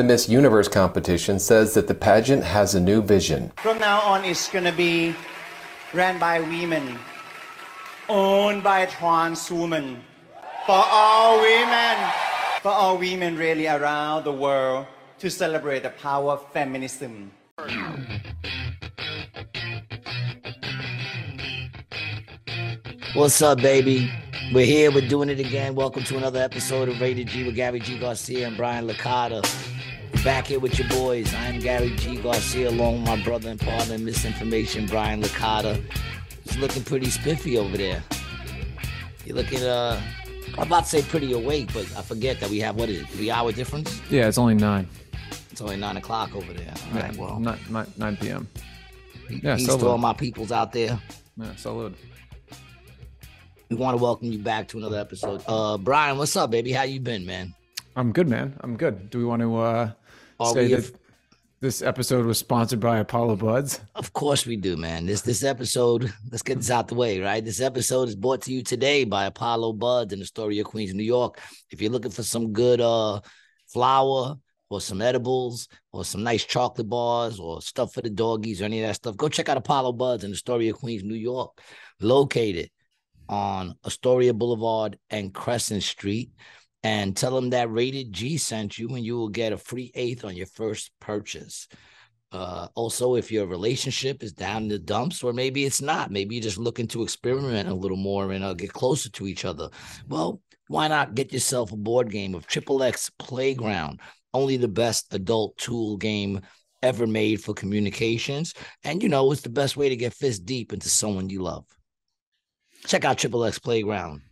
[0.00, 3.52] The Miss Universe competition says that the pageant has a new vision.
[3.58, 5.14] From now on, it's going to be
[5.92, 6.98] ran by women,
[8.08, 10.00] owned by trans women,
[10.64, 11.98] for all women,
[12.62, 14.86] for all women really around the world
[15.18, 17.30] to celebrate the power of feminism.
[23.12, 24.10] What's up, baby?
[24.54, 24.90] We're here.
[24.90, 25.74] We're doing it again.
[25.74, 27.98] Welcome to another episode of Rated G with Gary G.
[27.98, 29.44] Garcia and Brian Licata.
[30.24, 31.32] Back here with your boys.
[31.32, 32.16] I am Gary G.
[32.16, 35.82] Garcia, along with my brother and partner in misinformation, Brian Licata.
[36.44, 38.02] He's looking pretty spiffy over there.
[39.24, 39.98] You're looking, uh,
[40.58, 43.08] I'm about to say pretty awake, but I forget that we have, what is it,
[43.08, 43.98] three hour difference?
[44.10, 44.86] Yeah, it's only nine.
[45.50, 46.74] It's only nine o'clock over there.
[46.92, 48.48] All right, well, Nine, nine, 9 p.m.
[49.30, 51.00] Yeah, peace so to all my peoples out there.
[51.38, 51.96] Yeah, salute.
[53.70, 55.42] We want to welcome you back to another episode.
[55.46, 56.72] Uh, Brian, what's up, baby?
[56.72, 57.54] How you been, man?
[57.96, 58.56] I'm good, man.
[58.60, 59.08] I'm good.
[59.10, 59.92] Do we want to uh,
[60.40, 60.94] Are say we that
[61.60, 63.80] this episode was sponsored by Apollo Buds?
[63.94, 65.04] Of course we do, man.
[65.04, 67.44] This this episode, let's get this out the way, right?
[67.44, 71.38] This episode is brought to you today by Apollo Buds and Astoria, Queens, New York.
[71.70, 73.20] If you're looking for some good uh
[73.66, 74.36] flour
[74.70, 78.80] or some edibles or some nice chocolate bars or stuff for the doggies or any
[78.80, 81.60] of that stuff, go check out Apollo Buds in Astoria, Queens, New York,
[82.00, 82.70] located
[83.28, 86.30] on Astoria Boulevard and Crescent Street.
[86.82, 90.24] And tell them that Rated G sent you, and you will get a free eighth
[90.24, 91.68] on your first purchase.
[92.32, 96.36] Uh, also, if your relationship is down in the dumps, or maybe it's not, maybe
[96.36, 99.68] you're just looking to experiment a little more and uh, get closer to each other.
[100.08, 104.00] Well, why not get yourself a board game of Triple X Playground?
[104.32, 106.40] Only the best adult tool game
[106.82, 108.54] ever made for communications.
[108.84, 111.66] And you know, it's the best way to get fist deep into someone you love.
[112.86, 114.22] Check out Triple X Playground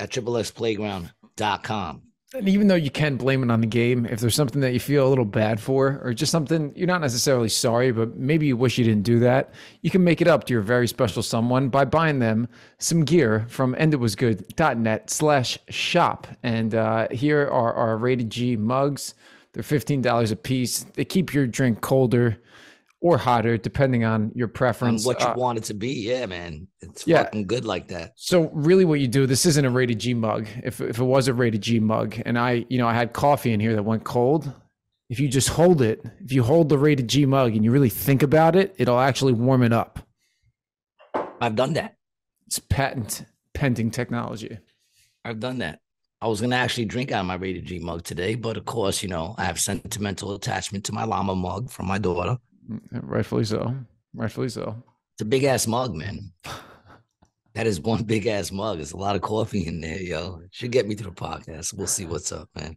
[0.00, 0.10] at
[2.34, 4.80] And even though you can blame it on the game, if there's something that you
[4.80, 8.56] feel a little bad for, or just something you're not necessarily sorry, but maybe you
[8.56, 11.68] wish you didn't do that, you can make it up to your very special someone
[11.68, 16.26] by buying them some gear from enditwasgood.net slash shop.
[16.42, 19.14] And uh, here are our rated G mugs.
[19.52, 20.82] They're $15 a piece.
[20.94, 22.38] They keep your drink colder
[23.04, 25.04] or hotter, depending on your And preference.
[25.04, 25.92] what you Uh, want it to be.
[26.08, 26.66] Yeah, man.
[26.80, 27.24] It's Yeah.
[27.24, 28.14] fucking good like that.
[28.16, 29.26] So really, what you do?
[29.26, 30.48] This isn't a rated G mug.
[30.64, 33.52] If if it was a rated G mug, and I, you know, I had coffee
[33.52, 34.50] in here that went cold.
[35.10, 37.90] If you just hold it, if you hold the rated G mug and you really
[37.90, 39.98] think about it, it'll actually warm it up.
[41.42, 41.96] I've done that.
[42.46, 44.56] It's patent pending technology.
[45.26, 45.80] I've done that.
[46.22, 49.02] I was gonna actually drink out of my rated G mug today, but of course,
[49.02, 52.38] you know, I have sentimental attachment to my llama mug from my daughter.
[52.70, 53.74] Mm, Rightfully so.
[54.14, 54.82] Rightfully so.
[55.14, 56.32] It's a big ass mug, man.
[57.54, 58.78] That is one big ass mug.
[58.78, 60.40] There's a lot of coffee in there, yo.
[60.50, 61.72] Should get me through the podcast.
[61.72, 62.76] We'll see what's up, man.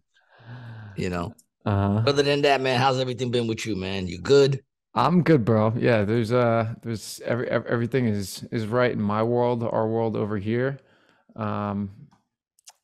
[0.95, 1.33] You know.
[1.65, 4.05] Uh, Other than that, man, how's everything been with you, man?
[4.05, 4.61] You good?
[4.93, 5.73] I'm good, bro.
[5.75, 10.15] Yeah, there's uh, there's every ev- everything is is right in my world, our world
[10.15, 10.77] over here.
[11.35, 11.89] Um,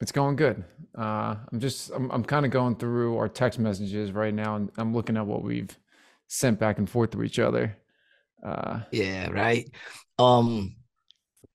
[0.02, 0.64] it's going good.
[0.98, 4.72] Uh, I'm just I'm I'm kind of going through our text messages right now, and
[4.78, 5.78] I'm looking at what we've
[6.28, 7.78] sent back and forth to each other.
[8.46, 9.70] Uh, Yeah, right.
[10.20, 10.76] Um,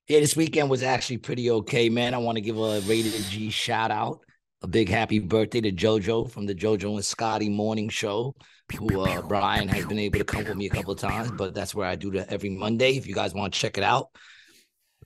[0.08, 2.14] yeah, this weekend was actually pretty okay, man.
[2.14, 4.20] I want to give a rated G shout out.
[4.62, 8.34] A big happy birthday to JoJo from the JoJo and Scotty morning show,
[8.76, 11.54] who uh, Brian has been able to come with me a couple of times, but
[11.54, 12.96] that's where I do that every Monday.
[12.96, 14.08] If you guys want to check it out,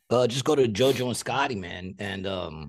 [0.09, 2.69] uh, just go to JoJo and Scotty, man, and um,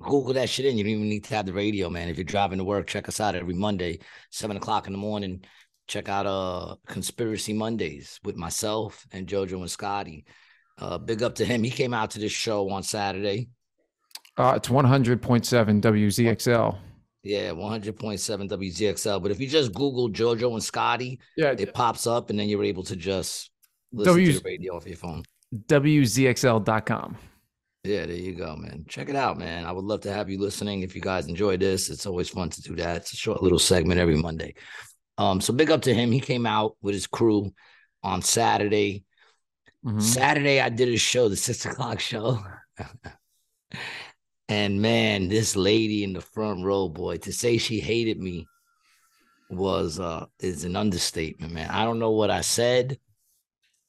[0.00, 0.78] Google that shit in.
[0.78, 2.08] You don't even need to have the radio, man.
[2.08, 3.98] If you're driving to work, check us out every Monday,
[4.30, 5.42] seven o'clock in the morning.
[5.88, 10.24] Check out uh Conspiracy Mondays with myself and JoJo and Scotty.
[10.78, 11.62] Uh, big up to him.
[11.64, 13.48] He came out to this show on Saturday.
[14.36, 15.18] uh, it's 100.7
[15.80, 16.78] WZXL.
[17.24, 19.20] Yeah, 100.7 WZXL.
[19.20, 22.62] But if you just Google JoJo and Scotty, Yeah, it pops up and then you're
[22.64, 23.50] able to just
[23.92, 25.24] listen W- to the radio off your phone.
[25.66, 27.16] WZXL.com.
[27.84, 28.84] Yeah, there you go, man.
[28.88, 29.64] Check it out, man.
[29.64, 30.82] I would love to have you listening.
[30.82, 32.96] If you guys enjoy this, it's always fun to do that.
[32.98, 34.54] It's a short little segment every Monday.
[35.18, 36.12] Um, so big up to him.
[36.12, 37.52] He came out with his crew
[38.02, 39.04] on Saturday.
[39.84, 40.00] Mhm.
[40.00, 42.42] Saturday, I did a show, the six o'clock show.
[44.48, 48.46] and man, this lady in the front row, boy, to say she hated me
[49.50, 51.70] was uh is an understatement, man.
[51.70, 52.98] I don't know what I said.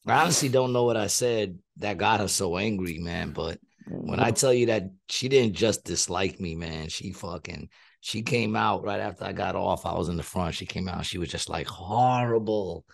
[0.08, 3.32] I honestly don't know what I said that got her so angry, man.
[3.32, 7.70] But when I tell you that she didn't just dislike me, man, she fucking
[8.01, 9.86] she came out right after I got off.
[9.86, 10.56] I was in the front.
[10.56, 11.06] She came out.
[11.06, 12.86] She was just like horrible,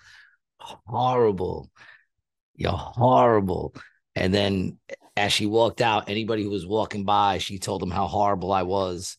[0.59, 1.69] horrible.
[2.55, 3.75] You're horrible.
[4.15, 4.79] And then
[5.15, 8.63] as she walked out, anybody who was walking by, she told them how horrible I
[8.63, 9.17] was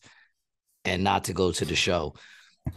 [0.83, 2.15] and not to go to the show.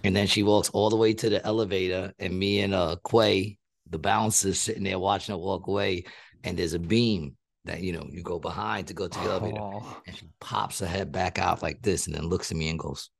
[0.04, 3.58] And then she walks all the way to the elevator, and me and uh Quay,
[3.88, 6.04] the bouncer, sitting there watching her walk away.
[6.44, 7.36] And there's a beam
[7.70, 10.02] that you know you go behind to go to the elevator, Oh.
[10.06, 12.78] and she pops her head back out like this, and then looks at me and
[12.78, 13.10] goes.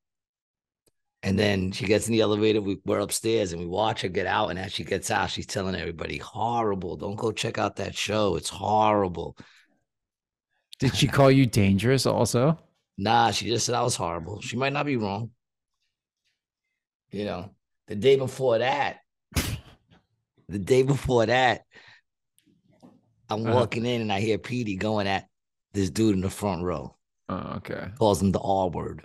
[1.22, 2.62] And then she gets in the elevator.
[2.62, 4.48] We, we're upstairs, and we watch her get out.
[4.48, 6.96] And as she gets out, she's telling everybody, "Horrible!
[6.96, 8.36] Don't go check out that show.
[8.36, 9.36] It's horrible."
[10.78, 12.58] Did she call you dangerous also?
[12.96, 14.40] Nah, she just said I was horrible.
[14.40, 15.30] She might not be wrong.
[17.10, 17.50] You know,
[17.86, 19.00] the day before that,
[20.48, 21.62] the day before that,
[23.30, 23.54] I'm Uh-huh.
[23.54, 25.26] walking in and I hear Petey going at
[25.72, 26.96] this dude in the front row,
[27.28, 27.88] Oh, okay.
[27.98, 29.04] calls him the R word.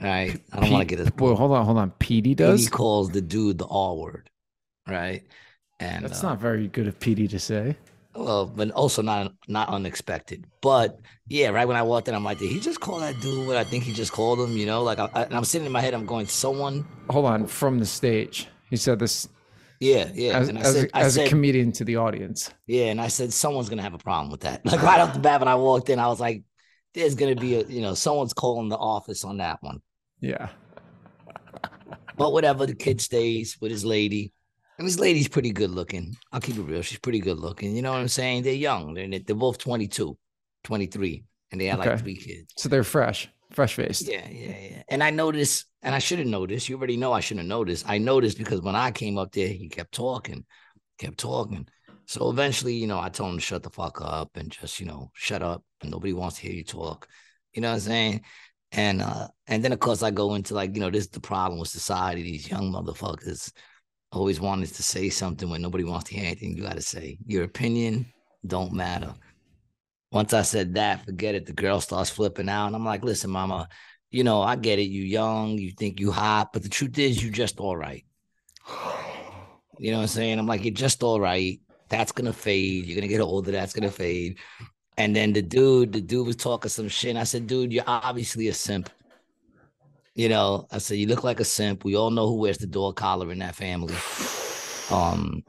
[0.00, 0.38] All right.
[0.52, 1.90] I don't want to get his Well, hold on, hold on.
[1.92, 2.60] Petey does.
[2.62, 4.28] Petey calls the dude the R word.
[4.88, 5.22] Right.
[5.80, 7.76] And That's uh, not very good of Petey to say.
[8.14, 10.46] Well, but also not not unexpected.
[10.60, 13.46] But yeah, right when I walked in, I'm like, did he just call that dude
[13.46, 14.56] what I think he just called him?
[14.56, 17.24] You know, like I, I, and I'm sitting in my head, I'm going, someone, Hold
[17.26, 18.46] on, from the stage.
[18.70, 19.28] He said this
[19.84, 20.38] yeah, yeah.
[20.38, 22.52] as, and I as, said, a, I as a said, comedian to the audience.
[22.66, 24.64] yeah, and I said, someone's gonna have a problem with that.
[24.64, 26.42] Like right off the bat, when I walked in, I was like,
[26.94, 29.80] there's gonna be a, you know, someone's calling the office on that one.
[30.20, 30.48] Yeah.
[32.16, 34.32] But whatever, the kid stays with his lady.
[34.78, 36.16] And this lady's pretty good looking.
[36.32, 36.82] I'll keep it real.
[36.82, 37.76] She's pretty good looking.
[37.76, 38.42] You know what I'm saying?
[38.42, 38.94] They're young.
[38.94, 40.16] They're, they're both 22,
[40.64, 42.52] 23, and they had like three kids.
[42.56, 44.08] So they're fresh, fresh faced.
[44.08, 44.82] Yeah, yeah, yeah.
[44.88, 46.68] And I noticed, and I should have noticed.
[46.68, 47.84] You already know I shouldn't have noticed.
[47.86, 50.44] I noticed because when I came up there, he kept talking,
[50.98, 51.68] kept talking.
[52.06, 54.86] So eventually, you know, I told him to shut the fuck up and just, you
[54.86, 55.62] know, shut up.
[55.82, 57.06] And nobody wants to hear you talk.
[57.52, 58.22] You know what I'm saying?
[58.72, 61.20] And uh, and then of course I go into like, you know, this is the
[61.20, 62.22] problem with society.
[62.22, 63.52] These young motherfuckers
[64.10, 67.18] always wanting to say something when nobody wants to hear anything you gotta say.
[67.26, 68.06] Your opinion
[68.46, 69.14] don't matter.
[70.12, 71.44] Once I said that, forget it.
[71.44, 72.68] The girl starts flipping out.
[72.68, 73.68] And I'm like, listen, mama,
[74.14, 74.84] you know, I get it.
[74.84, 78.04] You young, you think you hot, but the truth is you just all right.
[79.76, 80.38] You know what I'm saying?
[80.38, 81.60] I'm like, you're just all right.
[81.88, 82.86] That's gonna fade.
[82.86, 84.38] You're gonna get older, that's gonna fade.
[84.96, 87.10] And then the dude, the dude was talking some shit.
[87.10, 88.88] And I said, dude, you're obviously a simp.
[90.14, 91.84] You know, I said, you look like a simp.
[91.84, 93.96] We all know who wears the dog collar in that family.
[94.92, 95.42] Um,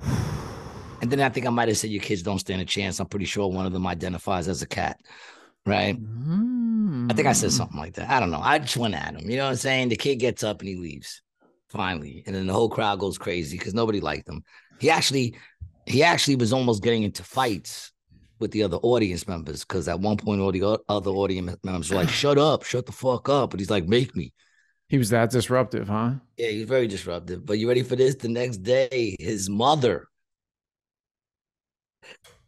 [1.03, 2.99] and then I think I might have said your kids don't stand a chance.
[2.99, 4.99] I'm pretty sure one of them identifies as a cat,
[5.65, 5.97] right?
[7.09, 7.57] I think I said Mm.
[7.57, 8.09] something like that.
[8.09, 8.41] I don't know.
[8.41, 9.29] I just went at him.
[9.29, 9.89] You know what I'm saying?
[9.89, 11.21] The kid gets up and he leaves
[11.69, 14.43] finally, and then the whole crowd goes crazy because nobody liked him.
[14.79, 15.35] He actually,
[15.85, 17.91] he actually was almost getting into fights
[18.39, 21.97] with the other audience members because at one point all the other audience members were
[21.97, 24.33] like, "Shut up, shut the fuck up," but he's like, "Make me."
[24.87, 26.13] He was that disruptive, huh?
[26.37, 27.45] Yeah, he's very disruptive.
[27.45, 28.15] But you ready for this?
[28.15, 30.07] The next day, his mother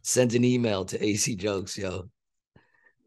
[0.02, 2.08] sent an email to AC Jokes, yo.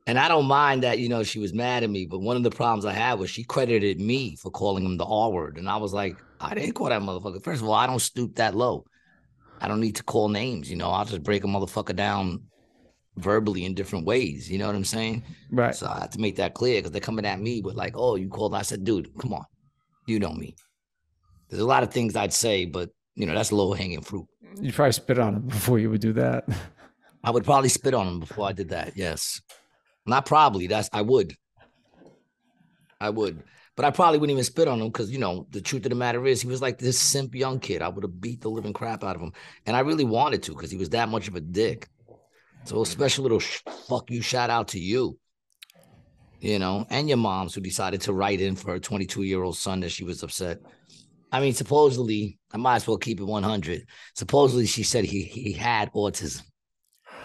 [0.08, 2.44] And I don't mind that, you know, she was mad at me, but one of
[2.44, 5.58] the problems I had was she credited me for calling him the R word.
[5.58, 7.44] And I was like, I didn't call that motherfucker.
[7.44, 8.86] First of all, I don't stoop that low.
[9.60, 12.42] I don't need to call names, you know, I'll just break a motherfucker down
[13.18, 14.50] verbally in different ways.
[14.50, 15.24] You know what I'm saying?
[15.52, 15.76] Right.
[15.76, 18.16] So I have to make that clear because they're coming at me with like, oh,
[18.16, 18.56] you called.
[18.56, 19.46] I said, dude, come on.
[20.08, 20.56] You know me.
[21.50, 24.26] There's a lot of things I'd say, but you know, that's low hanging fruit.
[24.60, 26.46] You'd probably spit on him before you would do that.
[27.24, 28.94] I would probably spit on him before I did that.
[28.96, 29.42] Yes.
[30.06, 30.68] Not probably.
[30.68, 31.36] That's I would.
[33.00, 33.44] I would.
[33.76, 35.96] But I probably wouldn't even spit on him because you know the truth of the
[35.96, 37.82] matter is he was like this simp young kid.
[37.82, 39.34] I would have beat the living crap out of him,
[39.66, 41.88] and I really wanted to because he was that much of a dick.
[42.66, 45.18] So a special little sh- fuck you shout out to you,
[46.42, 49.58] you know, and your moms who decided to write in for her 22 year old
[49.58, 50.60] son that she was upset.
[51.32, 53.88] I mean, supposedly, I might as well keep it 100.
[54.16, 56.44] Supposedly, she said he he had autism.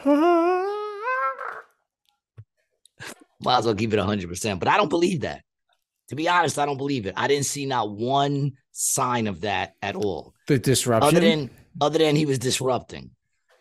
[3.40, 4.58] Might as well give it 100%.
[4.58, 5.42] But I don't believe that.
[6.08, 7.14] To be honest, I don't believe it.
[7.16, 10.34] I didn't see not one sign of that at all.
[10.46, 11.08] the disruption.
[11.16, 11.50] Other than
[11.80, 13.10] other than he was disrupting.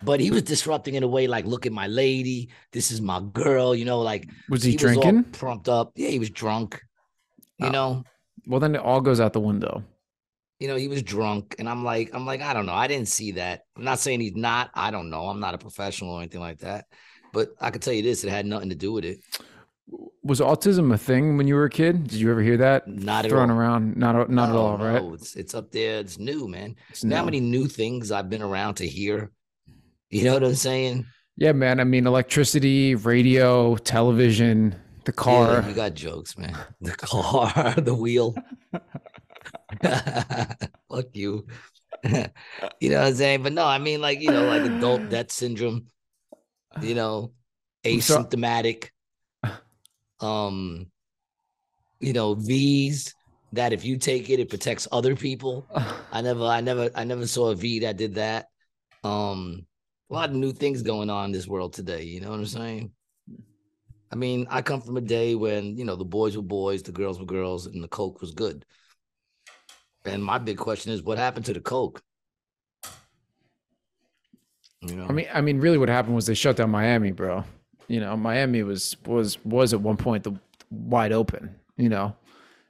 [0.03, 2.49] But he was disrupting in a way like, look at my lady.
[2.71, 3.73] This is my girl.
[3.73, 5.23] You know, like was he, was all drinking?
[5.31, 5.93] pumped up.
[5.95, 6.79] Yeah, he was drunk.
[7.57, 7.71] You Oh.
[7.71, 8.03] know,
[8.45, 9.83] well, then it all goes out the window.
[10.59, 11.55] you know, he was drunk.
[11.57, 12.73] And I'm like, I'm like, I don't know.
[12.73, 13.63] I didn't see that.
[13.75, 14.69] I'm not saying he's not.
[14.75, 15.27] I don't know.
[15.27, 16.85] I'm not a professional or anything like that.
[17.33, 19.17] But I can tell you this, it had nothing to do with it.
[20.25, 22.07] Was autism a thing when you were a kid?
[22.07, 23.57] Did you ever hear that Not at thrown all.
[23.57, 23.95] around?
[23.95, 25.01] Not not at No, all, right?
[25.03, 25.99] no, It's it's up there.
[25.99, 26.75] It's new, man.
[26.89, 29.31] It's know how many new things I've been around to hear?
[30.09, 31.05] You know what I'm saying?
[31.37, 31.79] Yeah, man.
[31.79, 35.61] I mean, electricity, radio, television, the car.
[35.61, 36.57] Yeah, you got jokes, man.
[36.81, 38.35] The car, the wheel.
[40.89, 41.45] Fuck you.
[42.03, 43.43] you know what I'm saying?
[43.43, 45.87] But no, I mean, like, you know, like adult death syndrome,
[46.81, 47.33] you know,
[47.83, 48.89] asymptomatic,
[50.19, 50.87] um,
[51.99, 53.13] you know, V's,
[53.53, 55.67] that if you take it, it protects other people.
[56.11, 58.47] I never, I never, I never saw a V that did that.
[59.03, 59.65] Um,
[60.09, 62.03] a lot of new things going on in this world today.
[62.03, 62.91] You know what I'm saying?
[64.11, 66.91] I mean, I come from a day when you know the boys were boys, the
[66.91, 68.65] girls were girls, and the coke was good.
[70.05, 72.01] And my big question is, what happened to the coke?
[74.81, 77.43] You know, I mean, I mean, really, what happened was they shut down Miami, bro.
[77.87, 80.39] You know, Miami was was was at one point the
[80.69, 81.55] wide open.
[81.77, 82.15] You know,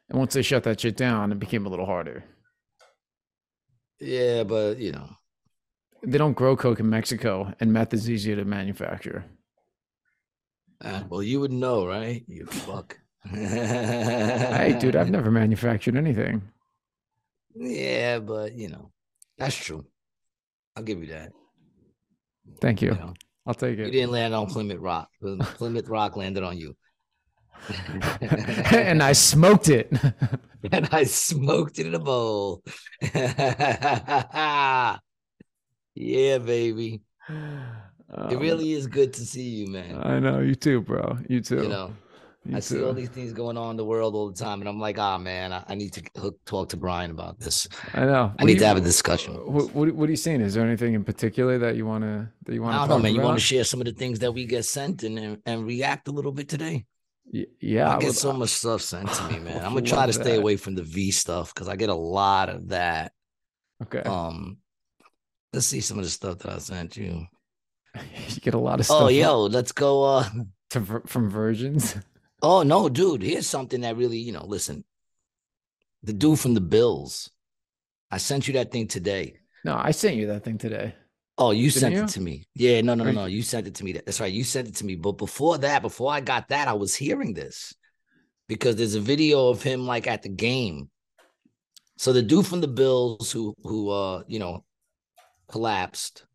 [0.09, 2.23] and once they shut that shit down, it became a little harder.
[3.99, 5.09] Yeah, but you know,
[6.03, 9.25] they don't grow coke in Mexico, and meth is easier to manufacture.
[10.81, 12.23] Uh, well, you would know, right?
[12.27, 12.99] You fuck.
[13.29, 16.43] hey, dude, I've never manufactured anything.
[17.55, 18.91] Yeah, but you know,
[19.37, 19.85] that's true.
[20.75, 21.31] I'll give you that.
[22.61, 22.89] Thank you.
[22.89, 23.13] you know,
[23.45, 23.85] I'll take it.
[23.85, 25.09] You didn't land on Plymouth Rock.
[25.21, 26.75] Plymouth Rock landed on you.
[28.71, 29.91] and I smoked it.
[30.71, 32.63] and I smoked it in a bowl.
[33.01, 34.97] yeah,
[35.95, 37.01] baby.
[37.29, 39.99] Um, it really is good to see you, man.
[40.03, 41.17] I know you too, bro.
[41.27, 41.63] You too.
[41.63, 41.93] You know,
[42.45, 42.61] you I too.
[42.61, 44.99] see all these things going on in the world all the time, and I'm like,
[44.99, 47.67] ah, oh, man, I, I, need to hook, talk to Brian about this.
[47.93, 48.33] I know.
[48.37, 49.33] I what need you, to have a discussion.
[49.33, 50.41] What, what, what, are you saying?
[50.41, 52.75] Is there anything in particular that you want to that you want?
[52.75, 53.11] I don't know, man.
[53.11, 53.15] About?
[53.15, 55.65] You want to share some of the things that we get sent and and, and
[55.65, 56.85] react a little bit today?
[57.31, 59.65] Yeah, I, I get would, so much stuff sent to me, man.
[59.65, 62.49] I'm gonna try to stay away from the V stuff because I get a lot
[62.49, 63.11] of that.
[63.83, 64.01] Okay.
[64.01, 64.57] Um,
[65.51, 67.25] let's see some of the stuff that I sent you.
[68.27, 69.01] you get a lot of oh, stuff.
[69.01, 70.03] Oh, yo, let's go.
[70.03, 70.29] Uh,
[70.71, 71.95] to from virgins.
[72.41, 73.21] Oh no, dude!
[73.21, 74.83] Here's something that really, you know, listen.
[76.03, 77.29] The dude from the Bills.
[78.11, 79.39] I sent you that thing today.
[79.63, 80.93] No, I sent you that thing today.
[81.37, 82.03] Oh, you Didn't sent you?
[82.03, 82.47] it to me.
[82.53, 83.25] Yeah, no, no, no, no.
[83.25, 83.91] You sent it to me.
[83.93, 84.31] That's right.
[84.31, 84.95] You sent it to me.
[84.95, 87.73] But before that, before I got that, I was hearing this
[88.47, 90.89] because there's a video of him like at the game.
[91.97, 94.63] So the dude from the Bills who who uh you know
[95.47, 96.25] collapsed,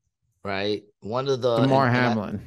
[0.44, 0.82] right?
[1.00, 2.42] One of the Damar Hamlin.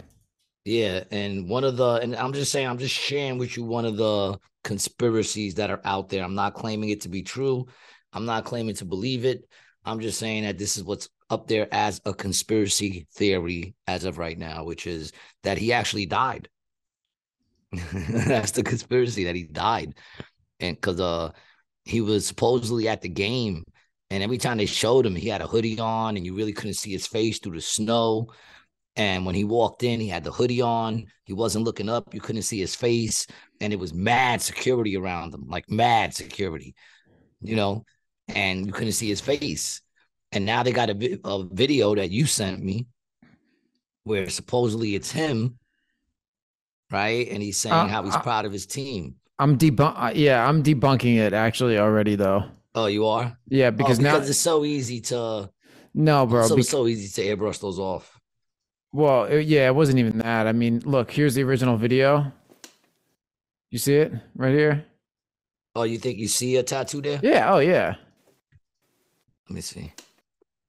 [0.65, 3.86] Yeah, and one of the and I'm just saying I'm just sharing with you one
[3.86, 6.24] of the conspiracies that are out there.
[6.24, 7.65] I'm not claiming it to be true.
[8.13, 9.43] I'm not claiming to believe it.
[9.84, 14.17] I'm just saying that this is what's up there as a conspiracy theory as of
[14.17, 15.12] right now, which is
[15.43, 16.48] that he actually died.
[17.93, 19.96] That's the conspiracy that he died.
[20.60, 21.32] And because uh
[21.86, 23.65] he was supposedly at the game,
[24.10, 26.75] and every time they showed him, he had a hoodie on, and you really couldn't
[26.75, 28.29] see his face through the snow.
[28.95, 31.05] And when he walked in, he had the hoodie on.
[31.25, 32.13] He wasn't looking up.
[32.13, 33.25] You couldn't see his face.
[33.59, 36.75] And it was mad security around him, like mad security,
[37.41, 37.85] you know,
[38.27, 39.81] and you couldn't see his face.
[40.31, 42.88] And now they got a, a video that you sent me
[44.03, 45.57] where supposedly it's him,
[46.91, 47.27] right?
[47.29, 49.15] And he's saying uh, how he's uh, proud of his team.
[49.39, 49.93] I'm debunk.
[49.97, 52.43] Uh, yeah, I'm debunking it actually already though.
[52.75, 53.38] Oh, you are?
[53.47, 55.50] Yeah, because, oh, because now it's so easy to.
[55.93, 56.47] No, bro.
[56.47, 58.19] So, so easy to airbrush those off.
[58.93, 60.45] Well, it, yeah, it wasn't even that.
[60.45, 62.31] I mean, look, here's the original video.
[63.71, 64.85] You see it right here?
[65.75, 67.19] Oh, you think you see a tattoo there?
[67.23, 67.51] Yeah.
[67.51, 67.95] Oh, yeah.
[69.50, 69.91] Let me see.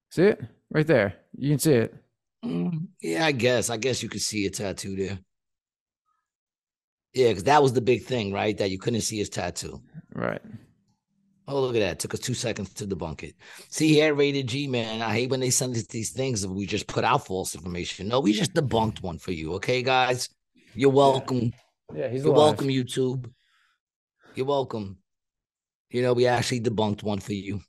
[0.09, 0.41] See it
[0.71, 1.13] right there.
[1.37, 1.95] You can see it.
[2.43, 3.69] Mm, yeah, I guess.
[3.69, 5.19] I guess you could see a tattoo there.
[7.13, 8.57] Yeah, because that was the big thing, right?
[8.57, 9.81] That you couldn't see his tattoo.
[10.13, 10.41] Right.
[11.47, 11.91] Oh, look at that.
[11.91, 13.35] It took us two seconds to debunk it.
[13.69, 15.01] See here, rated G, man.
[15.01, 18.07] I hate when they send us these things and we just put out false information.
[18.07, 19.53] No, we just debunked one for you.
[19.53, 20.29] Okay, guys?
[20.73, 21.53] You're welcome.
[21.93, 22.47] Yeah, yeah he's You're alive.
[22.47, 23.29] welcome, YouTube.
[24.33, 24.97] You're welcome.
[25.91, 27.61] You know, we actually debunked one for you.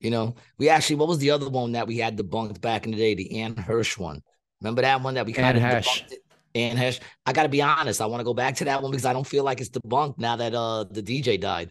[0.00, 2.90] You know, we actually, what was the other one that we had debunked back in
[2.90, 3.14] the day?
[3.14, 4.22] The Anne Hirsch one.
[4.60, 6.02] Remember that one that we kind of Heche.
[6.54, 7.00] Anne Heche.
[7.24, 8.00] I got to be honest.
[8.00, 10.18] I want to go back to that one because I don't feel like it's debunked
[10.18, 11.70] now that uh the DJ died.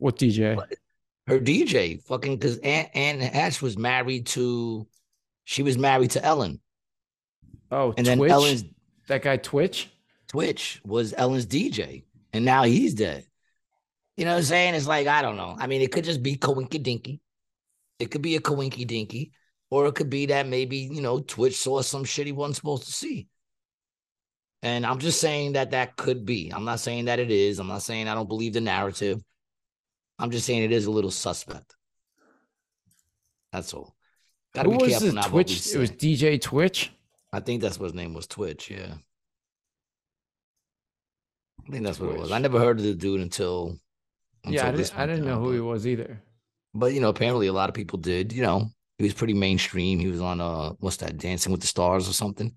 [0.00, 0.60] What DJ?
[1.26, 4.86] Her DJ, fucking, because Anne, Anne Ash was married to,
[5.44, 6.60] she was married to Ellen.
[7.70, 8.18] Oh, and Twitch?
[8.18, 8.64] then Ellen's
[9.06, 9.90] that guy Twitch.
[10.28, 13.26] Twitch was Ellen's DJ, and now he's dead.
[14.16, 14.74] You know what I'm saying?
[14.74, 15.56] It's like I don't know.
[15.58, 17.20] I mean, it could just be coinky dinky.
[17.98, 19.32] It could be a coinky dinky,
[19.70, 22.84] or it could be that maybe, you know, Twitch saw some shit he wasn't supposed
[22.84, 23.28] to see.
[24.62, 26.52] And I'm just saying that that could be.
[26.54, 27.58] I'm not saying that it is.
[27.58, 29.22] I'm not saying I don't believe the narrative.
[30.20, 31.74] I'm just saying it is a little suspect.
[33.52, 33.96] That's all.
[34.54, 35.22] Gotta Who be careful now.
[35.22, 35.74] Twitch?
[35.74, 36.92] It was DJ Twitch.
[37.32, 38.26] I think that's what his name was.
[38.26, 38.70] Twitch.
[38.70, 38.94] Yeah.
[41.66, 42.08] I think that's Twitch.
[42.08, 42.32] what it was.
[42.32, 43.78] I never heard of the dude until.
[44.44, 46.20] until yeah, I didn't, I didn't know who he was either.
[46.74, 48.32] But you know, apparently a lot of people did.
[48.32, 49.98] You know, he was pretty mainstream.
[49.98, 52.56] He was on uh, what's that, Dancing with the Stars or something.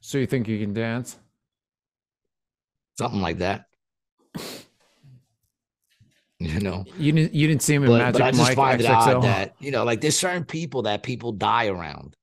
[0.00, 1.18] So you think you can dance?
[2.98, 3.66] Something like that.
[6.40, 8.56] You know, You didn't you didn't see him in but, Magic but I just Mike
[8.56, 12.14] find it odd that you know, like there's certain people that people die around.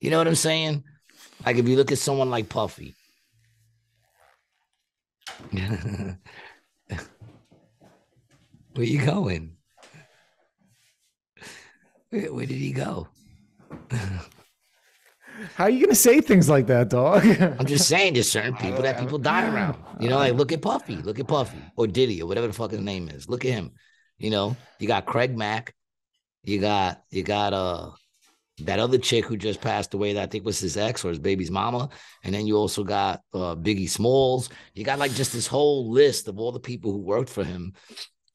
[0.00, 0.84] You know what I'm saying?
[1.44, 2.94] Like if you look at someone like Puffy.
[5.50, 6.16] Where
[8.76, 9.56] you going?
[12.10, 13.08] Where, where did he go?
[15.54, 17.24] How are you gonna say things like that, dog?
[17.24, 19.76] I'm just saying, there's certain people that people die around.
[20.00, 22.70] You know, like look at Puffy, look at Puffy or Diddy or whatever the fuck
[22.70, 23.28] his name is.
[23.28, 23.72] Look at him.
[24.18, 25.74] You know, you got Craig Mack,
[26.42, 27.90] you got you got uh
[28.64, 31.20] that other chick who just passed away that I think was his ex or his
[31.20, 31.90] baby's mama,
[32.24, 34.48] and then you also got uh Biggie Smalls.
[34.74, 37.74] You got like just this whole list of all the people who worked for him.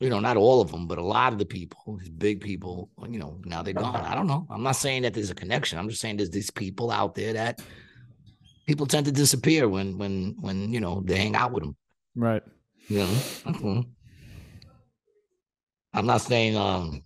[0.03, 2.89] You know, not all of them, but a lot of the people, his big people,
[3.09, 3.95] you know, now they're gone.
[3.95, 4.45] I don't know.
[4.49, 5.79] I'm not saying that there's a connection.
[5.79, 7.61] I'm just saying there's these people out there that
[8.67, 11.77] people tend to disappear when when when you know they hang out with them.
[12.15, 12.43] right.
[12.89, 13.13] You know,
[13.45, 13.87] Mhm.
[15.93, 17.03] I'm not saying um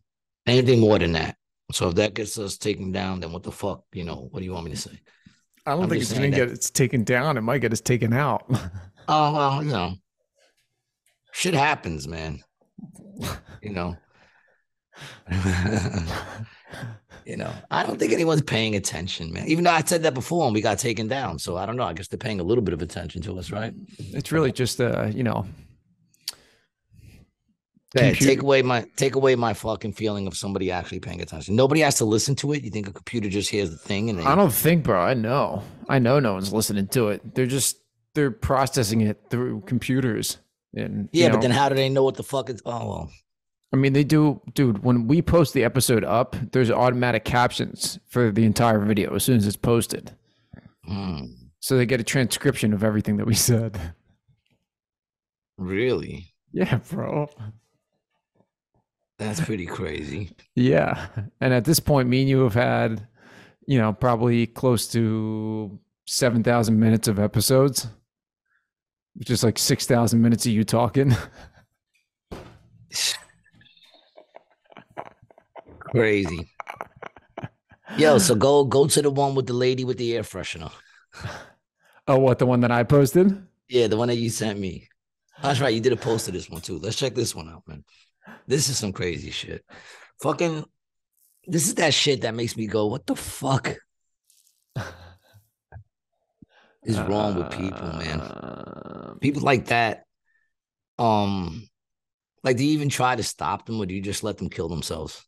[0.47, 1.37] anything more than that.
[1.71, 3.83] So if that gets us taken down, then what the fuck?
[3.93, 4.99] You know, what do you want me to say?
[5.67, 7.37] I don't I'm think it's gonna get it's taken down.
[7.37, 8.49] It might get us taken out.
[9.09, 9.93] Oh well, you know,
[11.31, 12.43] shit happens, man.
[13.61, 13.97] You know.
[17.25, 19.47] you know, I don't think anyone's paying attention, man.
[19.47, 21.39] Even though I said that before and we got taken down.
[21.39, 21.83] So I don't know.
[21.83, 23.73] I guess they're paying a little bit of attention to us, right?
[23.99, 25.45] it's really just uh, you know,
[27.95, 31.55] Computer- take away my take away my fucking feeling of somebody actually paying attention.
[31.55, 32.63] Nobody has to listen to it.
[32.63, 34.99] You think a computer just hears the thing and they, I don't think, bro.
[34.99, 35.63] I know.
[35.87, 37.35] I know no one's listening to it.
[37.35, 37.77] They're just
[38.13, 40.37] they're processing it through computers.
[40.73, 42.61] And yeah, but know, then how do they know what the fuck is?
[42.65, 43.11] Oh well,
[43.73, 44.83] I mean, they do, dude.
[44.83, 49.37] When we post the episode up, there's automatic captions for the entire video as soon
[49.37, 50.11] as it's posted,
[50.85, 51.25] hmm,
[51.59, 53.79] so they get a transcription of everything that we said.
[55.57, 56.33] really?
[56.51, 57.29] Yeah, bro.
[59.19, 60.31] That's pretty crazy.
[60.55, 61.07] Yeah,
[61.41, 63.07] and at this point, me and you have had,
[63.65, 67.87] you know, probably close to seven thousand minutes of episodes,
[69.25, 71.15] is like six thousand minutes of you talking.
[75.79, 76.49] Crazy.
[77.97, 80.71] Yo, so go go to the one with the lady with the air freshener.
[82.09, 83.45] Oh, what the one that I posted?
[83.67, 84.87] Yeah, the one that you sent me.
[85.41, 85.73] That's right.
[85.73, 86.79] You did a post of this one too.
[86.79, 87.83] Let's check this one out, man.
[88.47, 89.65] This is some crazy shit.
[90.21, 90.63] Fucking,
[91.45, 93.75] this is that shit that makes me go, what the fuck
[96.87, 99.17] is wrong with people, man?
[99.21, 100.03] People like that.
[100.97, 101.67] Um,
[102.43, 104.69] like, do you even try to stop them, or do you just let them kill
[104.69, 105.23] themselves?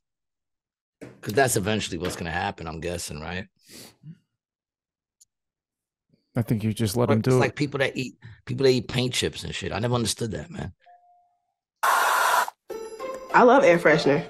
[0.99, 2.67] Because that's eventually what's gonna happen.
[2.67, 3.45] I'm guessing, right?
[6.35, 7.55] I think you just let But him it's do like it.
[7.55, 9.71] people that eat people that eat paint chips and shit.
[9.73, 10.73] I never understood that, man.
[11.83, 14.25] I love air freshener.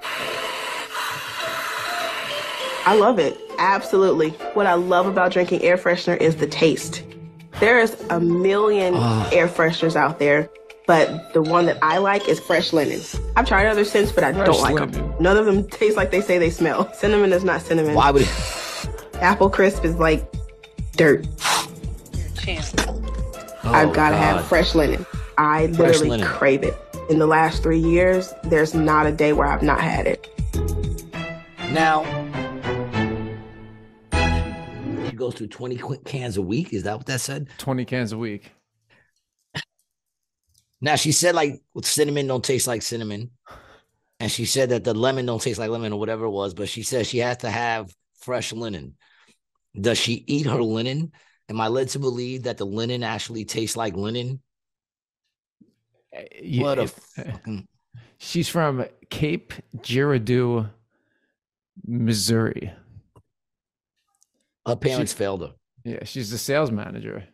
[2.85, 3.39] I love it.
[3.59, 4.29] Absolutely.
[4.55, 7.03] What I love about drinking air freshener is the taste.
[7.59, 9.29] There's a million Ah.
[9.31, 10.49] air fresheners out there,
[10.87, 13.01] but the one that I like is fresh linen.
[13.35, 14.91] I've tried other scents, but I Fresh don't like linen.
[14.91, 15.13] them.
[15.19, 16.91] None of them taste like they say they smell.
[16.93, 17.93] Cinnamon is not cinnamon.
[17.95, 18.27] Why would?
[19.15, 20.31] Apple crisp is like
[20.95, 21.27] dirt.
[22.47, 25.05] Oh, I've got to have fresh linen.
[25.37, 26.25] I literally linen.
[26.27, 26.75] crave it.
[27.09, 30.27] In the last three years, there's not a day where I've not had it.
[31.71, 32.28] Now, she
[35.19, 36.73] goes through 20 cans a week.
[36.73, 37.49] Is that what that said?
[37.57, 38.51] Twenty cans a week.
[40.81, 43.31] Now, she said like with cinnamon don't taste like cinnamon.
[44.21, 46.67] And she said that the lemon don't taste like lemon or whatever it was, but
[46.69, 48.95] she says she has to have fresh linen.
[49.79, 51.11] Does she eat her linen?
[51.49, 54.41] Am I led to believe that the linen actually tastes like linen?
[56.13, 57.67] Eh, yeah, What a if- fucking
[58.21, 60.67] She's from Cape Girardeau,
[61.87, 62.73] Missouri.
[64.69, 65.51] Her parents failed her.
[65.83, 67.25] Yeah, she's the sales manager.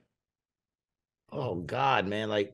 [1.31, 2.29] Oh God, man!
[2.29, 2.53] Like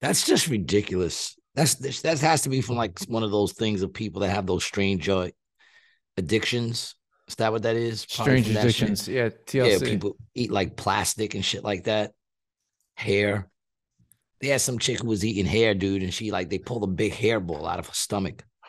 [0.00, 1.36] that's just ridiculous.
[1.54, 4.46] That's that has to be from like one of those things of people that have
[4.46, 5.28] those strange uh,
[6.16, 6.94] addictions.
[7.26, 8.06] Is that what that is?
[8.06, 8.56] Probably Strange shit.
[8.56, 9.08] addictions.
[9.08, 12.12] Yeah, Yeah, people eat like plastic and shit like that.
[12.94, 13.50] Hair.
[14.40, 16.86] They had some chick who was eating hair, dude, and she like they pulled a
[16.86, 18.44] big hairball out of her stomach.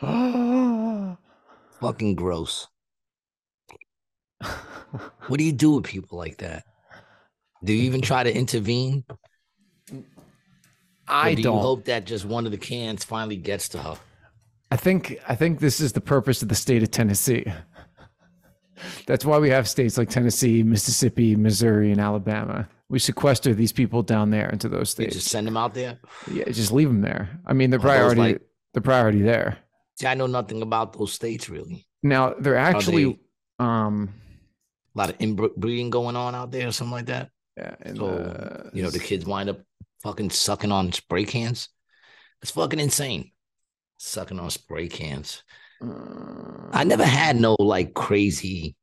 [1.80, 2.66] Fucking gross.
[5.26, 6.64] What do you do with people like that?
[7.62, 9.04] Do you even try to intervene?
[11.08, 11.56] I do don't.
[11.56, 13.96] You hope that just one of the cans finally gets to her.
[14.70, 17.44] I think I think this is the purpose of the state of Tennessee.
[19.06, 22.68] That's why we have states like Tennessee, Mississippi, Missouri, and Alabama.
[22.88, 25.14] we sequester these people down there into those You states.
[25.16, 25.98] just send them out there.
[26.32, 27.28] yeah, just leave them there.
[27.46, 28.42] I mean, the Are priority, like-
[28.74, 29.58] the priority there.
[30.00, 31.86] See, I know nothing about those states really.
[32.02, 33.18] Now they're actually, they-
[33.58, 34.14] um,
[34.94, 37.30] A lot of inbreeding going on out there, or something like that.
[37.56, 39.60] yeah, in So the- you know, the kids wind up
[40.02, 41.68] fucking sucking on spray cans.
[42.42, 43.32] It's fucking insane.
[43.98, 45.42] Sucking on spray cans.
[45.82, 48.76] uh, I never had no like crazy.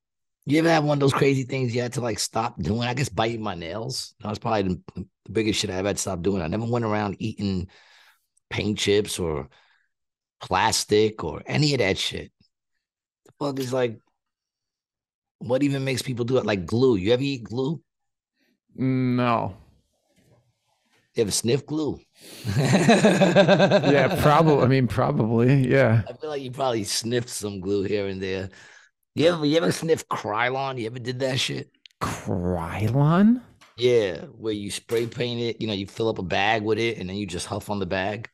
[0.45, 2.83] You ever have one of those crazy things you had to like stop doing?
[2.83, 4.13] I guess biting my nails.
[4.21, 4.81] That was probably the,
[5.25, 6.41] the biggest shit I ever had to stop doing.
[6.41, 7.67] I never went around eating
[8.49, 9.49] paint chips or
[10.39, 12.31] plastic or any of that shit.
[13.25, 13.99] The fuck is like,
[15.39, 16.45] what even makes people do it?
[16.45, 16.95] Like glue.
[16.97, 17.81] You ever eat glue?
[18.75, 19.57] no,
[21.15, 21.99] You ever sniff glue?
[22.57, 24.63] yeah, probably.
[24.63, 26.03] I mean, probably, yeah.
[26.07, 28.49] I feel like you probably sniffed some glue here and there.
[29.15, 30.79] You ever you ever sniff Krylon?
[30.79, 31.71] You ever did that shit?
[32.01, 33.41] Krylon?
[33.77, 36.97] Yeah, where you spray paint it, you know, you fill up a bag with it
[36.97, 38.29] and then you just huff on the bag.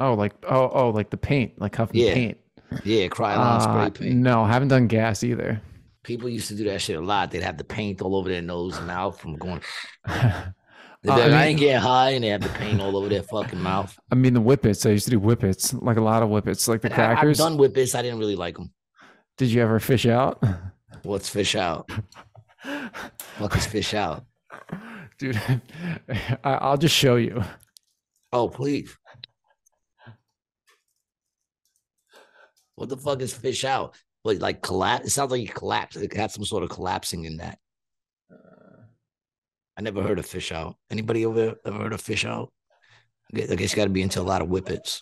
[0.00, 2.38] Oh, like oh oh, like the paint, like huffing Yeah, paint.
[2.82, 4.22] Yeah, Krylon Uh, spray paint.
[4.22, 5.62] no, haven't done gas either.
[6.02, 7.30] People used to do that shit a lot.
[7.30, 9.60] They'd have the paint all over their nose and mouth from going.
[11.08, 13.22] Uh, I like, I, ain't getting high, and they have the paint all over their
[13.22, 13.98] fucking mouth.
[14.12, 14.84] I mean, the whippets.
[14.84, 17.16] I used to do whippets, like a lot of whippets, like the And I- I've
[17.16, 17.38] crackers.
[17.38, 17.94] done whippets.
[17.94, 18.70] I didn't really like them.
[19.38, 20.44] Did you ever fish out?
[21.02, 21.90] What's fish out?
[23.38, 24.26] What is fish out?
[25.18, 25.40] Dude,
[26.44, 27.42] I, I'll just show you.
[28.30, 28.94] Oh, please.
[32.74, 33.96] What the fuck is fish out?
[34.22, 35.06] What like collapse?
[35.06, 35.96] It sounds like you collapsed.
[35.96, 37.58] It had some sort of collapsing in that.
[39.76, 40.76] I never heard of fish out.
[40.90, 42.52] Anybody ever ever heard of fish out?
[43.32, 45.00] I guess, I guess you got to be into a lot of whippets.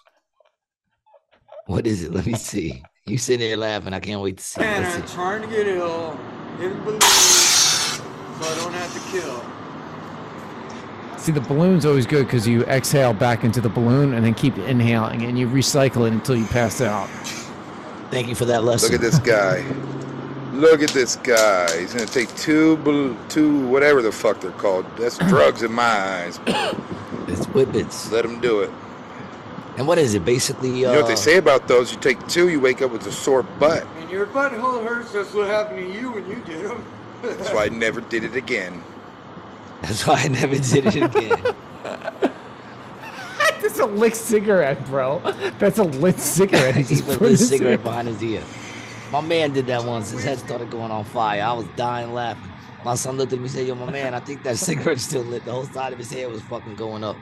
[1.67, 2.13] What is it?
[2.13, 2.83] Let me see.
[3.07, 3.93] You sitting there laughing.
[3.93, 4.61] I can't wait to see.
[4.61, 5.15] And Let's I'm see.
[5.15, 6.17] trying to get ill,
[6.59, 8.03] hidden balloons, so
[8.41, 9.43] I don't have to kill.
[11.19, 14.57] See, the balloon's always good because you exhale back into the balloon and then keep
[14.59, 17.09] inhaling and you recycle it until you pass out.
[18.11, 18.91] Thank you for that lesson.
[18.91, 19.65] Look at this guy.
[20.53, 21.79] Look at this guy.
[21.79, 24.87] He's gonna take two, two, whatever the fuck they're called.
[24.97, 26.41] That's drugs in my eyes.
[27.29, 28.11] It's whippets.
[28.11, 28.71] Let him do it.
[29.77, 30.25] And what is it?
[30.25, 31.93] Basically, uh, You know what they say about those?
[31.93, 33.87] You take two, you wake up with a sore butt.
[34.01, 36.85] And your butthole hurts, that's what happened to you when you did them.
[37.23, 38.83] That's why I never did it again.
[39.83, 41.55] That's why I never did it again.
[43.61, 45.21] That's a lit cigarette, bro.
[45.59, 46.77] That's a lit cigarette.
[46.77, 48.43] He he just put put in his cigarette behind his ear.
[49.11, 50.11] My man did that once.
[50.11, 51.43] His head started going on fire.
[51.43, 52.51] I was dying laughing.
[52.85, 55.23] My son looked at me and said, Yo, my man, I think that cigarette's still
[55.23, 55.45] lit.
[55.45, 57.17] The whole side of his head was fucking going up.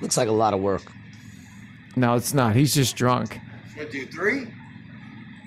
[0.00, 0.82] Looks like a lot of work.
[1.96, 2.54] No, it's not.
[2.54, 3.40] He's just drunk.
[3.74, 4.46] What, do three?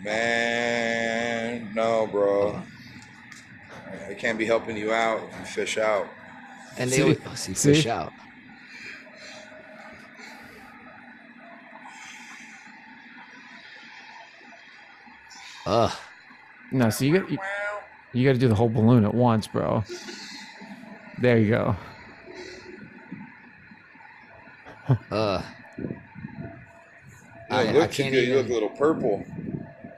[0.03, 2.61] Man, no, bro.
[4.09, 6.07] I can't be helping you out if you fish out.
[6.77, 7.01] And they See?
[7.01, 7.73] always oh, see, See?
[7.73, 8.13] fish out.
[15.65, 15.91] Ugh.
[16.71, 17.37] No, so you got you,
[18.13, 19.83] you got to do the whole balloon at once, bro.
[21.19, 21.75] There you go.
[25.11, 25.43] Ugh.
[25.77, 25.97] You
[27.51, 28.27] I- don't I can't good.
[28.27, 29.25] You look a little purple.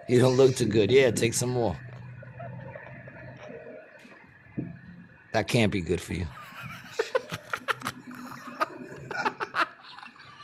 [0.08, 0.92] You don't look too good.
[0.92, 1.78] Yeah, take some more.
[5.34, 6.28] That can't be good for you.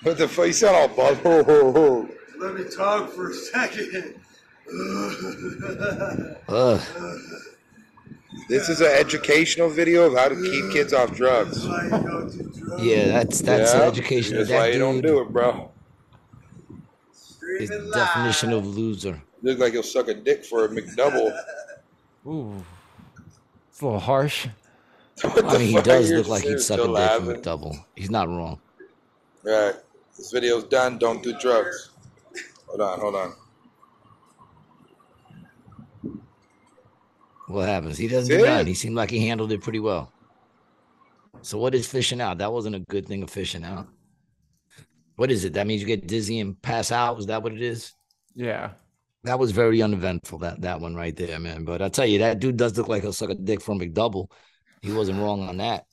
[0.03, 0.47] What the fuck?
[0.47, 1.17] You sound all bug.
[1.23, 2.09] Ho, ho, ho.
[2.39, 4.15] Let me talk for a second.
[6.47, 6.81] Ugh.
[8.47, 11.67] This is an educational video of how to keep kids off drugs.
[11.67, 12.83] Why you don't do drugs.
[12.83, 14.37] Yeah, that's that's Yeah, an education.
[14.37, 15.71] That's That why you don't do it, bro.
[17.11, 17.17] is
[17.69, 19.21] Screaming the definition of loser.
[19.41, 21.37] Look like he'll suck a dick for a McDouble.
[22.27, 22.63] Ooh,
[23.69, 24.47] it's a little harsh.
[25.21, 27.31] What I mean, he does look like he'd suck a dick from laughing.
[27.31, 27.77] a double.
[27.95, 28.59] He's not wrong.
[29.43, 29.73] Right.
[30.15, 30.97] This video's done.
[30.97, 31.91] Don't do drugs.
[32.67, 33.33] Hold on, hold on.
[37.47, 37.97] What happens?
[37.97, 38.37] He doesn't See?
[38.37, 38.65] do none.
[38.65, 40.11] He seemed like he handled it pretty well.
[41.41, 42.39] So what is fishing out?
[42.39, 43.87] That wasn't a good thing of fishing out.
[45.15, 45.53] What is it?
[45.53, 47.19] That means you get dizzy and pass out.
[47.19, 47.93] Is that what it is?
[48.35, 48.71] Yeah.
[49.23, 50.39] That was very uneventful.
[50.39, 51.63] That that one right there, man.
[51.63, 54.29] But I tell you, that dude does look like he'll suck a dick from McDouble.
[54.81, 55.85] He wasn't wrong on that.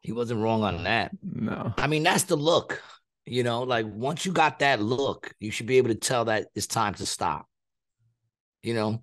[0.00, 1.10] He wasn't wrong on that.
[1.22, 1.74] No.
[1.76, 2.82] I mean, that's the look.
[3.26, 6.46] You know, like once you got that look, you should be able to tell that
[6.54, 7.46] it's time to stop.
[8.62, 9.02] You know,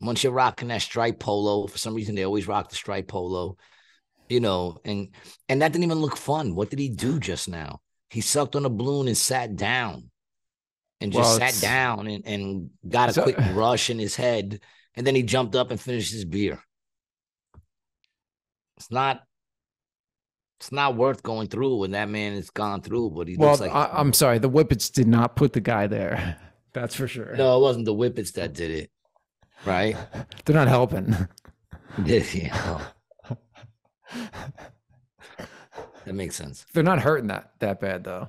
[0.00, 3.56] once you're rocking that stripe polo, for some reason they always rock the stripe polo.
[4.28, 5.08] You know, and
[5.48, 6.54] and that didn't even look fun.
[6.54, 7.80] What did he do just now?
[8.10, 10.10] He sucked on a balloon and sat down.
[11.00, 14.60] and just Well, sat down and, and got a So- quick rush in his head,
[14.96, 16.62] and then he jumped up and finished his beer.
[18.76, 19.22] It's not.
[20.60, 23.60] It's not worth going through when that man has gone through, but he Well, looks
[23.60, 24.38] like I, I'm sorry.
[24.38, 26.38] The Whippets did not put the guy there.
[26.72, 27.36] That's for sure.
[27.36, 28.90] no, it wasn't the Whippets that did it,
[29.64, 29.96] right?
[30.44, 31.14] They're not helping.
[32.04, 32.80] yeah,
[33.30, 33.36] oh.
[36.04, 36.64] that makes sense.
[36.72, 38.28] They're not hurting that that bad though.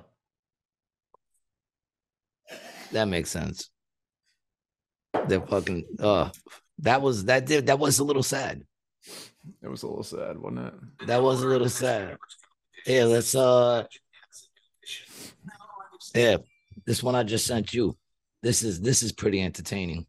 [2.92, 3.70] That makes sense.
[5.28, 5.84] They're fucking.
[5.98, 6.30] Uh,
[6.80, 8.62] that was that did that was a little sad.
[9.62, 11.06] It was a little sad, wasn't it?
[11.06, 12.16] That was a little sad.
[12.86, 13.84] Yeah, let's uh
[16.14, 16.36] Yeah,
[16.84, 17.96] this one I just sent you.
[18.42, 20.06] This is this is pretty entertaining.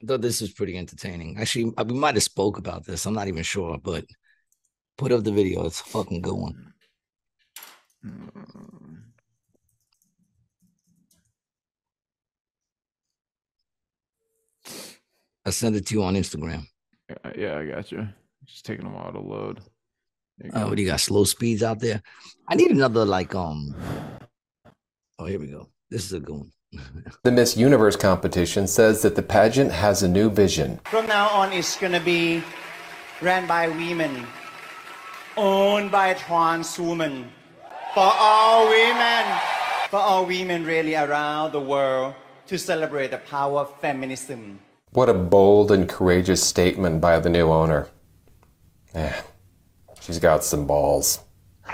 [0.00, 1.38] Though this is pretty entertaining.
[1.38, 3.04] Actually, uh, we might have spoke about this.
[3.04, 4.04] I'm not even sure, but
[4.96, 5.66] put up the video.
[5.66, 6.72] It's a fucking good one.
[15.46, 16.66] I sent it to you on Instagram.
[17.08, 18.08] Yeah, yeah, I got you.
[18.44, 19.60] Just taking a while to load.
[20.38, 21.00] There you Uh, what do you got?
[21.00, 22.02] Slow speeds out there.
[22.48, 23.74] I need another like um.
[25.18, 25.68] Oh, here we go.
[25.90, 26.52] This is a good one.
[27.24, 30.80] The Miss Universe competition says that the pageant has a new vision.
[30.84, 32.42] From now on, it's gonna be
[33.22, 34.26] ran by women,
[35.36, 37.32] owned by trans women,
[37.94, 39.24] for all women,
[39.90, 42.14] for all women really around the world
[42.46, 44.60] to celebrate the power of feminism.
[44.98, 47.86] What a bold and courageous statement by the new owner.
[48.92, 49.14] Man,
[50.00, 51.20] she's got some balls.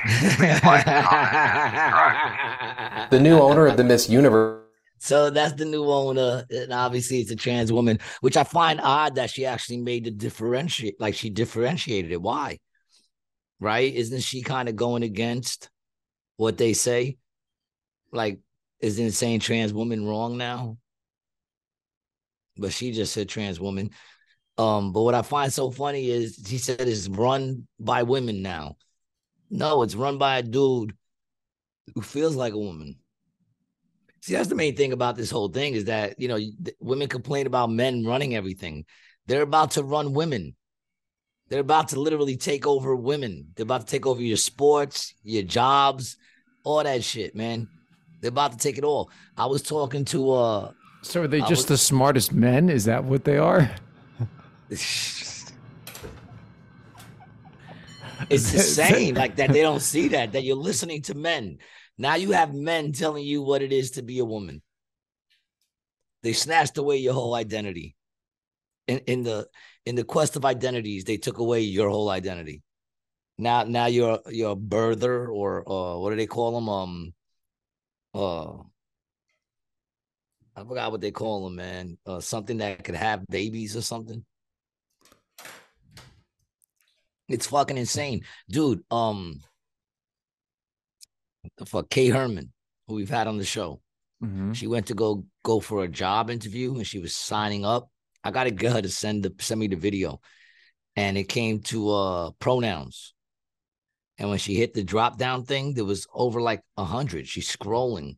[3.11, 4.67] The new owner of the Miss Universe
[4.99, 9.15] So that's the new owner, and obviously it's a trans woman, which I find odd
[9.15, 12.21] that she actually made the differentiate, like she differentiated it.
[12.21, 12.59] Why?
[13.59, 13.95] Right?
[13.95, 15.71] Isn't she kind of going against
[16.37, 17.17] what they say?
[18.13, 18.41] Like,
[18.81, 20.77] isn't saying trans woman wrong now?
[22.57, 23.90] But she just said trans woman.
[24.57, 28.77] Um, but what I find so funny is she said it's run by women now.
[29.51, 30.95] No, it's run by a dude
[31.95, 32.97] who feels like a woman.
[34.21, 36.38] See, that's the main thing about this whole thing is that, you know,
[36.81, 38.85] women complain about men running everything.
[39.27, 40.57] They're about to run women.
[41.49, 43.49] They're about to literally take over women.
[43.55, 46.17] They're about to take over your sports, your jobs,
[46.64, 47.69] all that shit, man.
[48.21, 49.11] They're about to take it all.
[49.37, 50.73] I was talking to uh
[51.05, 52.71] So are they I just was- the smartest men?
[52.71, 53.71] Is that what they are?
[54.71, 55.53] it's
[58.31, 61.59] insane like that they don't see that that you're listening to men.
[61.99, 64.62] Now you have men telling you what it is to be a woman.
[66.23, 67.95] They snatched away your whole identity.
[68.87, 69.47] In, in the
[69.87, 72.62] in the quest of identities they took away your whole identity.
[73.37, 77.14] Now now you're you're a birther or uh what do they call them um
[78.14, 78.62] uh
[80.57, 81.99] I forgot what they call them, man.
[82.07, 84.25] Uh, something that could have babies or something.
[87.29, 88.85] It's fucking insane, dude.
[88.90, 89.40] Um,
[91.57, 92.53] the fuck, Kay Herman,
[92.87, 93.81] who we've had on the show,
[94.23, 94.55] Mhm.
[94.55, 97.90] she went to go go for a job interview and she was signing up.
[98.23, 100.21] I gotta get her to send the send me the video,
[100.97, 103.14] and it came to uh pronouns.
[104.19, 107.27] And when she hit the drop down thing, there was over like a hundred.
[107.27, 108.17] She's scrolling,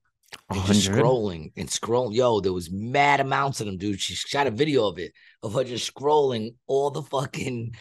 [0.51, 2.15] and just scrolling and scrolling.
[2.15, 4.01] Yo, there was mad amounts of them, dude.
[4.01, 7.75] She shot a video of it of her just scrolling all the fucking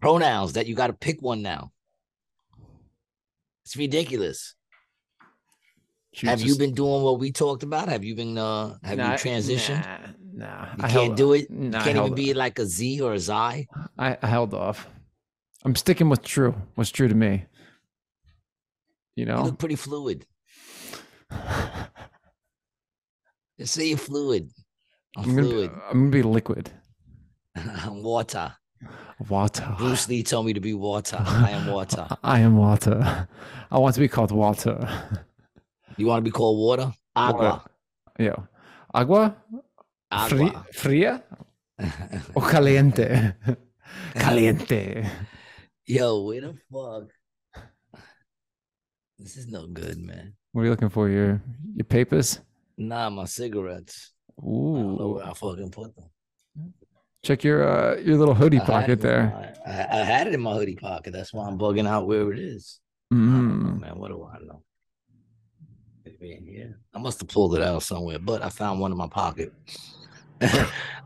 [0.00, 1.70] pronouns that you got to pick one now.
[3.64, 4.54] It's ridiculous.
[6.12, 7.88] She have was you been doing what we talked about?
[7.88, 9.84] Have you been uh have Nah, you transitioned?
[10.34, 10.64] Nah, nah.
[10.64, 11.48] You I can't held- do it.
[11.50, 13.32] nah, you I can't even held- be like a Z or a Zi.
[13.32, 13.68] I,
[14.20, 14.88] I held off.
[15.64, 16.54] I'm sticking with true.
[16.74, 17.44] What's true to me?
[19.14, 20.26] You You know, look pretty fluid.
[23.58, 24.50] Just say you're fluid.
[25.16, 25.70] I'm, I'm gonna, be, fluid.
[25.90, 26.70] I'm gonna be liquid.
[27.56, 28.54] I'm water.
[29.28, 29.74] Water.
[29.76, 31.18] Bruce Lee told me to be water.
[31.20, 32.08] I am water.
[32.24, 33.28] I am water.
[33.70, 34.88] I want to be called water.
[35.96, 36.92] You want to be called water?
[37.14, 37.62] Agua.
[38.18, 38.46] Yo,
[38.94, 39.36] agua,
[40.10, 40.64] Agua.
[40.72, 41.22] fría
[42.36, 43.34] o caliente.
[44.14, 45.04] caliente.
[45.86, 47.10] Yo, where the fuck?
[49.18, 50.34] This is no good, man.
[50.52, 51.08] What are you looking for?
[51.08, 51.40] Your
[51.74, 52.40] your papers?
[52.76, 54.12] Nah, my cigarettes.
[54.38, 56.06] I don't know Ooh, where I fucking put them.
[57.22, 59.54] check your uh, your little hoodie I pocket there.
[59.66, 61.12] my- I, I had it in my hoodie pocket.
[61.12, 62.80] That's why I'm bugging out where it is.
[63.12, 63.80] I don't know, Mm.
[63.80, 63.98] man.
[63.98, 64.62] What do I know?
[66.04, 66.74] Maybe in.
[66.94, 69.52] I must have pulled it out somewhere, but I found one in my pocket.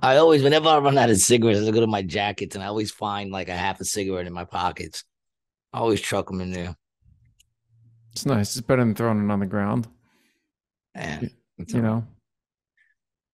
[0.02, 2.68] I always, whenever I run out of cigarettes, I go to my jackets and I
[2.68, 5.02] always find like a half a cigarette in my pockets.
[5.72, 6.76] I always chuck them in there.
[8.14, 8.56] It's nice.
[8.56, 9.88] It's better than throwing it on the ground.
[10.94, 11.32] And
[11.66, 12.06] You know.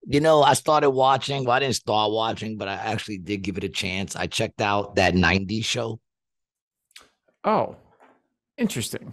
[0.06, 1.44] You know, I started watching.
[1.44, 4.16] Well, I didn't start watching, but I actually did give it a chance.
[4.16, 6.00] I checked out that 90s show.
[7.44, 7.76] Oh,
[8.56, 9.12] interesting.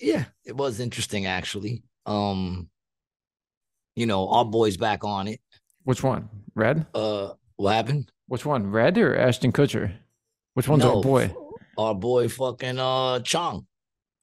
[0.00, 1.82] Yeah, it was interesting actually.
[2.06, 2.68] Um,
[3.96, 5.40] you know, our boy's back on it.
[5.82, 6.28] Which one?
[6.54, 6.86] Red?
[6.94, 8.12] Uh, what happened?
[8.28, 8.70] Which one?
[8.70, 9.92] Red or Ashton Kutcher?
[10.54, 11.34] Which one's No, our boy?
[11.76, 13.66] Our boy, fucking uh, Chong.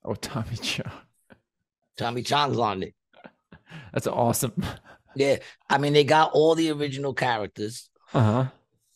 [0.03, 0.83] Oh, Tommy Cho.
[1.97, 2.95] Tommy Chong's on it.
[3.93, 4.53] That's awesome.
[5.15, 7.89] Yeah, I mean, they got all the original characters.
[8.13, 8.45] Uh huh.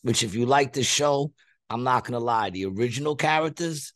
[0.02, 1.32] Which, if you like the show,
[1.68, 3.92] I'm not gonna lie, the original characters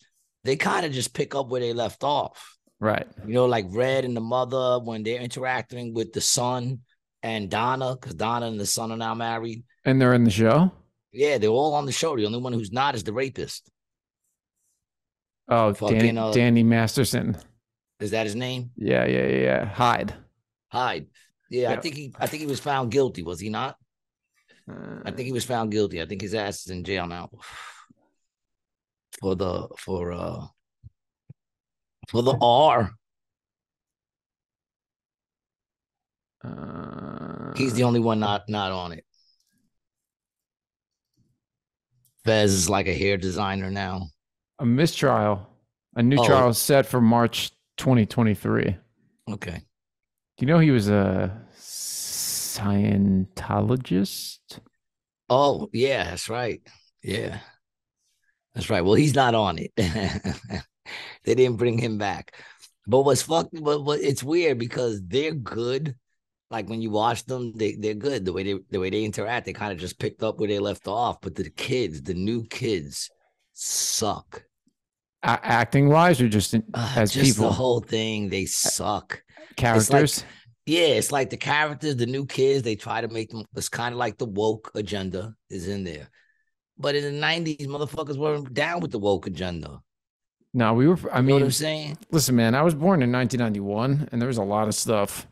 [0.47, 2.57] they kind of just pick up where they left off.
[2.79, 3.07] Right.
[3.27, 6.81] You know, like Red and the mother when they're interacting with the son
[7.23, 9.65] and Donna, because Donna and the son are now married.
[9.85, 10.71] And they're in the show.
[11.13, 12.17] Yeah, they're all on the show.
[12.17, 13.69] The only one who's not is the rapist.
[15.49, 17.37] Oh, Danny, Danny Masterson.
[18.01, 18.71] Is that his name?
[18.77, 19.65] Yeah, yeah, yeah, yeah.
[19.67, 20.15] Hyde.
[20.69, 21.07] Hyde.
[21.51, 22.13] Yeah, I think he.
[22.19, 23.23] I think he was found guilty.
[23.23, 23.77] Was he not?
[24.69, 26.03] I Uh, think he was found guilty.
[26.03, 27.31] I think his ass is in jail now.
[29.21, 30.47] For the for uh
[32.09, 32.91] for the R.
[36.45, 39.05] uh, He's the only one not not on it.
[42.25, 44.09] Fez is like a hair designer now.
[44.59, 45.49] A mistrial.
[45.97, 46.27] A new Oh.
[46.27, 48.77] trial is set for March 2023.
[49.31, 49.63] Okay.
[50.37, 54.39] Do you know he was a Scientologist?
[55.29, 56.61] Oh, yeah, that's right.
[57.03, 57.41] Yeah.
[58.55, 58.85] That's right.
[58.85, 59.73] Well, he's not on it.
[59.77, 62.35] they didn't bring him back.
[62.87, 65.97] But what's fuck but, but it's weird because they're good.
[66.51, 68.25] Like when you watch them, they, they're good.
[68.25, 70.61] The way they the way they interact, they kind of just picked up where they
[70.61, 71.21] left off.
[71.21, 73.11] But the kids, the new kids,
[73.57, 74.45] suck.
[75.23, 79.23] A- acting wise, or just in, Uh, as just people, the whole thing, they suck.
[79.57, 80.25] characters?
[80.67, 83.93] Yeah, it's like the characters, the new kids, they try to make them it's kind
[83.93, 86.11] of like the woke agenda is in there.
[86.79, 89.81] But in the 90s, motherfuckers weren't down with the woke agenda.
[90.53, 90.97] no, we were.
[91.13, 91.99] I You know what mean, I'm saying?
[92.11, 95.27] listen, man, I was born in 1991, and there was a lot of stuff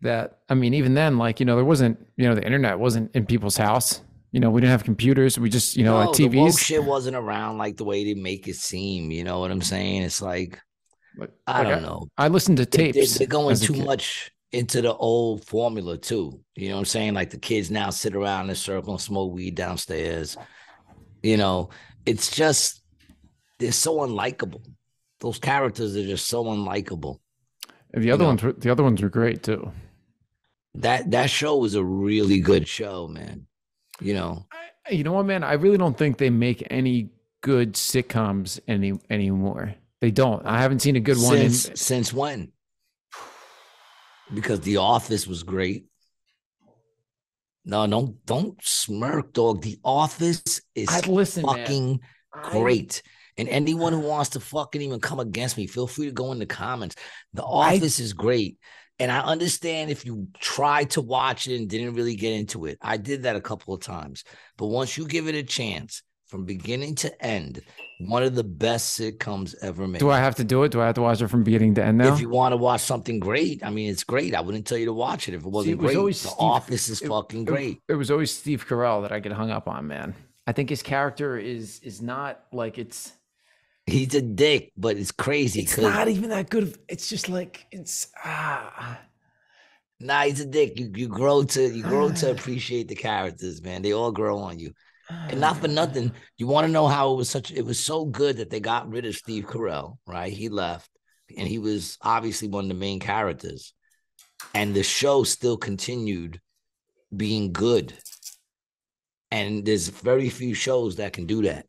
[0.00, 3.14] that I mean, even then, like you know, there wasn't, you know, the internet wasn't
[3.14, 4.00] in people's house.
[4.32, 5.38] You know, we didn't have computers.
[5.38, 6.58] We just, you know, had the woke TVs.
[6.58, 9.10] shit wasn't around like the way they make it seem.
[9.10, 10.02] You know what I'm saying?
[10.02, 10.58] It's like
[11.16, 12.08] Like- I like don't know.
[12.16, 13.18] I listened to They- they- tapes.
[13.18, 16.40] They're going too much into the old formula too.
[16.56, 17.14] You know what I'm saying?
[17.14, 20.36] Like the kids now sit around in a circle and smoke weed downstairs.
[21.22, 21.68] You know,
[22.06, 22.82] it's just
[23.58, 24.64] they're so unlikable.
[25.20, 27.18] Those characters are just so unlikable.
[27.94, 28.28] And the other know.
[28.28, 29.70] ones, were, the other ones were great too.
[30.76, 33.46] That that show was a really good show, man.
[34.02, 34.46] You know,
[34.90, 35.44] You know what, man?
[35.44, 37.10] I really don't think they make any
[37.40, 39.74] good sitcoms any anymore.
[40.00, 40.44] They don't.
[40.44, 41.36] I haven't seen a good one.
[41.36, 42.52] In, since since when?
[44.32, 45.86] Because The Office was great.
[47.64, 49.62] No, don't don't smirk, dog.
[49.62, 51.56] The Office is I listen, man.
[51.56, 52.00] fucking
[52.34, 53.02] I- great.
[53.38, 56.38] And anyone who wants to fucking even come against me, feel free to go in
[56.38, 56.96] the comments.
[57.32, 58.58] The Office is great.
[59.02, 62.78] And I understand if you tried to watch it and didn't really get into it.
[62.80, 64.22] I did that a couple of times.
[64.56, 67.62] But once you give it a chance from beginning to end,
[67.98, 69.98] one of the best sitcoms ever made.
[69.98, 70.70] Do I have to do it?
[70.70, 72.14] Do I have to watch it from beginning to end now?
[72.14, 74.36] If you want to watch something great, I mean, it's great.
[74.36, 75.96] I wouldn't tell you to watch it if it wasn't it was great.
[75.98, 77.78] always the Steve- Office is it- fucking it- great.
[77.88, 80.14] It, was always Steve Carell that I get hung up on, man.
[80.46, 83.12] I think his character is is not like it's
[83.86, 85.62] He's a dick, but it's crazy.
[85.62, 86.62] it's not even that good.
[86.64, 89.00] of- It's just like it's ah.
[90.00, 90.78] Nah, he's a dick.
[90.78, 93.82] You you grow to you grow to appreciate the characters, man.
[93.82, 94.72] They all grow on you.
[95.10, 98.04] And not for nothing, you want to know how it was such it was so
[98.04, 100.32] good that they got rid of Steve Carell, right?
[100.32, 100.90] He left,
[101.36, 103.74] and he was obviously one of the main characters.
[104.54, 106.40] And the show still continued
[107.16, 107.94] being good.
[109.30, 111.66] And there's very few shows that can do that.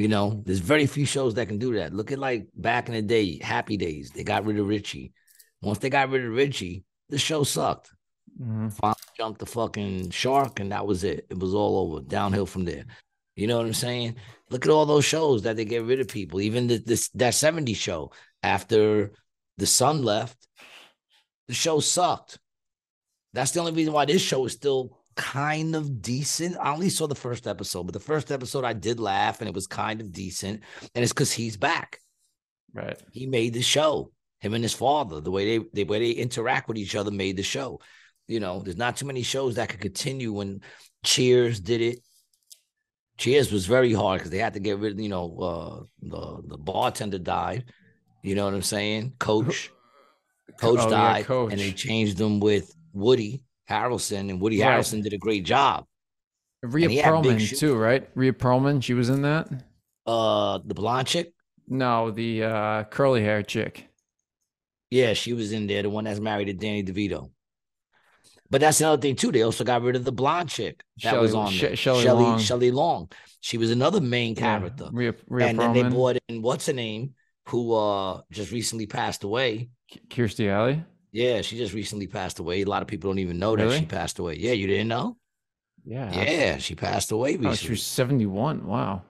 [0.00, 1.92] You know, there's very few shows that can do that.
[1.92, 4.10] Look at like back in the day, Happy Days.
[4.10, 5.12] They got rid of Richie.
[5.60, 7.90] Once they got rid of Richie, the show sucked.
[8.40, 8.72] Mhm.
[8.72, 11.26] Finally jumped the fucking shark, and that was it.
[11.28, 12.86] It was all over, downhill from there.
[13.36, 14.16] You know what I'm saying?
[14.48, 16.40] Look at all those shows that they get rid of people.
[16.40, 18.10] Even the, this that 70 show
[18.42, 19.12] after
[19.58, 20.48] the son left,
[21.46, 22.38] the show sucked.
[23.34, 26.56] That's the only reason why this show is still kind of decent.
[26.58, 29.54] I only saw the first episode, but the first episode I did laugh and it
[29.54, 30.62] was kind of decent.
[30.94, 31.98] And it's because he's back
[32.72, 32.98] Right.
[33.12, 34.12] he made the show.
[34.40, 37.36] Him and his father, the way they the way they interact with each other, made
[37.36, 37.80] the show.
[38.26, 40.62] You know, there's not too many shows that could continue when
[41.04, 41.98] Cheers did it.
[43.18, 44.92] Cheers was very hard because they had to get rid.
[44.94, 47.64] Of, you know, uh, the the bartender died,
[48.22, 49.14] You know what I'm saying?
[49.18, 49.70] Coach.
[50.58, 51.52] Coach Oh, yeah, died, Coach.
[51.52, 54.78] and they changed them with Woody Harrelson, and Woody Right.
[54.78, 55.86] Harrelson did a great job.
[56.62, 58.08] Rhea And he had big Perlman too, right?
[58.14, 59.48] Rhea Perlman, she was in that.
[60.06, 61.32] Uh, the blonde chick,
[61.68, 63.88] No, the uh, curly hair chick.
[64.90, 65.82] yeah, she was in there.
[65.82, 67.30] The one that's married to Danny DeVito.
[68.50, 69.30] But that's another thing too.
[69.30, 71.76] They also got rid of the blonde chick that was on She-.
[71.76, 72.38] Shelley Shelley Long.
[72.40, 73.10] Shelley Long.
[73.40, 74.88] She was another main Yeah, character.
[74.92, 77.14] Rhea, Rhea and then they brought in what's her name,
[77.46, 79.70] who uh just recently passed away.
[80.08, 80.84] Kirstie Alley.
[81.12, 82.62] Yeah, she just recently passed away.
[82.62, 84.36] A lot of people don't even know that she passed away.
[84.36, 85.16] Yeah, you didn't know?
[85.84, 86.12] Yeah.
[86.12, 87.70] Yeah, she passed away Oh, she recently.
[87.70, 88.66] was 71.
[88.66, 89.02] Wow.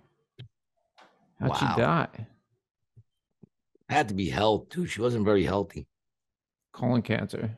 [1.38, 1.56] How'd Wow.
[1.56, 2.26] she die?
[3.88, 4.88] Had to be health, dude.
[4.88, 5.86] She wasn't very healthy.
[6.72, 7.56] Colon cancer.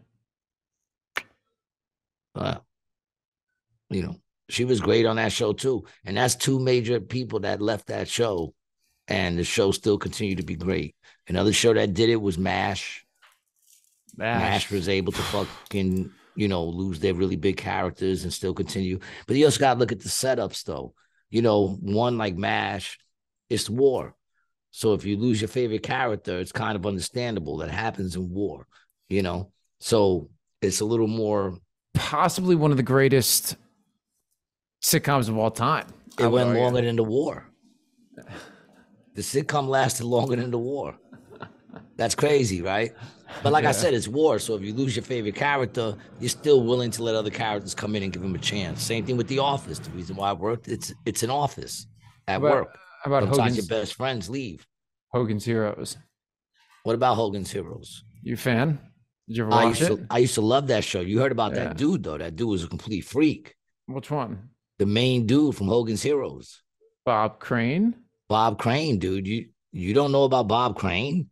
[2.34, 2.64] But
[3.90, 4.16] you know,
[4.48, 5.84] she was great on that show too.
[6.04, 8.54] And that's two major people that left that show,
[9.08, 10.96] and the show still continued to be great.
[11.28, 13.04] Another show that did it was MASH.
[14.16, 18.98] MASH was able to fucking, you know, lose their really big characters and still continue.
[19.26, 20.94] But you also got to look at the setups, though.
[21.30, 22.98] You know, one like MASH,
[23.48, 24.14] it's war.
[24.70, 28.66] So if you lose your favorite character, it's kind of understandable that happens in war,
[29.08, 29.52] you know?
[29.80, 31.58] So it's a little more,
[31.94, 33.56] Possibly one of the greatest
[34.82, 35.86] sitcoms of all time.
[36.18, 36.62] It went argue.
[36.62, 37.46] longer than the war.
[39.14, 40.96] The sitcom lasted longer than the war.
[41.96, 42.92] That's crazy, right?
[43.42, 44.38] But like I said, it's war.
[44.38, 47.96] So if you lose your favorite character, you're still willing to let other characters come
[47.96, 48.82] in and give them a chance.
[48.82, 49.78] Same thing with The Office.
[49.78, 51.86] The reason why I worked, it's it's an office
[52.28, 52.78] at about- work.
[53.02, 54.64] How about Sometimes your Hogan's, best friends leave.
[55.12, 55.96] Hogan's Heroes?
[56.84, 58.04] What about Hogan's Heroes?
[58.22, 58.78] You fan?
[59.26, 59.96] Did you ever I watch used, it?
[59.96, 61.00] to, I used to love that show.
[61.00, 61.64] You heard about Yeah.
[61.64, 62.16] that dude though.
[62.18, 63.56] That dude was a complete freak.
[63.86, 64.50] Which one?
[64.78, 66.62] The main dude from Hogan's Heroes,
[67.04, 67.94] Bob Crane?
[68.28, 69.26] Bob Crane, dude.
[69.26, 71.28] You you don't know about Bob Crane?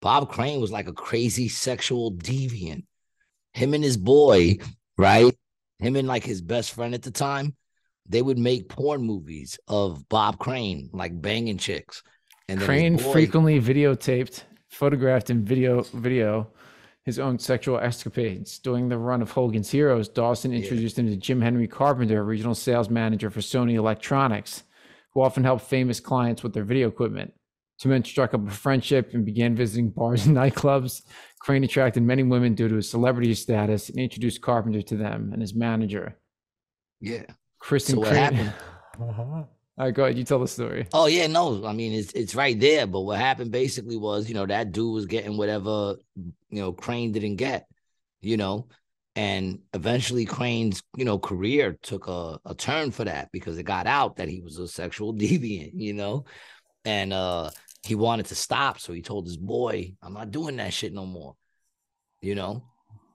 [0.00, 2.84] Bob Crane was like a crazy sexual deviant.
[3.52, 4.58] Him and his boy,
[4.96, 5.34] right?
[5.78, 7.56] Him and like his best friend at the time,
[8.08, 12.02] they would make porn movies of Bob Crane, like banging chicks.
[12.48, 16.50] And Crane boy- frequently videotaped, photographed, and video video
[17.04, 18.58] his own sexual escapades.
[18.58, 22.90] During the run of Hogan's Heroes, Dawson introduced him to Jim Henry Carpenter, regional sales
[22.90, 24.64] manager for Sony Electronics,
[25.12, 27.32] who often helped famous clients with their video equipment.
[27.80, 31.02] Two men struck up a friendship and began visiting bars and nightclubs.
[31.40, 35.40] Crane attracted many women due to his celebrity status and introduced Carpenter to them and
[35.40, 36.18] his manager,
[37.00, 37.22] Yeah.
[37.58, 38.34] Kristen So what Crane.
[38.34, 38.52] happened?
[39.80, 40.18] All right, go ahead.
[40.18, 40.86] You tell the story.
[40.92, 42.86] Oh yeah, no, I mean it's it's right there.
[42.86, 47.12] But what happened basically was, you know, that dude was getting whatever, you know, Crane
[47.12, 47.66] didn't get,
[48.20, 48.68] you know,
[49.16, 53.86] and eventually Crane's, you know, career took a, a turn for that because it got
[53.86, 56.26] out that he was a sexual deviant, you know,
[56.84, 57.48] and uh
[57.82, 61.06] he wanted to stop, so he told his boy, "I'm not doing that shit no
[61.06, 61.34] more,"
[62.20, 62.64] you know,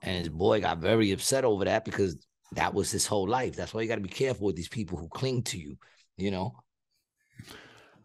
[0.01, 2.17] and his boy got very upset over that because
[2.53, 3.55] that was his whole life.
[3.55, 5.77] That's why you got to be careful with these people who cling to you,
[6.17, 6.55] you know.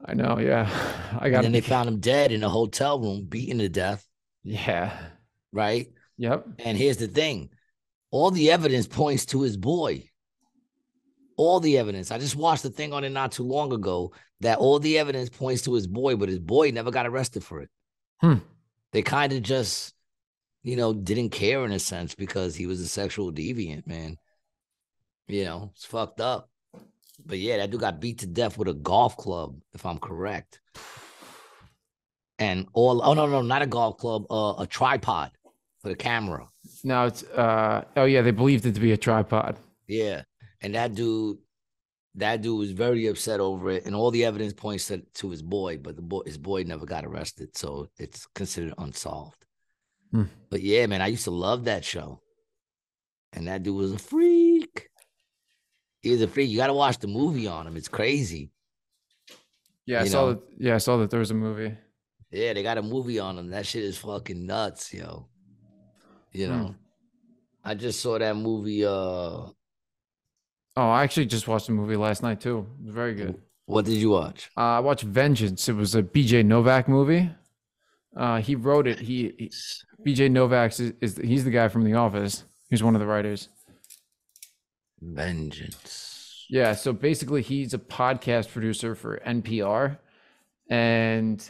[0.05, 0.39] I know.
[0.39, 0.69] Yeah,
[1.21, 1.43] I And got.
[1.43, 4.07] then they found him dead in a hotel room, beaten to death,
[4.43, 4.99] Yeah.
[5.53, 5.89] right?
[6.17, 6.47] Yep.
[6.59, 7.51] And here's the thing
[8.11, 10.10] all the evidence points to his boy.
[11.41, 12.11] All the evidence.
[12.11, 15.31] I just watched the thing on it not too long ago that all the evidence
[15.31, 17.71] points to his boy, but his boy never got arrested for it.
[18.21, 18.41] Hmm.
[18.93, 19.95] They kind of just,
[20.63, 24.19] you know, didn't care in a sense because he was a sexual deviant, man.
[25.29, 26.51] You know, it's fucked up.
[27.25, 30.61] But yeah, that dude got beat to death with a golf club, if I'm correct.
[32.39, 35.31] And all, oh, no, no, not a golf club, uh, a tripod
[35.81, 36.49] for the camera.
[36.85, 37.23] Now it's.
[37.23, 39.57] uh Oh yeah, they believed it to be a tripod.
[39.87, 40.25] Yeah.
[40.63, 41.39] And that dude,
[42.17, 43.87] that dude was very upset over it.
[43.87, 46.85] And all the evidence points to, to his boy, but the boy, his boy never
[46.87, 47.57] got arrested.
[47.57, 49.45] So it's considered unsolved.
[50.11, 50.25] Hmm.
[50.51, 52.21] But yeah, man, I used to love that show.
[53.33, 54.89] And that dude was a freak.
[56.03, 56.51] He was a freak.
[56.51, 57.77] You got to watch the movie on him.
[57.77, 58.51] It's crazy.
[59.87, 60.33] Yeah, I You saw know?
[60.35, 60.43] that.
[60.59, 61.77] Yeah, I saw that there was a movie.
[62.31, 63.51] Yeah, they got a movie on him.
[63.51, 65.29] That shit is fucking nuts, yo.
[66.33, 66.53] You Hmm.
[66.53, 66.75] know,
[67.65, 68.85] I just saw that movie.
[68.85, 69.47] Uh,
[70.81, 72.67] Oh, I actually just watched the movie last night too.
[72.81, 73.39] It was very good.
[73.67, 74.51] what did you watch?
[74.57, 75.69] Uh, I watched Vengeance.
[75.69, 77.29] It was a BJ Novak movie.
[78.17, 78.99] Uh, he wrote it.
[78.99, 79.53] He, he
[80.07, 82.45] BJ Novak is, is he's the guy from The Office.
[82.71, 83.51] He's one of the writers.
[85.03, 86.47] Vengeance.
[86.49, 89.99] Yeah, so basically he's a podcast producer for NPR
[90.71, 91.47] and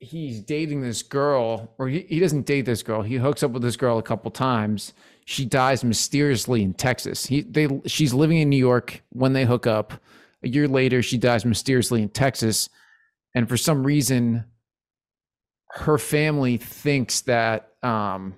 [0.00, 3.02] he's dating this girl or he, he doesn't date this girl.
[3.02, 4.94] He hooks up with this girl a couple times.
[5.26, 7.26] She dies mysteriously in Texas.
[7.26, 9.92] He they she's living in New York when they hook up.
[10.42, 12.68] A year later she dies mysteriously in Texas
[13.34, 14.44] and for some reason
[15.72, 18.34] her family thinks that um,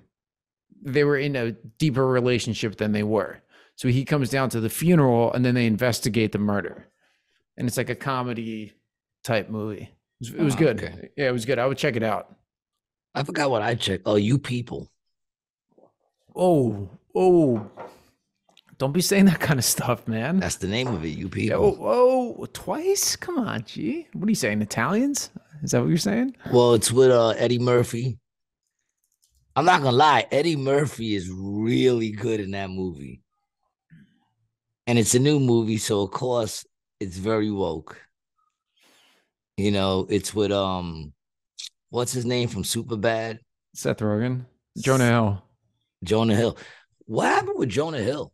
[0.83, 3.41] they were in a deeper relationship than they were.
[3.75, 6.85] So he comes down to the funeral and then they investigate the murder.
[7.57, 8.73] And it's like a comedy
[9.23, 9.91] type movie.
[10.29, 10.83] It was, it was Oh, good.
[10.83, 11.09] okay.
[11.17, 11.59] Yeah, it was good.
[11.59, 12.35] I would check it out.
[13.15, 14.03] I forgot what I checked.
[14.05, 14.89] Oh, you people.
[16.35, 17.69] Oh, oh.
[18.79, 20.39] Don't be saying that kind of stuff, man.
[20.39, 21.09] That's the name of it.
[21.09, 21.77] You Yeah, people.
[21.79, 23.15] oh, oh, twice?
[23.15, 24.07] Come on, G.
[24.13, 24.61] What are you saying?
[24.61, 25.29] Italians?
[25.61, 26.35] Is that what you're saying?
[26.51, 28.17] Well, it's with uh, Eddie Murphy.
[29.55, 33.21] I'm not gonna lie, Eddie Murphy is really good in that movie.
[34.87, 36.65] And it's a new movie, so of course
[36.99, 38.02] it's very woke.
[39.57, 41.13] You know, it's with um
[41.89, 43.39] what's his name from Superbad?
[43.73, 44.45] Seth Rogen,
[44.77, 45.43] Jonah Hill.
[46.03, 46.57] Jonah Hill.
[47.05, 48.33] What happened with Jonah Hill?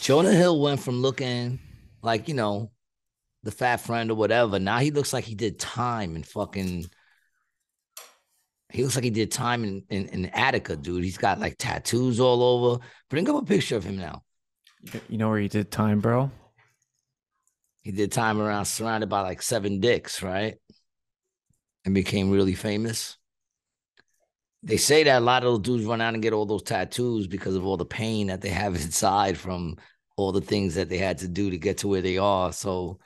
[0.00, 1.58] Jonah Hill went from looking
[2.02, 2.70] like, you know,
[3.42, 4.58] the fat friend or whatever.
[4.58, 6.86] Now he looks like he did time and fucking
[8.72, 11.04] he looks like he did time in, in, in Attica, dude.
[11.04, 12.84] He's got like tattoos all over.
[13.08, 14.22] Bring up a picture of him now.
[15.08, 16.30] You know where he did time, bro?
[17.84, 20.56] He did time around surrounded by like seven dicks, right?
[21.84, 23.18] And became really famous.
[24.62, 27.26] They say that a lot of those dudes run out and get all those tattoos
[27.26, 29.76] because of all the pain that they have inside from
[30.16, 32.54] all the things that they had to do to get to where they are.
[32.54, 32.98] So,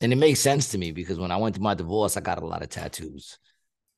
[0.00, 2.42] and it makes sense to me because when I went through my divorce, I got
[2.42, 3.38] a lot of tattoos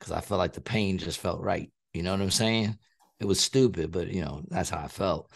[0.00, 1.70] because I felt like the pain just felt right.
[1.94, 2.76] You know what I'm saying?
[3.20, 5.30] It was stupid, but you know, that's how I felt.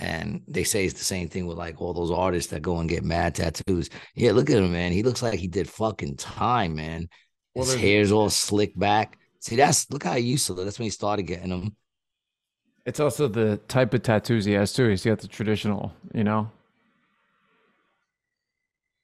[0.00, 2.88] And they say it's the same thing with like all those artists that go and
[2.88, 3.90] get mad tattoos.
[4.14, 4.92] Yeah, look at him, man.
[4.92, 7.10] He looks like he did fucking time, man.
[7.54, 9.18] His hair's all slicked back.
[9.40, 10.64] See, that's look how he used to look.
[10.64, 11.76] That's when he started getting them.
[12.86, 14.88] It's also the type of tattoos he has too.
[14.88, 16.50] He's got the traditional, you know.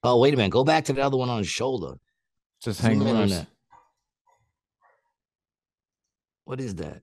[0.03, 0.51] Oh, wait a minute.
[0.51, 1.99] Go back to the other one on his shoulder.
[2.63, 3.47] Just hanging on that.
[6.45, 7.03] What is that?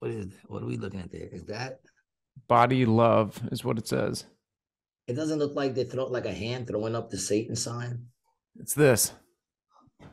[0.00, 0.50] What is that?
[0.50, 1.28] What are we looking at there?
[1.32, 1.80] Is that?
[2.46, 4.24] Body love is what it says.
[5.06, 8.06] It doesn't look like they throw like a hand throwing up the Satan sign.
[8.58, 9.12] It's this.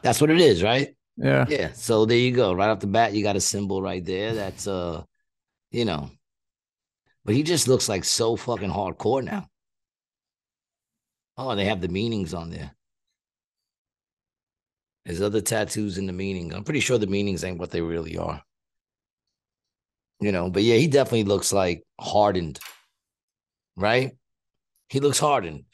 [0.02, 0.96] That's what it is, right?
[1.18, 1.46] Yeah.
[1.48, 1.72] Yeah.
[1.74, 2.54] So there you go.
[2.54, 4.34] Right off the bat, you got a symbol right there.
[4.34, 5.04] That's uh,
[5.72, 6.10] you know.
[7.24, 9.48] But he just looks like so fucking hardcore now.
[11.38, 12.72] Oh, they have the meanings on there.
[15.06, 16.54] There's other tattoos in the meaning.
[16.54, 18.42] I'm pretty sure the meanings ain't what they really are.
[20.26, 22.58] You know, but yeah, he definitely looks like hardened,
[23.76, 24.18] right?
[24.90, 25.66] He looks hardened.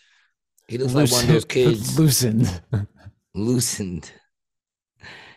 [0.67, 2.61] He looks like one of those kids loosened.
[3.33, 4.11] loosened.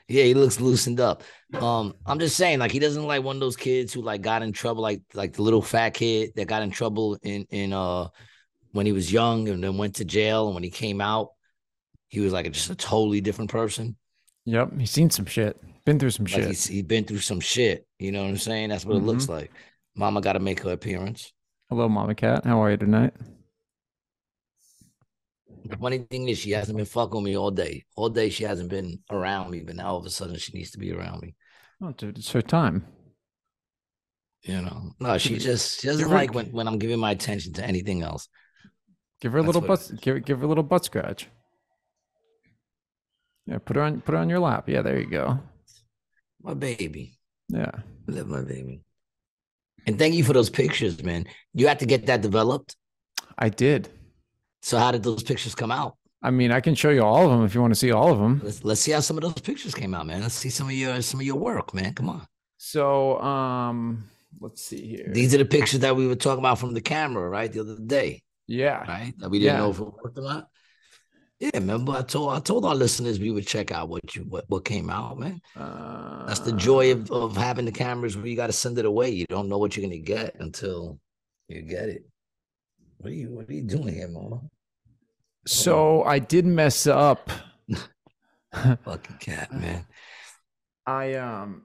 [0.09, 1.23] Yeah, he looks loosened up.
[1.53, 4.21] Um, I'm just saying, like, he doesn't look like one of those kids who like
[4.21, 7.73] got in trouble, like like the little fat kid that got in trouble in in
[7.73, 8.09] uh
[8.73, 11.29] when he was young and then went to jail, and when he came out,
[12.09, 13.95] he was like just a totally different person.
[14.47, 14.77] Yep.
[14.77, 15.57] He's seen some shit.
[15.85, 16.47] Been through some Like shit.
[16.47, 17.87] he's he's been through some shit.
[17.99, 18.71] You know what I'm saying?
[18.71, 19.33] That's what it looks mm-hmm.
[19.33, 19.53] like.
[19.95, 21.33] Mama got to make her appearance.
[21.69, 22.45] Hello, Mama Cat.
[22.45, 23.13] How are you tonight?
[25.67, 27.85] The funny thing is, she hasn't been fucking with me all day.
[27.97, 30.73] All day, she hasn't been around me, but now all of a sudden, she needs
[30.73, 31.35] to be around me.
[31.83, 32.87] Oh, dude, it's her time.
[34.43, 37.55] You know, no, she just she doesn't her- like when, when I'm giving my attention
[37.55, 38.29] to anything else.
[39.23, 39.91] Give her a That's little butt.
[40.03, 41.29] Give, give her a little butt scratch.
[43.47, 44.03] Yeah, put her on.
[44.03, 44.69] Put her on your lap.
[44.69, 45.41] Yeah, there you go.
[46.45, 47.19] My baby,
[47.49, 47.71] Yeah.
[48.09, 48.83] I love my baby.
[49.87, 51.25] And thank you for those pictures, man.
[51.55, 52.77] You had to get that developed.
[53.39, 53.89] I did.
[54.61, 55.97] So how did those pictures come out?
[56.23, 58.11] I mean, I can show you all of them if you want to see all
[58.13, 58.41] of them.
[58.45, 60.21] Let's let's see how some of those pictures came out, man.
[60.23, 61.93] Let's see some of your some of your work, man.
[61.95, 62.27] Come on.
[62.57, 64.05] So, um,
[64.41, 65.09] let's see here.
[65.13, 67.53] These are the pictures that we were talking about from the camera, right?
[67.53, 68.79] The other day, yeah.
[68.89, 69.13] right?
[69.19, 69.61] That we didn't Yeah.
[69.61, 70.49] know if it worked or not.
[71.41, 74.45] Yeah, remember I told I told our listeners we would check out what you what,
[74.49, 75.41] what came out, man.
[75.57, 78.85] Uh, That's the joy of, of having the cameras where you got to send it
[78.85, 79.11] away.
[79.11, 80.99] You don't know what you're gonna get until
[81.49, 82.05] you get it.
[82.99, 84.41] What are you What are you doing here, mama?
[85.47, 87.31] So I did mess up.
[88.55, 89.85] Fucking cat, man.
[90.87, 91.65] I um.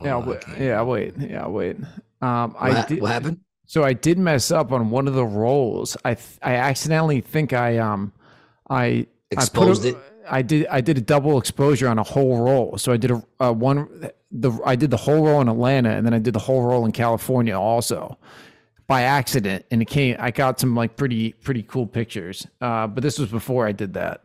[0.00, 0.18] Oh, Yeah.
[0.18, 0.82] Wait, yeah.
[0.82, 1.14] Wait.
[1.18, 1.46] Yeah.
[1.46, 1.76] Wait.
[2.20, 2.52] Um.
[2.54, 3.00] What, I did.
[3.00, 3.40] what happened?
[3.66, 5.96] So I did mess up on one of the rolls.
[6.04, 8.12] I th- I accidentally think I um
[8.70, 9.96] I Exposed I it.
[10.30, 12.76] I did I did a double exposure on a whole roll.
[12.78, 16.04] So I did a, a one the I did the whole roll in Atlanta and
[16.06, 18.18] then I did the whole roll in California also
[18.86, 22.46] by accident and it came I got some like pretty pretty cool pictures.
[22.60, 24.20] Uh but this was before I did that.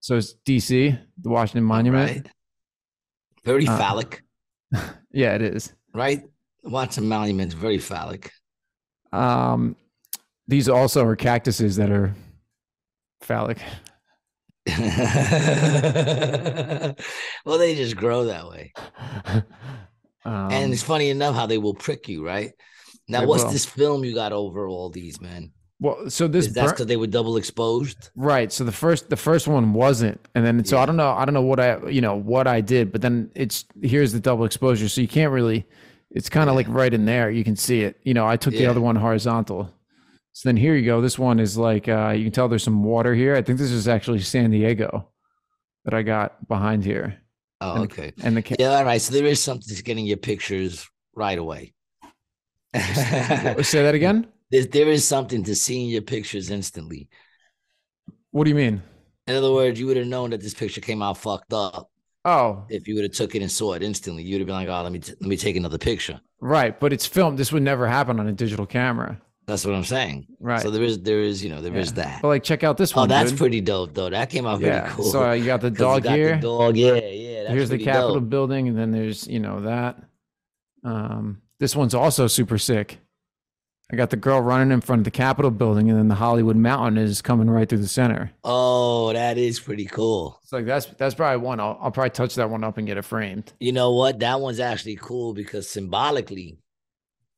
[0.00, 2.10] So it's DC, the Washington Monument.
[2.10, 2.28] Right.
[3.44, 4.22] Very Uh, phallic,
[5.12, 5.72] Yeah, it is.
[5.94, 6.22] right?
[6.62, 8.30] Watson Monument's very phallic.
[9.12, 9.74] Um,
[10.46, 12.14] these also are cactuses that are
[13.20, 13.58] phallic.
[17.44, 18.72] well, they just grow that way.
[20.24, 22.50] Um, and it's funny enough how they will prick you, right?
[23.06, 23.52] Now, what's will.
[23.52, 25.52] this film you got over all these, man?
[25.80, 28.10] well, so this Is that's because they were double exposed?
[28.16, 28.52] Right.
[28.52, 31.34] So the first the first one wasn't, and then so I don't know I don't
[31.34, 34.88] know what I you know what I did, but then it's here's the double exposure,
[34.88, 35.66] so you can't really.
[36.10, 37.30] It's kind of like right in there.
[37.30, 38.00] You can see it.
[38.02, 39.70] You know, I took the other one horizontal.
[40.38, 41.00] So then here you go.
[41.00, 43.34] This one is like uh, you can tell there's some water here.
[43.34, 45.08] I think this is actually San Diego
[45.84, 47.16] that I got behind here,
[47.60, 48.12] Oh, And- okay.
[48.22, 49.02] and the ca- Yeah, all right.
[49.02, 51.74] So there is something to getting your pictures right away.
[52.72, 54.28] say that again.
[54.50, 57.08] There, there is something to seeing your pictures instantly.
[58.30, 58.80] What do you mean?
[59.26, 61.90] In other words, you would have known that this picture came out fucked up
[62.24, 64.22] Oh, if you would have took it and saw it instantly.
[64.22, 66.78] You'd have been like, "Oh, let me t- let me take another picture." right.
[66.78, 67.38] But it's filmed.
[67.38, 69.20] This would never happen on a digital camera.
[69.48, 70.26] That's what I'm saying.
[70.38, 70.60] Right.
[70.60, 72.04] So there is there is you know there is Yeah.
[72.04, 72.22] that.
[72.22, 73.08] But like, check out this Oh, one.
[73.08, 73.38] that's dude.
[73.38, 74.10] pretty dope though.
[74.10, 74.82] That came out Yeah.
[74.82, 75.04] pretty cool.
[75.10, 76.36] So uh, you got the dog got the here.
[76.38, 77.48] dog, yeah, yeah.
[77.50, 78.28] Here's the Capitol dope.
[78.28, 79.96] building, and then there's you know that.
[80.84, 82.98] Um, this one's also super sick.
[83.90, 86.56] I got the girl running in front of the Capitol building, and then the Hollywood
[86.56, 88.30] Mountain is coming right through the center.
[88.44, 90.38] Oh, that is pretty cool.
[90.42, 91.58] It's like that's that's probably one.
[91.58, 93.50] I'll, I'll probably touch that one up and get it framed.
[93.60, 94.18] You know what?
[94.18, 96.58] That one's actually cool because symbolically,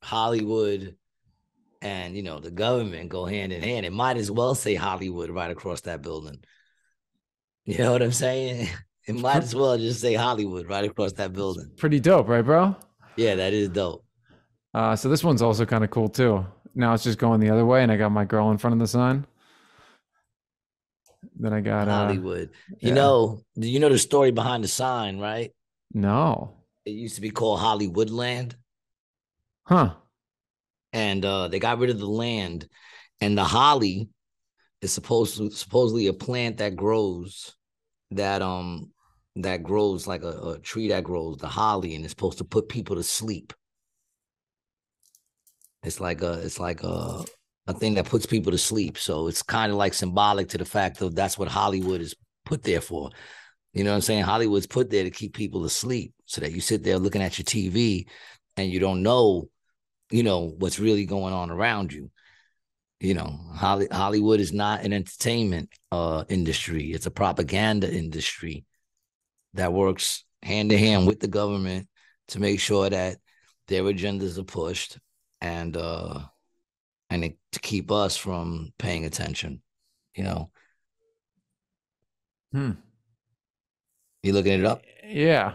[0.02, 0.96] Hollywood
[1.82, 3.86] and you know the government go hand in hand.
[3.86, 6.42] It might as well say Hollywood right across that building.
[7.64, 8.68] You know what I'm saying?
[9.06, 11.72] It might as well just say Hollywood right across that building.
[11.78, 12.76] Pretty dope, right, bro?
[13.16, 14.04] Yeah, that is dope.
[14.72, 16.46] Uh, so this one's also kind of cool too.
[16.74, 18.78] Now it's just going the other way, and I got my girl in front of
[18.80, 19.26] the sign.
[21.36, 22.50] Then I got uh, Hollywood.
[22.78, 22.94] You yeah.
[22.94, 25.52] know, you know the story behind the sign, right?
[25.94, 28.54] no, It used to be called Hollywoodland.
[29.64, 29.94] huh?
[30.92, 32.68] And uh, they got rid of the land.
[33.20, 34.08] And the holly
[34.80, 37.54] is supposed to supposedly a plant that grows
[38.12, 38.90] that um
[39.36, 42.68] that grows like a, a tree that grows the holly and it's supposed to put
[42.68, 43.52] people to sleep.
[45.82, 47.24] It's like a it's like a
[47.66, 48.98] a thing that puts people to sleep.
[48.98, 52.14] So it's kind of like symbolic to the fact of that's what Hollywood is
[52.44, 53.10] put there for.
[53.72, 54.24] You know what I'm saying?
[54.24, 57.44] Hollywood's put there to keep people asleep so that you sit there looking at your
[57.44, 58.06] TV
[58.56, 59.48] and you don't know
[60.10, 62.10] you know what's really going on around you
[63.00, 68.64] you know hollywood is not an entertainment uh industry it's a propaganda industry
[69.54, 71.88] that works hand in hand with the government
[72.28, 73.16] to make sure that
[73.68, 74.98] their agendas are pushed
[75.40, 76.20] and uh
[77.08, 79.62] and it, to keep us from paying attention
[80.14, 80.50] you know
[82.52, 82.72] Hmm.
[84.22, 85.54] you looking it up Yeah.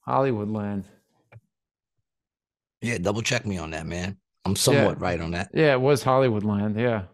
[0.00, 0.84] Hollywood land.
[2.82, 6.02] Yeah double check me on that man i'm somewhat right on that Yeah, it was
[6.02, 6.78] Hollywood land.
[6.78, 7.04] Yeah.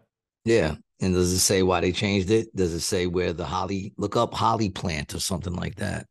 [0.45, 0.75] Yeah.
[1.01, 2.53] And does it say why they changed it?
[2.55, 6.05] Does it say where the holly look up holly plant or something like that?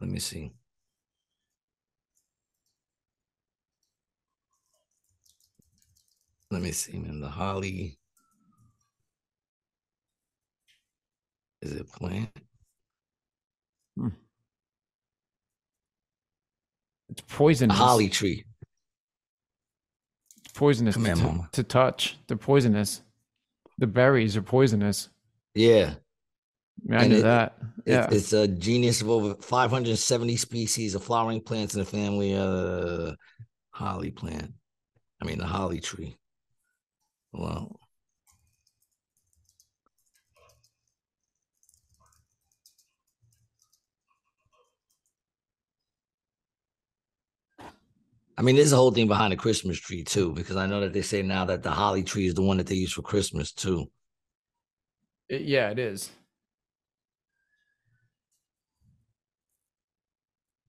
[0.00, 0.52] Let me see.
[6.50, 7.20] Let me see, man.
[7.20, 7.98] The holly
[11.62, 12.30] is it a plant?
[13.96, 14.08] Hmm.
[17.08, 17.76] It's A poisonous.
[17.76, 18.44] holly tree.
[20.54, 21.48] Poisonous Come to, here, mama.
[21.52, 22.16] to touch.
[22.26, 23.02] They're poisonous.
[23.78, 25.08] The berries are poisonous.
[25.54, 25.94] Yeah.
[26.86, 27.56] Yeah, I And knew it- that.
[27.86, 28.06] Yeah.
[28.06, 33.12] It's, it's a genus of over 570 species of flowering plants in the family uh
[33.70, 34.52] holly plant.
[35.22, 36.16] I mean the holly tree.
[37.32, 37.78] Well,
[48.40, 50.94] I mean, there's a whole thing behind the Christmas tree too, because I know that
[50.94, 53.52] they say now that the holly tree is the one that they use for Christmas
[53.52, 53.90] too.
[55.28, 56.10] It- yeah, it is.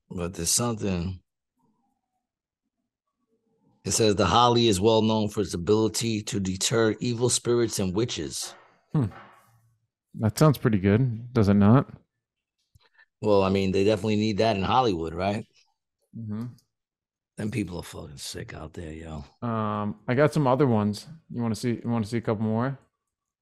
[0.10, 1.22] But there's something.
[3.86, 7.96] It says the holly is well known for its ability to deter evil spirits and
[7.96, 8.54] witches.
[10.16, 11.34] That sounds pretty good.
[11.34, 11.90] Does it not?
[13.22, 15.46] Well, I mean, they definitely need that in Hollywood, right?
[16.14, 16.48] hmm
[17.38, 19.24] Them people are fucking sick out there, yo.
[19.42, 21.08] Um, I got some other ones.
[21.34, 21.80] You want to see?
[21.84, 22.78] You want to see a couple more?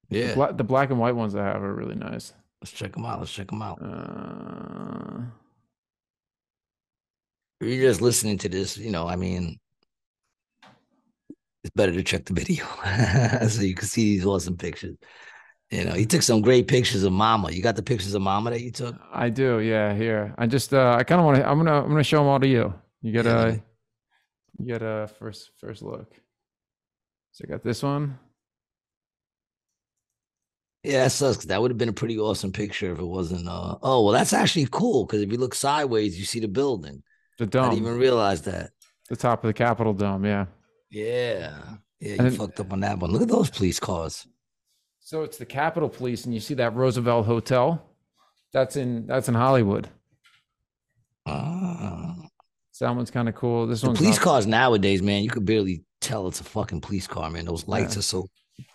[0.08, 2.32] Yeah, The, bla- the black and white ones I have are really nice.
[2.62, 3.18] let's check them out.
[3.20, 3.78] Let's check them out.
[3.82, 5.22] Uh,
[7.60, 9.58] If you're just listening to this, you know, I mean,
[11.62, 12.64] it's better to check the video
[13.48, 14.96] so you can see these awesome pictures.
[15.70, 17.52] You know, he took some great pictures of Mama.
[17.52, 18.96] You got the pictures of Mama that you took?
[19.12, 19.60] I do.
[19.60, 19.94] Yeah.
[19.94, 20.72] Here, I just.
[20.74, 21.48] Uh, I kind of want to.
[21.48, 21.82] I'm gonna.
[21.82, 22.74] I'm gonna show them all to you.
[23.02, 23.56] You get Yeah,
[24.60, 26.12] You get a first first look.
[27.32, 28.18] So I got this one.
[30.82, 31.44] Yeah, that sucks.
[31.46, 33.48] That would have been a pretty awesome picture if it wasn't.
[33.48, 37.02] Uh, oh, well, that's actually cool because if you look sideways, you see the building.
[37.38, 37.64] The dome.
[37.64, 38.70] I didn't even realize that.
[39.08, 40.24] the top of the Capitol dome.
[40.24, 40.46] Yeah.
[40.90, 41.58] Yeah,
[42.00, 43.10] yeah, you then- fucked up on that one.
[43.12, 44.26] Look at those police cars.
[45.00, 47.82] So it's the Capitol Police, and you see that Roosevelt Hotel.
[48.52, 49.88] That's in that's in Hollywood.
[51.26, 52.16] Ah.
[52.80, 53.66] So that one's kind of cool.
[53.66, 57.06] This one's police not- cars nowadays, man, you could barely tell it's a fucking police
[57.06, 57.44] car, man.
[57.44, 57.98] Those lights Yeah.
[57.98, 58.26] are so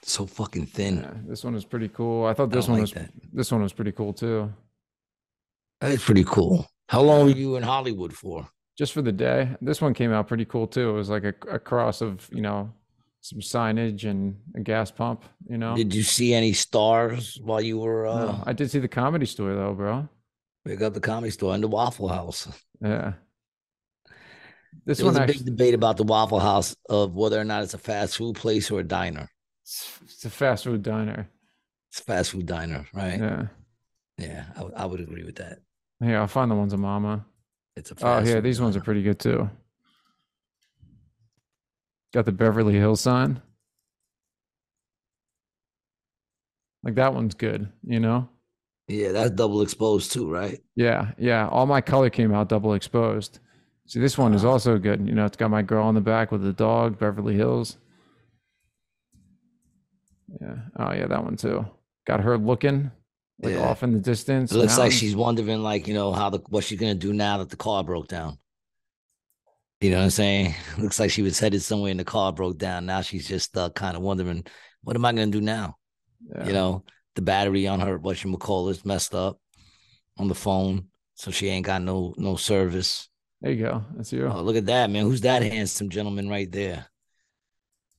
[0.03, 0.97] so fucking thin.
[0.97, 2.25] Yeah, this one is pretty cool.
[2.25, 3.11] I thought this don't one like was that.
[3.33, 4.53] this one was pretty cool too.
[5.81, 6.67] That's pretty cool.
[6.87, 8.47] How long were you in Hollywood for?
[8.77, 9.49] Just for the day.
[9.59, 10.87] This one came out pretty cool too.
[10.91, 12.71] It was like a, a cross of you know
[13.21, 15.25] some signage and a gas pump.
[15.49, 15.75] You know.
[15.75, 19.25] Did you see any stars while you were uh No, I did see the comedy
[19.25, 20.07] store though, bro.
[20.63, 22.47] pick up the comedy store and the Waffle House?
[22.81, 23.13] Yeah.
[24.86, 27.63] This There was one a big debate about the Waffle House of whether or not
[27.63, 29.30] it's a fast food place or a diner.
[29.63, 31.30] it's a fast food diner.
[31.89, 33.19] It's a fast food diner, right?
[33.19, 33.47] Yeah,
[34.17, 34.45] Yeah.
[34.55, 35.59] I, would- I would agree with that.
[36.01, 37.26] Yeah, I'll find the ones of Mama.
[37.76, 38.28] It's a oh, fast.
[38.28, 39.49] Oh, yeah, these ones are pretty good too.
[42.13, 43.41] Got the Beverly Hills sign.
[46.84, 48.30] Like that one's good, you know?
[48.88, 50.61] Yeah, that's double exposed too, right?
[50.76, 51.47] Yeah, yeah.
[51.49, 53.39] All my color came out double exposed.
[53.88, 55.07] See, this one is also good.
[55.07, 57.77] You know, it's got my girl on the back with the dog, Beverly Hills.
[60.41, 60.55] Yeah.
[60.77, 61.65] Oh, yeah, that one too.
[62.07, 62.91] Got her looking
[63.41, 63.67] like Yeah.
[63.69, 64.51] off in the distance.
[64.51, 67.38] It looks like she's wondering, like, you know, how the what she's gonna do now
[67.38, 68.38] that the car broke down.
[69.81, 70.55] You know what I'm saying?
[70.79, 72.86] Looks like she was headed somewhere and the car broke down.
[72.86, 74.45] Now she's just uh, kind of wondering,
[74.83, 75.75] what am I gonna do now?
[76.33, 76.47] Yeah.
[76.47, 79.38] You know, the battery on her what you call is messed up
[80.17, 83.09] on the phone, so she ain't got no no service.
[83.45, 83.85] There you go.
[83.95, 84.25] That's you.
[84.25, 85.03] Oh, look at that, man.
[85.03, 86.87] Who's that handsome gentleman right there?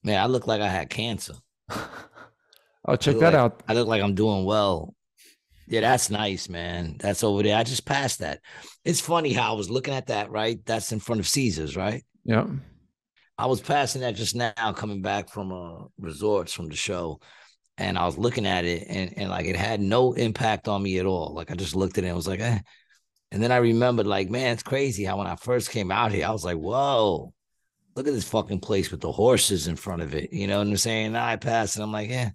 [0.02, 1.34] Man, I look like I had cancer.
[1.70, 3.62] oh, check that like- out.
[3.68, 4.92] I look like I'm doing well.
[5.68, 6.96] Yeah, that's nice, man.
[6.98, 7.56] That's over there.
[7.56, 8.40] I just passed that.
[8.84, 10.58] It's funny how I was looking at that, right?
[10.66, 12.04] That's in front of Caesars, right?
[12.24, 12.48] Yeah.
[13.38, 17.20] I was passing that just now, coming back from uh resorts from the show,
[17.78, 20.98] and I was looking at it, and and like it had no impact on me
[20.98, 21.34] at all.
[21.34, 22.58] Like I just looked at it and was like, eh.
[23.32, 26.26] And then I remembered, like, man, it's crazy how when I first came out here,
[26.26, 27.32] I was like, whoa,
[27.94, 30.32] look at this fucking place with the horses in front of it.
[30.32, 31.12] You know what I'm saying?
[31.12, 32.30] Now I passed, and I'm like, yeah.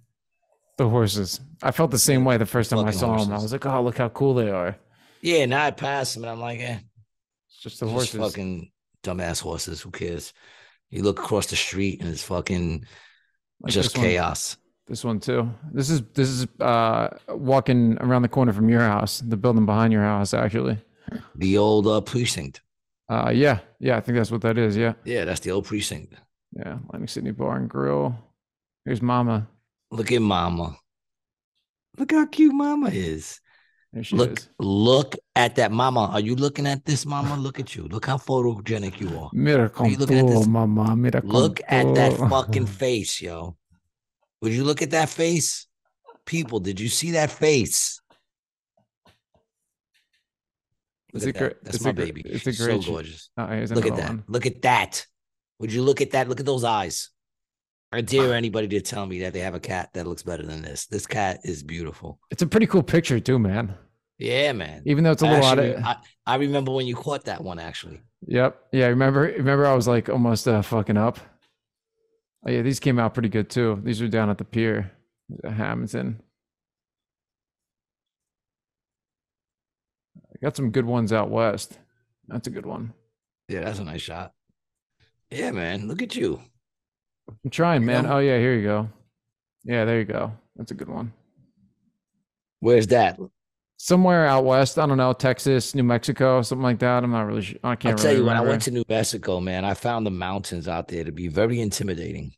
[0.78, 1.40] The horses.
[1.62, 3.32] I felt the same way the first time I Fucking saw them.
[3.32, 4.76] I was like, oh, look how cool they are.
[5.22, 6.80] Yeah, now I passed them, and I'm like, yeah.
[7.48, 8.20] It's just the Just horses.
[8.20, 8.70] fucking
[9.02, 9.80] dumbass horses.
[9.80, 10.32] Who cares?
[10.90, 12.84] You look across the street and it's fucking
[13.60, 14.56] Like just chaos.
[14.56, 14.61] one.
[14.86, 15.48] This one too.
[15.72, 19.92] This is this is uh walking around the corner from your house, the building behind
[19.92, 20.78] your house, actually.
[21.36, 22.60] The old uh, precinct.
[23.08, 24.76] Uh yeah, yeah, I think that's what that is.
[24.76, 24.94] Yeah.
[25.04, 26.14] Yeah, that's the old precinct.
[26.52, 26.78] Yeah.
[26.84, 28.16] Atlantic City Bar and Grill.
[28.84, 29.48] Here's Mama.
[29.90, 30.76] Look at Mama.
[31.98, 33.40] Look how cute Mama is.
[34.10, 34.48] Look, is.
[34.58, 36.08] look at that, Mama.
[36.12, 37.36] Are you looking at this, Mama?
[37.36, 37.84] Look at you.
[37.84, 39.28] Look how photogenic you are.
[39.34, 40.46] Mira Are you looking at this?
[40.46, 40.96] Mama.
[40.96, 43.56] Mira con Look at that fucking face, yo.
[44.42, 45.66] Would you look at that face?
[46.26, 48.00] People, did you see that face?
[51.14, 51.50] Is Look great?
[51.50, 51.64] that.
[51.64, 52.22] That's It's my a baby.
[52.24, 53.30] it's a great so gorgeous.
[53.36, 54.08] Oh, Look at that.
[54.08, 54.24] one.
[54.28, 55.06] Look at that.
[55.58, 56.28] Would you look at that?
[56.28, 57.10] Look at those eyes.
[57.92, 60.62] I dare anybody to tell me that they have a cat that looks better than
[60.62, 60.86] this.
[60.86, 62.18] This cat is beautiful.
[62.30, 63.74] It's a pretty cool picture too, man.
[64.18, 64.82] Yeah, man.
[64.86, 67.58] Even though it's a little out of I, I remember when you caught that one
[67.58, 68.00] actually.
[68.26, 68.58] Yep.
[68.72, 71.18] Yeah, remember remember I was like almost uh, fucking up.
[72.44, 73.80] Oh yeah, these came out pretty good too.
[73.84, 74.90] These are down at the pier.
[75.44, 76.20] at Hamilton.
[80.42, 81.78] Got some good ones out west.
[82.26, 82.92] That's a good one.
[83.48, 84.32] Yeah, that's a nice shot.
[85.30, 85.86] Yeah, man.
[85.86, 86.40] Look at you.
[87.28, 88.06] I'm trying, man.
[88.06, 88.88] Oh yeah, here you go.
[89.64, 90.32] Yeah, there you go.
[90.56, 91.12] That's a good one.
[92.58, 93.18] Where's that?
[93.84, 97.02] Somewhere out west, I don't know, Texas, New Mexico, something like that.
[97.02, 97.58] I'm not really sure.
[97.64, 100.06] I I'll can't tell really you, when I went to New Mexico, man, I found
[100.06, 102.32] the mountains out there to be very intimidating.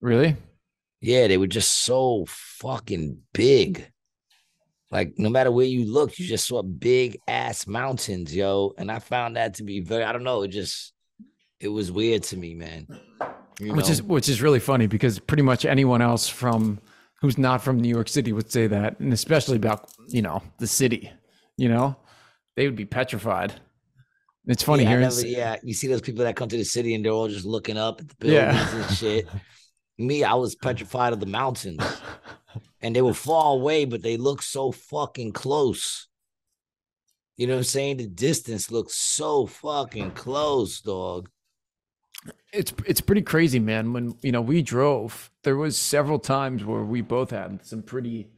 [0.00, 0.34] Really?
[1.00, 3.88] Yeah, they were just so fucking big.
[4.90, 8.74] Like no matter where you looked, you just saw big ass mountains, yo.
[8.76, 10.94] And I found that to be very, I don't know, it just
[11.60, 12.88] it was weird to me, man.
[13.60, 16.80] You which is which is really funny because pretty much anyone else from
[17.20, 20.66] who's not from New York City would say that, and especially about you know the
[20.66, 21.10] city,
[21.56, 21.96] you know,
[22.56, 23.52] they would be petrified.
[24.46, 25.02] It's funny yeah, hearing.
[25.02, 27.44] never- yeah, you see those people that come to the city and they're all just
[27.44, 28.52] looking up at the Yeah.
[28.52, 29.28] buildings and shit.
[29.98, 31.82] Me, I was petrified of the mountains.
[32.80, 36.06] and they were far away, but they look so fucking close.
[37.36, 37.96] You know what I'm saying?
[37.98, 41.28] The distance looks so fucking close, dog.
[42.52, 43.92] It's it's pretty crazy, man.
[43.92, 48.28] When you know we drove, there was several times where we both had some pretty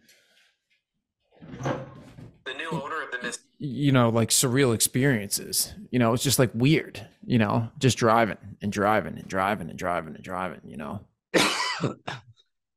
[1.63, 5.75] The new owner of the Nis- you know, like surreal experiences.
[5.91, 9.79] You know, it's just like weird, you know, just driving and driving and driving and
[9.79, 11.01] driving and driving, you know.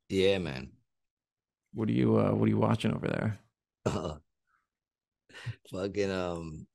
[0.10, 0.70] Yeah, man.
[1.74, 3.40] What are you uh what are you watching over there?
[3.86, 4.16] Uh,
[5.72, 6.68] fucking um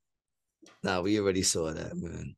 [0.82, 2.34] nah, we already saw that, man.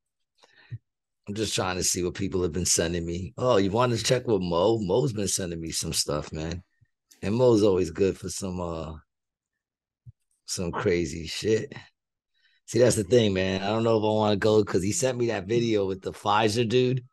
[1.31, 3.33] I'm just trying to see what people have been sending me.
[3.39, 4.78] Oh, you want to check with Mo?
[4.78, 6.61] Mo's been sending me some stuff, man.
[7.22, 8.95] And Mo's always good for some uh
[10.47, 11.72] some crazy shit.
[12.66, 13.62] See, that's the thing, man.
[13.62, 16.03] I don't know if I want to go because he sent me that video with
[16.03, 17.05] the Pfizer dude.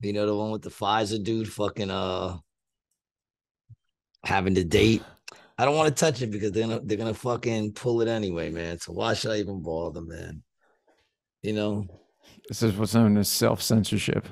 [0.00, 2.38] You know the one with the Pfizer dude fucking uh
[4.24, 5.02] having the date.
[5.58, 8.48] I don't want to touch it because they're gonna they're gonna fucking pull it anyway,
[8.48, 8.78] man.
[8.78, 10.42] So why should I even bother, man?
[11.42, 11.86] You know?
[12.48, 14.26] This is what's known as self censorship.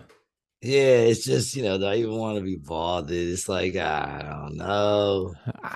[0.61, 3.13] Yeah, it's just you know, do I even want to be bothered?
[3.13, 5.35] It's like I don't know.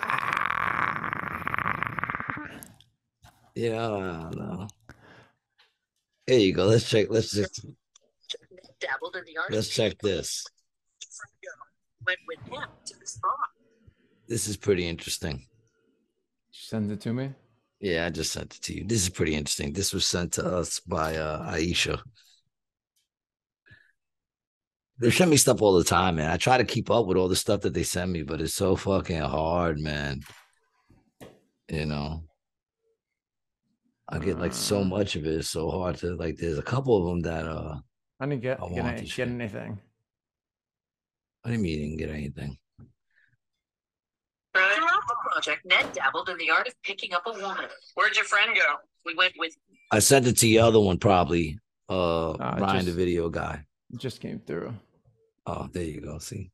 [3.55, 4.69] You know, I don't know.
[6.27, 6.65] Here you go.
[6.65, 7.09] Let's check.
[7.11, 7.67] Let's just
[8.81, 9.53] dabbled in the art.
[9.53, 10.47] let's check this.
[12.07, 13.29] Went with him to the spa.
[14.27, 15.47] This is pretty interesting.
[16.51, 17.35] Send it to me.
[17.83, 18.85] Yeah, I just sent it to you.
[18.87, 19.73] This is pretty interesting.
[19.73, 22.01] This was sent to us by uh, Aisha.
[25.01, 26.31] They send me stuff all the time, man.
[26.31, 28.55] I try to keep up with all the stuff that they send me, but it's
[28.55, 30.21] so fucking hard, man.
[31.69, 32.23] You know,
[34.09, 35.35] I get like so much of it.
[35.35, 36.37] It's so hard to like.
[36.37, 37.79] There's a couple of them that uh,
[38.21, 39.81] I didn't get I get, any, get anything.
[41.45, 42.57] I didn't mean you didn't get anything.
[45.33, 47.67] Throughout the project, Ned dabbled in the art of picking up a woman.
[47.95, 48.77] Where'd your friend go?
[49.05, 49.55] We went with
[49.91, 51.59] I sent it to the other one, probably.
[51.89, 53.65] Uh, Uh, Ryan, the video guy.
[53.97, 54.73] Just came through.
[55.47, 56.19] Oh, there you go.
[56.19, 56.51] See.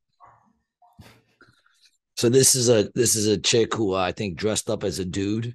[2.17, 4.99] So this is a this is a chick who uh, I think dressed up as
[4.99, 5.55] a dude.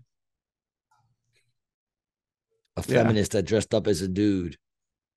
[2.78, 3.04] A Yeah.
[3.04, 4.58] feminist that dressed up as a dude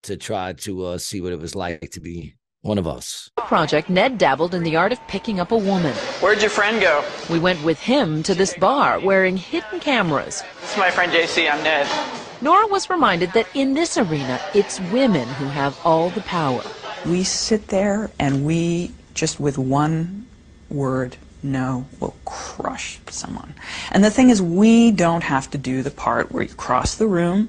[0.02, 2.34] to try to uh, see what it was like to be
[2.66, 3.30] one of us.
[3.36, 5.94] project, Ned dabbled in the art of picking up a woman.
[6.20, 7.04] Where'd your friend go?
[7.30, 10.42] We went with him to this bar wearing hidden cameras.
[10.60, 11.50] This is my friend JC.
[11.50, 11.86] I'm Ned.
[12.42, 16.62] Nora was reminded that in this arena, it's women who have all the power.
[17.06, 20.26] We sit there and we just with one
[20.68, 23.54] word, no, will crush someone.
[23.90, 27.06] And the thing is, we don't have to do the part where you cross the
[27.06, 27.48] room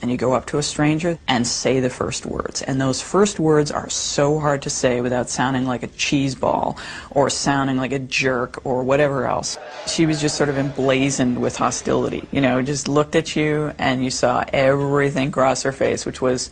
[0.00, 2.62] and you go up to a stranger and say the first words.
[2.62, 6.78] And those first words are so hard to say without sounding like a cheese ball
[7.10, 9.58] or sounding like a jerk or whatever else.
[9.86, 12.26] She was just sort of emblazoned with hostility.
[12.30, 16.50] You know, just looked at you and you saw everything cross her face, which was,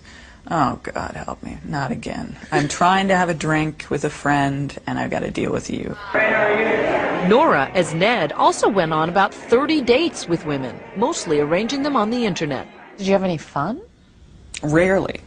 [0.50, 2.36] oh, God help me, not again.
[2.50, 5.70] I'm trying to have a drink with a friend and I've got to deal with
[5.70, 5.96] you.
[7.28, 12.10] Nora, as Ned, also went on about 30 dates with women, mostly arranging them on
[12.10, 12.68] the internet.
[12.96, 13.80] Did you have any fun?
[14.62, 15.20] Rarely,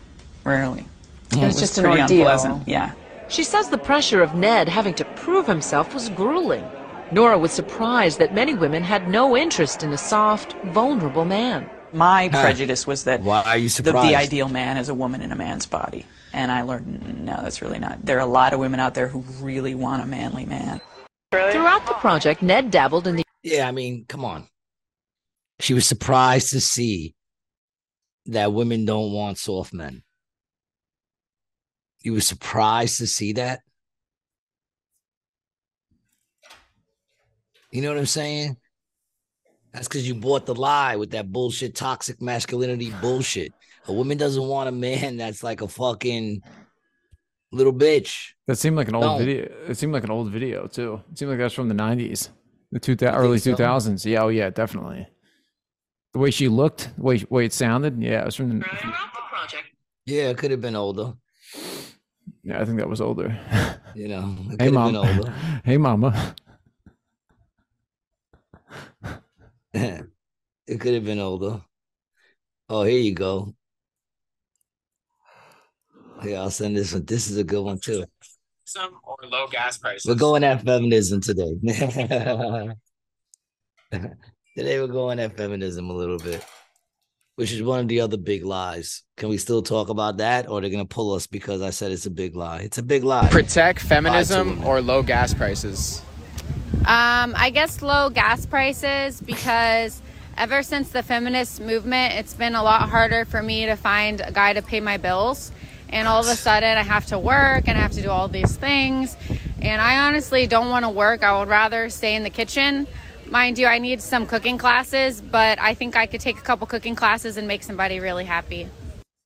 [0.43, 0.85] rarely.
[1.31, 2.19] It was just an pretty ordeal.
[2.21, 2.91] unpleasant, Yeah.
[3.27, 6.65] She says the pressure of Ned having to prove himself was grueling.
[7.11, 11.69] Nora was surprised that many women had no interest in a soft, vulnerable man.
[11.93, 12.41] My Huh.
[12.41, 14.09] prejudice was that Why are you the, surprised?
[14.09, 16.05] the ideal man is a woman in a man's body.
[16.33, 18.03] And I learned, no, that's really not.
[18.05, 20.81] There are a lot of women out there who really want a manly man.
[21.31, 21.51] Really?
[21.51, 24.47] Throughout the project, Ned dabbled in the Yeah, I mean, come on.
[25.59, 27.13] She was surprised to see
[28.29, 30.03] that women don't want soft men.
[32.01, 33.61] You were surprised to see that?
[37.71, 38.57] You know what I'm saying?
[39.73, 43.53] That's because you bought the lie with that bullshit, toxic masculinity bullshit.
[43.87, 46.41] A woman doesn't want a man that's like a fucking
[47.51, 48.29] little bitch.
[48.47, 49.17] That seemed like an old No.
[49.17, 49.43] video.
[49.67, 51.01] It seemed like an old video too.
[51.11, 52.29] It seemed like that's from the '90s,
[52.71, 53.53] the two early so?
[53.53, 54.05] 2000s.
[54.05, 55.07] Yeah, oh yeah, definitely.
[56.13, 58.01] The way she looked, the way way it sounded.
[58.01, 58.65] Yeah, it was from the.
[58.65, 59.67] throughout the project.
[60.05, 61.13] Yeah, it could have been older.
[62.43, 63.37] Yeah, I think that was older.
[63.95, 64.91] You know, it hey could have mom.
[64.93, 65.31] been older.
[65.65, 66.35] hey mama.
[69.73, 71.61] it could have been older.
[72.69, 73.55] Oh, here you go.
[76.23, 77.05] Yeah, I'll send this one.
[77.05, 78.05] This is a good one too.
[78.63, 80.05] Some or low gas prices.
[80.07, 81.55] We're going at feminism today.
[84.55, 86.45] Today we're going at feminism a little bit,
[87.35, 89.03] which is one of the other big lies.
[89.17, 92.05] Can we still talk about that, or they're gonna pull us because I said it's
[92.05, 92.59] a big lie?
[92.61, 93.29] It's a big lie.
[93.29, 94.63] Protect feminism women.
[94.63, 96.01] or low gas prices?
[96.79, 100.01] Um, I guess low gas prices because
[100.37, 104.31] ever since the feminist movement, it's been a lot harder for me to find a
[104.31, 105.51] guy to pay my bills.
[105.91, 108.27] And all of a sudden, I have to work and I have to do all
[108.27, 109.17] these things.
[109.59, 111.23] And I honestly don't want to work.
[111.23, 112.87] I would rather stay in the kitchen.
[113.29, 116.65] Mind you, I need some cooking classes, but I think I could take a couple
[116.65, 118.67] cooking classes and make somebody really happy.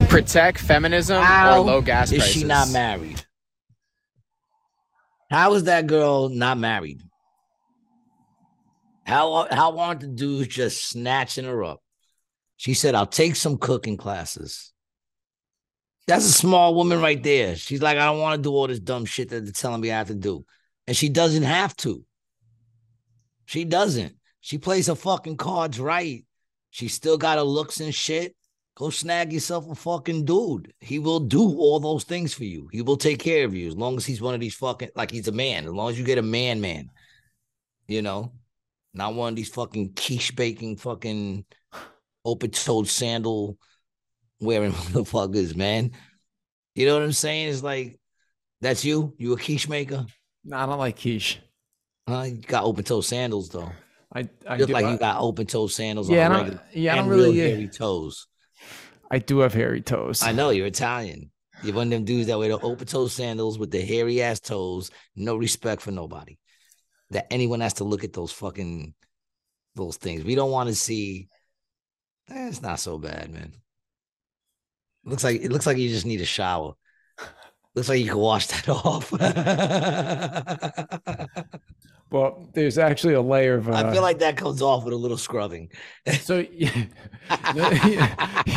[0.10, 2.34] Protect feminism How or low gas is prices.
[2.34, 3.26] she not married?
[5.32, 7.02] How is that girl not married?
[9.06, 11.82] How how aren't the dudes just snatching her up?
[12.58, 14.74] She said, "I'll take some cooking classes."
[16.08, 17.56] That's a small woman right there.
[17.56, 19.92] She's like, "I don't want to do all this dumb shit that they're telling me
[19.92, 20.46] I have to do,"
[20.88, 22.06] and she doesn't have to.
[23.54, 24.16] She doesn't.
[24.42, 26.26] She plays her fucking cards right.
[26.72, 28.36] She still got her looks and shit.
[28.76, 30.74] Go snag yourself a fucking dude.
[30.82, 32.68] He will do all those things for you.
[32.72, 35.12] He will take care of you as long as he's one of these fucking like
[35.12, 35.66] he's a man.
[35.66, 36.90] As long as you get a man, man.
[37.88, 38.32] You know,
[38.92, 41.46] not one of these fucking quiche baking fucking
[42.26, 43.60] open toed sandal
[44.40, 45.92] wearing motherfuckers, man.
[46.74, 47.50] You know what I'm saying?
[47.50, 48.00] It's like
[48.62, 49.14] that's you.
[49.20, 50.08] You a quiche maker?
[50.44, 51.40] No, I don't like quiche.
[52.08, 53.72] Uh, you got open toe sandals though.
[54.16, 56.10] I, I look do- like I- you got open toe sandals.
[56.10, 58.28] Yeah, I on don't- regular, yeah, I don't really- real hairy toes.
[59.10, 60.24] I do have hairy toes.
[60.24, 61.32] I know you're Italian.
[61.64, 64.40] You're one of them dudes that wear the open toe sandals with the hairy ass
[64.40, 64.92] toes.
[65.16, 66.38] No respect for nobody.
[67.12, 68.94] That anyone has to look at those fucking
[69.76, 70.24] those things.
[70.24, 71.30] We don't want to see.
[72.30, 73.54] Eh, it's not so bad, man.
[75.06, 76.74] Looks like it looks like you just need a shower.
[77.76, 79.12] Looks like you can wash that off.
[82.12, 83.68] Well, there's actually a layer of.
[83.68, 85.70] Uh, I feel like that comes off with a little scrubbing.
[86.22, 86.68] So you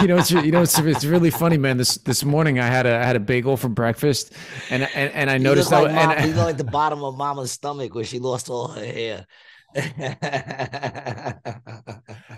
[0.06, 1.76] know, it's you know it's, it's really funny, man.
[1.78, 4.32] This this morning I had a I had a bagel for breakfast,
[4.68, 5.84] and and, and I noticed that.
[5.84, 8.68] like, mom, and, you look like the bottom of mama's stomach where she lost all
[8.68, 9.26] her hair.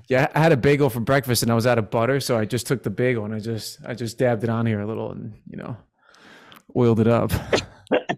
[0.09, 2.44] yeah, I had a bagel for breakfast, and I was out of butter, so I
[2.44, 5.11] just took the bagel and I just I just dabbed it on here a little,
[5.11, 5.76] and you know,
[6.76, 7.32] oiled it up.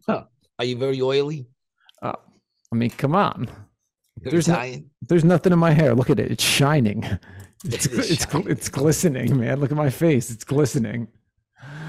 [0.09, 1.47] Are you very oily?
[2.73, 3.49] I mean, come on.
[4.23, 5.95] You're There's no, there's nothing in my hair.
[5.95, 7.05] Look at it; it's shining.
[7.65, 9.61] It's It is it's, it's glistening, man.
[9.61, 11.09] Look at my face; it's glistening.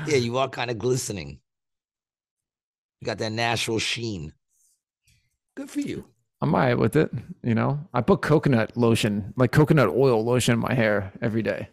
[0.08, 1.40] Yeah, you are kind of glistening.
[3.00, 4.34] You got that natural sheen.
[5.56, 6.06] Good for you.
[6.42, 7.12] I'm alright with it.
[7.44, 11.70] You know, I put coconut lotion, like coconut oil lotion in my hair every day.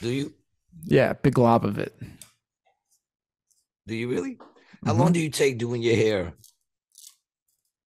[0.00, 0.32] Do you?
[0.84, 1.94] Yeah, big glob of it.
[3.86, 4.38] Do you really?
[4.84, 5.00] How Mm-hmm.
[5.00, 6.32] long do you take doing your hair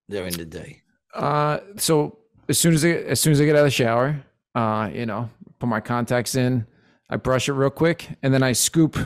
[0.08, 0.82] during the day?
[1.14, 4.22] Uh, so as soon as I as soon as I get out of the shower,
[4.54, 6.66] uh, you know, put my contacts in,
[7.10, 8.98] I brush it real quick, and then I scoop.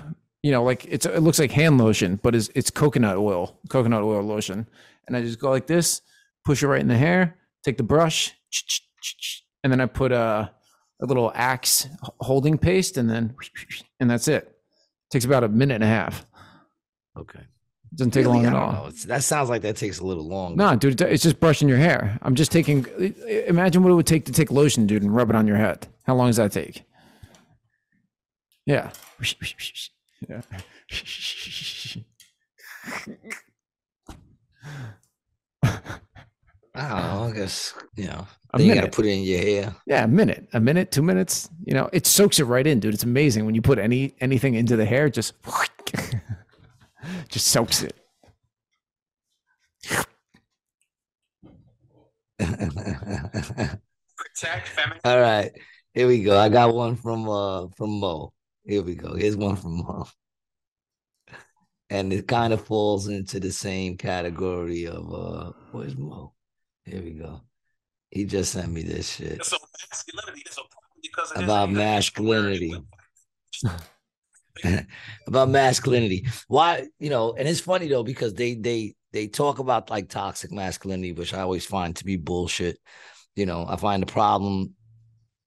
[0.42, 4.02] You know, like it's it looks like hand lotion, but it's it's coconut oil, coconut
[4.02, 4.68] oil lotion,
[5.06, 6.02] and I just go like this,
[6.44, 8.34] push it right in the hair, take the brush,
[9.64, 10.52] and then I put a
[11.00, 11.88] a little axe
[12.20, 13.34] holding paste, and then
[14.00, 14.56] and that's it.
[15.10, 16.24] Takes about a minute and a half.
[17.18, 17.40] Okay.
[17.94, 18.36] Doesn't take Really?
[18.38, 18.90] long at all.
[19.06, 20.56] That sounds like that takes a little long.
[20.56, 22.18] No, dude, it's just brushing your hair.
[22.22, 22.84] I'm just taking.
[23.46, 25.86] Imagine what it would take to take lotion, dude, and rub it on your head.
[26.04, 26.84] How long does that take?
[28.66, 28.90] Yeah.
[30.28, 30.42] Yeah.
[36.74, 37.24] I don't know.
[37.24, 38.26] I guess you know.
[38.54, 38.94] A Then you got to minute.
[38.94, 39.76] put it in your hair.
[39.86, 41.50] Yeah, a minute, a minute, two minutes.
[41.66, 42.94] You know, it soaks it right in, dude.
[42.94, 45.34] It's amazing when you put any anything into the hair, just
[47.28, 47.94] just soaks it.
[52.38, 53.78] Protect
[54.68, 55.00] feminine.
[55.04, 55.50] All right,
[55.92, 56.38] here we go.
[56.38, 58.32] I got one from uh from Mo.
[58.64, 59.14] Here we go.
[59.14, 60.06] Here's one from Mo.
[61.90, 66.32] And it kind of falls into the same category of uh where's Mo?
[66.84, 67.40] Here we go.
[68.10, 69.56] He just sent me this shit So
[69.90, 70.70] masculinity is a problem
[71.02, 72.74] because about a- masculinity.
[75.26, 76.26] about masculinity.
[76.48, 80.52] Why, you know, and it's funny though, because they they they talk about like toxic
[80.52, 82.78] masculinity, which I always find to be bullshit.
[83.36, 84.74] You know, I find the problem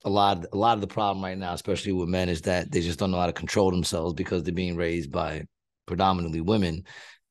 [0.03, 2.82] a lot a lot of the problem right now, especially with men, is that they
[2.82, 5.43] just don't know how to control themselves because they're being raised by
[5.86, 6.84] predominantly women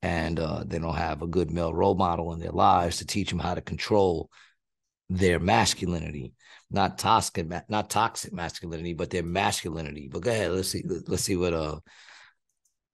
[0.02, 3.30] and uh, they don't have a good male role model in their lives to teach
[3.30, 4.30] them how to control
[5.08, 6.32] their masculinity
[6.70, 10.08] not toxic not toxic masculinity but their masculinity.
[10.10, 11.80] But go ahead let's see let's see what uh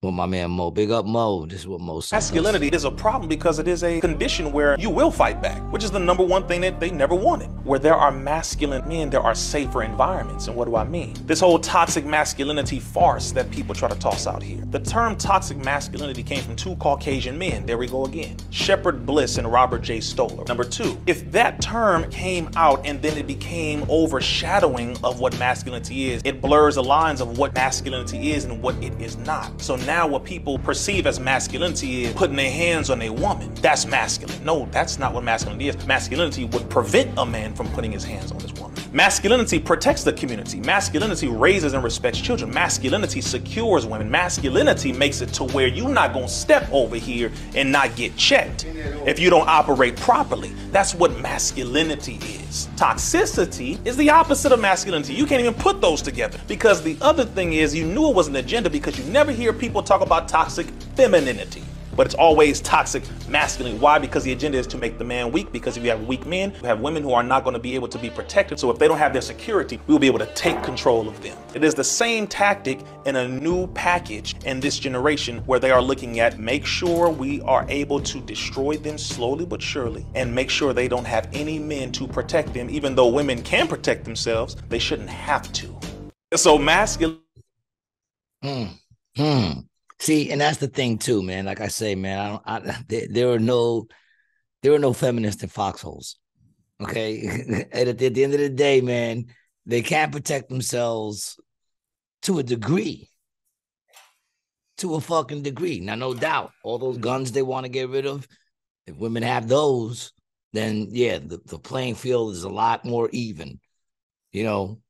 [0.07, 2.91] what my man mo big up mo this is what mo said Masculinity is a
[2.91, 6.23] problem because it is a condition where you will fight back, which is the number
[6.23, 7.49] one thing that they never wanted.
[7.65, 10.47] Where there are masculine men, there are safer environments.
[10.47, 11.15] And what do I mean?
[11.27, 14.63] This whole toxic masculinity farce that people try to toss out here.
[14.71, 17.67] The term toxic masculinity came from two Caucasian men.
[17.67, 20.01] There we go again Shepherd Bliss and Robert J.
[20.01, 20.45] Stoller.
[20.45, 26.11] Number two, if that term came out and then it became overshadowing of what masculinity
[26.11, 29.61] is, it blurs the lines of what masculinity is and what it is not.
[29.61, 33.53] So now what people perceive as masculinity is putting their hands on a woman.
[33.57, 34.45] That's masculine.
[34.45, 35.87] No, that's not what masculinity is.
[35.87, 38.77] Masculinity would prevent a man from putting his hands on his woman.
[38.93, 40.61] Masculinity protects the community.
[40.61, 42.51] Masculinity raises and respects children.
[42.51, 44.11] Masculinity secures women.
[44.11, 48.65] Masculinity makes it to where you're not gonna step over here and not get checked
[49.05, 50.51] if you don't operate properly.
[50.71, 52.19] That's what masculinity
[52.49, 52.69] is.
[52.77, 55.15] Toxicity is the opposite of masculinity.
[55.15, 58.29] You can't even put those together because the other thing is you knew it was
[58.29, 61.63] an agenda because you never hear people talk about toxic femininity.
[61.97, 63.81] But it's always toxic masculinity.
[63.81, 63.99] Why?
[63.99, 65.51] Because the agenda is to make the man weak.
[65.51, 67.75] Because if you have weak men, you have women who are not going to be
[67.75, 68.61] able to be protected.
[68.61, 71.23] So if they don't have their security, we will be able to take control of
[71.23, 71.37] them.
[71.55, 75.83] It is the same tactic in a new package in this generation where they are
[75.83, 80.51] looking at make sure we are able to destroy them slowly but surely and make
[80.51, 82.69] sure they don't have any men to protect them.
[82.69, 85.75] Even though women can protect themselves, they shouldn't have to.
[86.35, 87.21] So masculine.
[88.43, 88.65] Hmm.
[89.17, 89.51] Hmm.
[89.99, 91.47] See, and that's the thing too, man.
[91.47, 92.71] Like I say, man, I don't.
[92.71, 93.87] I, there, there are no,
[94.63, 96.17] there are no feminists in foxholes.
[96.81, 99.27] Okay, at the, at the end of the day, man,
[99.65, 101.39] they can't protect themselves
[102.23, 103.09] to a degree.
[104.79, 105.81] To a fucking degree.
[105.81, 108.29] Now, no doubt, all those guns they want to get rid of,
[108.87, 110.13] if women have those,
[110.53, 113.59] then yeah, the, the playing field is a lot more even.
[114.33, 114.81] You know,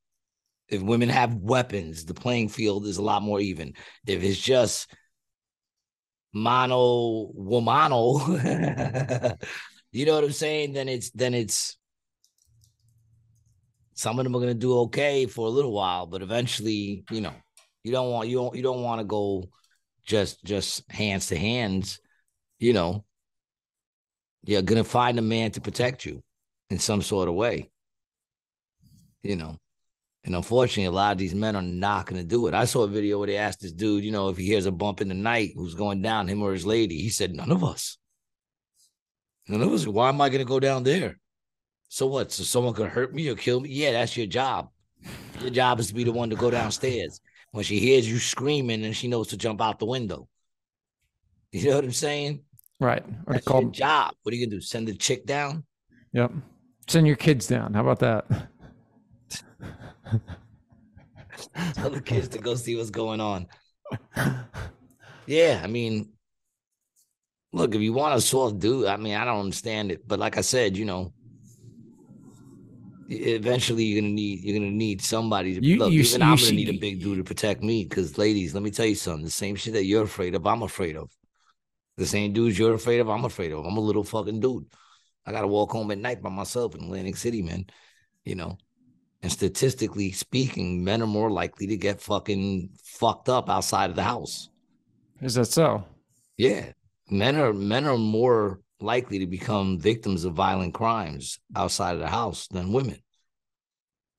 [0.69, 3.75] if women have weapons, the playing field is a lot more even.
[4.07, 4.91] If it's just
[6.33, 8.21] mono womano,
[9.93, 10.73] you know what I'm saying?
[10.73, 11.77] Then it's then it's
[13.95, 17.35] some of them are gonna do okay for a little while, but eventually, you know,
[17.85, 19.45] you don't want you don't you don't want to go
[20.05, 22.01] just just hands to hands,
[22.59, 23.05] you know.
[24.45, 26.23] You're gonna find a man to protect you
[26.71, 27.71] in some sort of way.
[29.23, 29.59] You know.
[30.27, 32.55] And unfortunately, a lot of these men are not going to do it.
[32.55, 34.73] I saw a video where they asked this dude, you know, if he hears a
[34.73, 37.01] bump in the night, who's going down, him or his lady.
[37.01, 37.97] He said, none of us.
[39.47, 39.87] None of us.
[39.87, 41.19] Why am I going to go down there?
[41.89, 42.33] So what?
[42.33, 43.69] So someone could hurt me or kill me?
[43.69, 44.69] Yeah, that's your job.
[45.41, 47.21] Your job is to be the one to go downstairs.
[47.53, 50.29] When she hears you screaming and she knows to jump out the window.
[51.53, 52.43] You know what I'm saying?
[52.81, 53.05] Right.
[53.27, 54.15] Or That's call your job.
[54.23, 54.61] What are you gonna do?
[54.61, 55.65] Send the chick down?
[56.13, 56.33] Yep.
[56.89, 57.73] Send your kids down.
[57.75, 58.49] How about that?
[61.75, 63.47] Tell the kids to go see what's going on.
[65.29, 66.11] Yeah, I mean,
[67.53, 70.39] look, if you want a soft dude, I mean, I don't understand it, but like
[70.39, 71.13] I said, you know,
[73.09, 75.91] eventually you're gonna need you're gonna need somebody to You- look.
[75.93, 77.83] you even see- I'm you gonna need a big dude to protect me.
[77.83, 80.63] Because, ladies, let me tell you something: the same shit that you're afraid of, I'm
[80.63, 81.11] afraid of.
[81.97, 83.65] The same dudes you're afraid of, I'm afraid of.
[83.65, 84.67] I'm a little fucking dude.
[85.25, 87.67] I gotta walk home at night by myself in Atlantic City, man.
[88.25, 88.59] You know.
[89.27, 94.05] And statistically speaking, men are more likely to get fucking fucked up outside of the
[94.05, 94.51] house.
[95.21, 95.83] Is that so?
[96.37, 96.71] Yeah.
[97.11, 102.07] Men are men are more likely to become victims of violent crimes outside of the
[102.07, 103.01] house than women.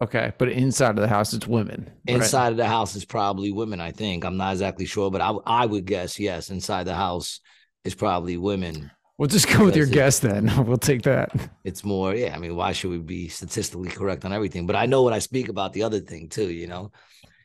[0.03, 1.89] Okay, but inside of the house, it's women.
[2.05, 2.17] right?
[2.17, 4.25] Inside of the house is probably women, I think.
[4.25, 6.49] I'm not exactly sure, but I, I would guess yes.
[6.49, 7.39] Inside the house
[7.85, 8.91] is probably women.
[9.17, 10.51] We'll just go with your because guess then.
[10.65, 11.31] We'll take that.
[11.63, 12.35] It's more, yeah.
[12.35, 14.67] I mean, why should we be statistically correct on everything?
[14.67, 16.91] But I know when I speak about the other thing too, you know.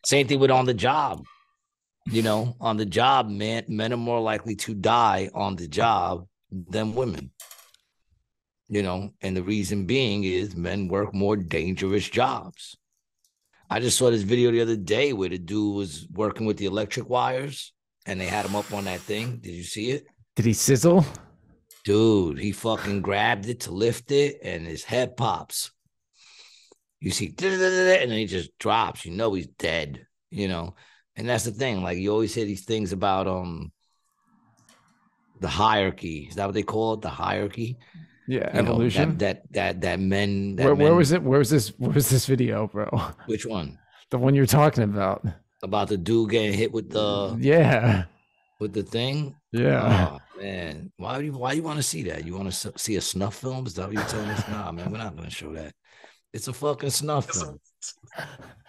[0.04, 1.24] Same thing with on the job.
[2.06, 6.26] You know, on the job, men men are more likely to die on the job
[6.50, 7.30] than women.
[8.68, 12.76] You know, and the reason being is men work more dangerous jobs.
[13.70, 16.66] I just saw this video the other day where the dude was working with the
[16.66, 17.72] electric wires
[18.04, 19.38] and they had him up on that thing.
[19.38, 20.06] Did you see it?
[20.34, 21.06] Did he sizzle?
[21.84, 25.72] Dude, he fucking grabbed it to lift it and his head pops.
[27.00, 29.04] You see, and then he just drops.
[29.04, 30.76] You know he's dead, you know.
[31.16, 31.82] And that's the thing.
[31.82, 33.72] Like you always hear these things about um
[35.40, 36.26] the hierarchy.
[36.30, 37.00] Is that what they call it?
[37.02, 37.78] The hierarchy?
[38.28, 39.18] Yeah, You know, evolution.
[39.18, 41.22] that, that that that men that where, where was it?
[41.22, 41.70] Where was this?
[41.78, 42.88] Where was this video, bro?
[43.26, 43.78] which one?
[44.10, 45.26] The one you're talking about.
[45.64, 48.04] About the dude getting hit with the Yeah.
[48.60, 49.34] with the thing?
[49.50, 50.10] Yeah.
[50.12, 50.92] Oh, man.
[50.96, 52.26] Why do you why you want to see that?
[52.26, 53.66] You want to see a snuff film?
[53.66, 54.48] Is that what you're telling us?
[54.48, 55.74] Nah, man, we're not gonna show that.
[56.32, 57.58] It's a fucking snuff film.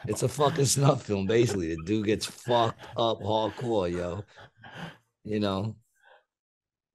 [0.05, 1.69] It's a fucking snuff film, basically.
[1.69, 4.23] The dude gets fucked up hardcore, yo.
[5.23, 5.77] You know,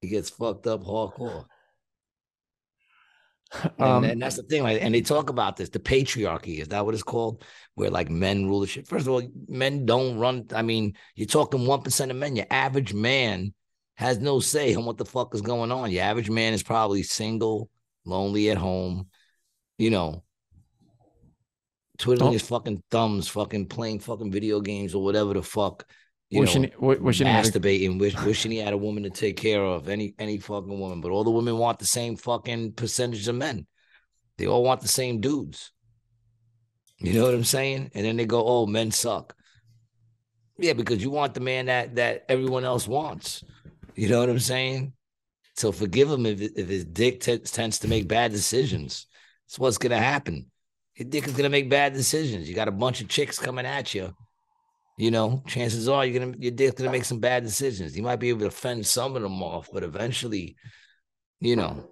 [0.01, 1.47] he gets fucked up hardcore.
[3.78, 6.69] And, Um, and that's the thing, like, and they talk about this, the patriarchy, is
[6.69, 7.45] that what it's called?
[7.77, 8.86] Where like men rule the shit.
[8.86, 10.47] First of all, men don't run.
[10.55, 12.36] I mean, you're talking one percent of men.
[12.36, 13.55] Your average man
[13.99, 15.91] has no say on what the fuck is going on.
[15.91, 17.69] Your average man is probably single,
[18.05, 19.09] lonely at home,
[19.77, 20.23] you know,
[21.99, 25.85] twiddling Don't- his fucking thumbs, fucking playing fucking video games or whatever the fuck,
[26.31, 29.37] you Wishing know, wishing he a- masturbating, wish, wishing he had a woman to take
[29.37, 31.01] care of, any any fucking woman.
[31.01, 33.66] But all the women want the same fucking percentage of men.
[34.37, 35.73] They all want the same dudes.
[37.01, 37.91] You know what I'm saying?
[37.95, 39.35] And then they go, "Oh, men suck."
[40.59, 43.43] Yeah, because you want the man that that everyone else wants.
[43.99, 44.93] You know what I'm saying?
[45.57, 49.09] So forgive him if if his dick t- tends to make bad decisions.
[49.45, 50.47] That's what's gonna happen.
[50.95, 52.49] Your dick is gonna make bad decisions.
[52.49, 54.15] You got a bunch of chicks coming at you.
[54.99, 57.97] You know, chances are you're gonna your dick's gonna make some bad decisions.
[57.97, 60.55] You might be able to fend some of them off, but eventually,
[61.41, 61.91] you know,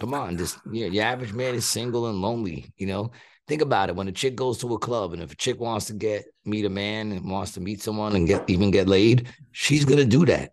[0.00, 2.72] come on, just yeah, your average man is single and lonely.
[2.76, 3.12] You know,
[3.50, 3.96] think about it.
[3.96, 6.64] When a chick goes to a club, and if a chick wants to get meet
[6.64, 10.24] a man and wants to meet someone and get even get laid, she's gonna do
[10.26, 10.52] that.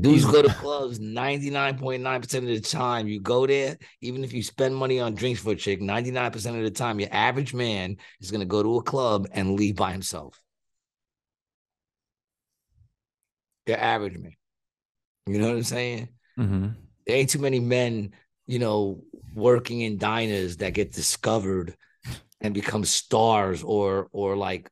[0.00, 3.08] Dudes go to clubs 99.9% of the time.
[3.08, 6.62] You go there, even if you spend money on drinks for a chick, 99% of
[6.62, 9.92] the time, your average man is going to go to a club and leave by
[9.92, 10.38] himself.
[13.66, 14.34] Your average man.
[15.26, 16.08] You know what I'm saying?
[16.38, 16.68] Mm-hmm.
[17.06, 18.12] There ain't too many men,
[18.46, 19.02] you know,
[19.36, 21.76] working in diners that get discovered
[22.40, 24.70] and become stars or or like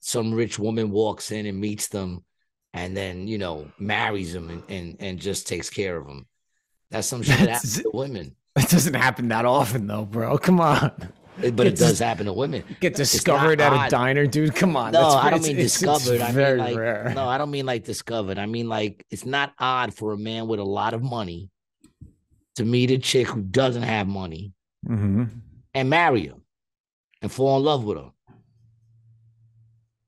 [0.00, 2.24] some rich woman walks in and meets them
[2.72, 6.26] and then you know marries them and and, and just takes care of them.
[6.90, 8.34] That's some shit that happens to women.
[8.56, 10.36] It doesn't happen that often, though, bro.
[10.36, 10.90] Come on.
[11.40, 12.64] It- But it does happen to women.
[12.80, 14.54] Get discovered at a diner, dude.
[14.56, 14.92] Come on.
[14.92, 16.20] No, I don't mean it's- it's discovered.
[16.20, 17.12] I very mean like rare.
[17.14, 18.38] no, I don't mean like discovered.
[18.38, 21.48] I mean like it's not odd for a man with a lot of money
[22.56, 24.52] to meet a chick who doesn't have money
[24.88, 25.24] Mm-hmm.
[25.74, 26.36] and marry her
[27.20, 28.10] and fall in love with her.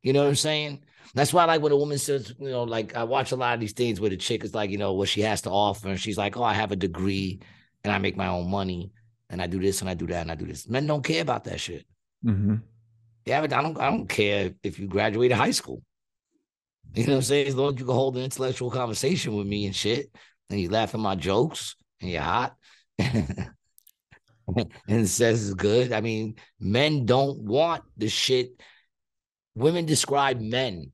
[0.02, 0.82] You know what I'm saying?
[1.14, 3.60] That's why, like, when a woman says, you know, like, I watch a lot of
[3.60, 6.00] these things where the chick is like, you know, what she has to offer, and
[6.00, 7.40] she's like, oh, I have a degree
[7.84, 8.92] and I make my own money
[9.28, 10.66] and I do this and I do that and I do this.
[10.66, 11.84] Men don't care about that shit.
[12.24, 12.56] Mm-hmm.
[13.26, 15.82] Yeah, but I don't, I don't care if you graduated high school.
[16.94, 17.48] You know what I'm saying?
[17.48, 20.10] As long as you can hold an intellectual conversation with me and shit,
[20.48, 22.56] and you laugh at my jokes and you're hot.
[24.88, 25.92] and says it's good.
[25.92, 28.50] I mean, men don't want the shit.
[29.54, 30.92] Women describe men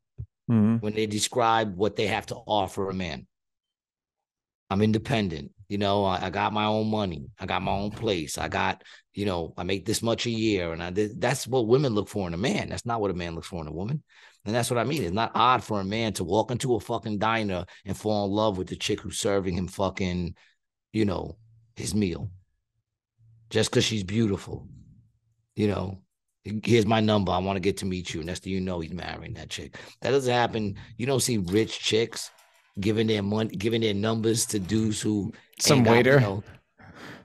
[0.51, 0.76] Mm-hmm.
[0.76, 3.26] when they describe what they have to offer a man.
[4.70, 5.52] I'm independent.
[5.68, 7.26] You know, I, I got my own money.
[7.39, 8.39] I got my own place.
[8.39, 8.82] I got,
[9.12, 10.72] you know, I make this much a year.
[10.72, 12.70] And I did that's what women look for in a man.
[12.70, 14.02] That's not what a man looks for in a woman.
[14.47, 15.02] And that's what I mean.
[15.02, 18.30] It's not odd for a man to walk into a fucking diner and fall in
[18.30, 20.35] love with the chick who's serving him fucking,
[20.93, 21.36] you know,
[21.77, 22.31] his meal.
[23.51, 24.66] Just because she's beautiful.
[25.56, 25.98] You know,
[26.65, 27.32] here's my number.
[27.32, 28.20] I want to get to meet you.
[28.20, 29.77] And that's do you know he's marrying that chick.
[30.02, 30.77] That doesn't happen.
[30.97, 32.31] You don't see rich chicks
[32.81, 36.20] giving their money, giving their numbers to dudes who Some got, you waiter.
[36.20, 36.44] know,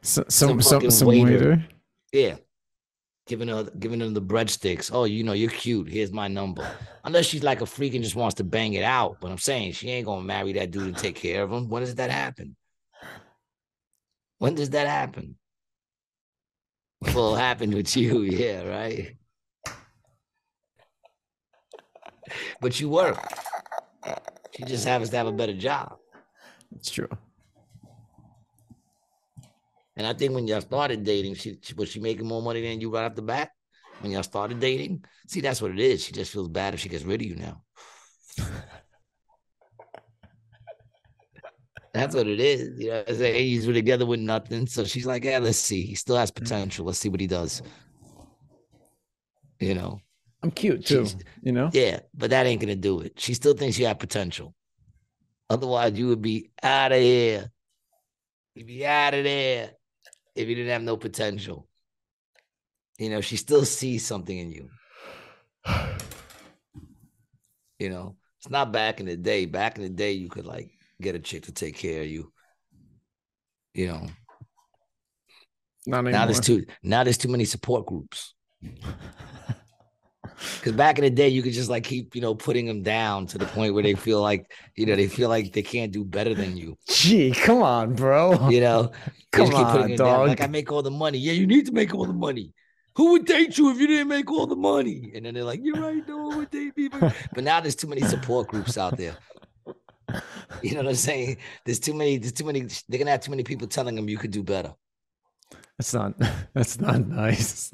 [0.02, 1.64] So, some some fucking some waiter.
[2.12, 2.36] yeah.
[3.26, 4.90] Giving her giving them the breadsticks.
[4.94, 5.88] Oh, you know, you're cute.
[5.88, 6.70] Here's my number.
[7.06, 9.18] Unless she's like a freak and just wants to bang it out.
[9.22, 11.70] But I'm saying she ain't gonna marry that dude and take care of him.
[11.70, 12.56] When does that happen?
[14.44, 15.38] When does that happen?
[17.00, 19.16] Well, it happened with you, yeah, right.
[22.60, 23.18] But you work.
[24.54, 25.96] She just happens to have a better job.
[26.76, 27.08] It's true.
[29.96, 32.82] And I think when y'all started dating, she, she was she making more money than
[32.82, 33.50] you right off the bat?
[34.02, 35.06] When y'all started dating?
[35.26, 36.04] See, that's what it is.
[36.04, 37.64] She just feels bad if she gets rid of you now.
[41.94, 42.80] That's what it is.
[42.80, 44.66] You know, it's like, hey, he's together with nothing.
[44.66, 45.84] So she's like, yeah, let's see.
[45.84, 46.44] He still has mm-hmm.
[46.44, 46.86] potential.
[46.86, 47.62] Let's see what he does.
[49.60, 50.02] You know?
[50.42, 51.06] I'm cute too.
[51.06, 51.70] She's- You know.
[51.72, 53.20] Yeah, but that ain't gonna do it.
[53.20, 54.56] She still thinks you have potential.
[55.50, 57.52] Otherwise, you would be out of here.
[58.56, 59.72] You'd be out of there
[60.36, 61.68] if you didn't have no potential.
[62.98, 64.70] You know, she still sees something in you.
[67.80, 69.46] You know, it's not back in the day.
[69.46, 70.72] Back in the day, you could like
[71.04, 72.32] get a chick to take care of you.
[73.74, 74.08] You know,
[76.12, 78.34] now there's too now there's too many support groups.
[80.60, 83.28] Because back in the day, you could just like keep, you know, putting them down
[83.28, 86.04] to the point where they feel like, you know, they feel like they can't do
[86.04, 86.78] better than you.
[86.90, 88.50] Gee, come on, bro.
[88.50, 88.92] You know,
[89.32, 90.28] Come just keep putting on, dog.
[90.28, 91.18] Like I make all the money.
[91.18, 92.54] Yeah, you need to make all the money.
[92.96, 95.12] Who would date you if you didn't make all the money?
[95.16, 97.14] And then they're like, "You're right, no one would date me." But
[97.44, 99.18] now there's too many support groups out there.
[100.62, 101.38] You know what I'm saying?
[101.66, 102.18] There's too many.
[102.18, 102.62] There's too many.
[102.88, 104.74] They're gonna have too many people telling them you could do better.
[105.78, 106.14] That's not.
[106.54, 107.72] That's not nice.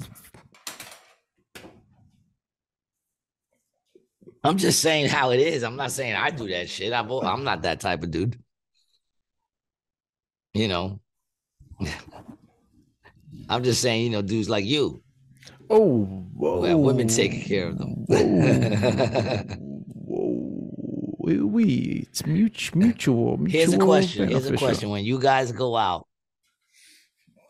[4.42, 5.62] I'm just saying how it is.
[5.62, 6.92] I'm not saying I do that shit.
[6.92, 8.42] I'm, I'm not that type of dude.
[10.54, 11.00] You know,
[13.48, 15.02] I'm just saying, you know, dudes like you.
[15.68, 16.04] Oh,
[16.34, 16.76] whoa.
[16.76, 18.06] Women taking care of them.
[21.20, 21.64] We, we
[22.10, 23.46] it's mutual, mutual.
[23.48, 24.28] Here's a question.
[24.28, 24.90] Here's a question.
[24.90, 26.06] When you guys go out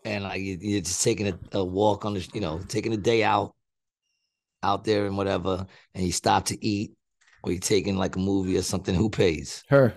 [0.04, 2.96] and like you- you're just taking a, a walk on the, you know, taking a
[2.96, 3.54] day out,
[4.62, 6.92] out there and whatever, and you stop to eat,
[7.42, 9.62] or you're taking like a movie or something, who pays?
[9.68, 9.94] Her.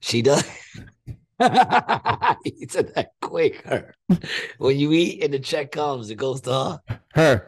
[0.00, 0.44] She does.
[2.44, 3.62] he said that quick.
[3.66, 3.94] Her.
[4.58, 6.98] When you eat and the check comes, it goes to her.
[7.14, 7.46] Her.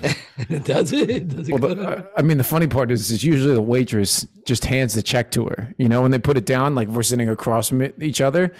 [0.64, 1.28] Does it?
[1.28, 2.08] Does it Well, the?
[2.16, 5.46] I mean, the funny part is, is usually the waitress just hands the check to
[5.46, 5.74] her.
[5.78, 8.52] You know, when they put it down, like we're sitting across from each other.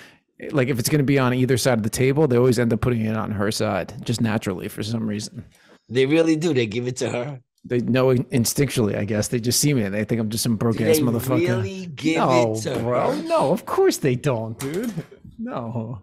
[0.51, 2.73] Like if it's going to be on either side of the table, they always end
[2.73, 5.45] up putting it on her side, just naturally for some reason.
[5.89, 6.53] They really do.
[6.53, 7.41] They give it to her.
[7.69, 9.29] They know instinctually, I guess.
[9.29, 11.49] They just see me and they think I'm just some broke ass motherfucker.
[11.49, 13.13] really give no, it to bro.
[13.13, 13.23] her?
[13.25, 14.93] No, of course they don't, dude.
[15.39, 16.01] No.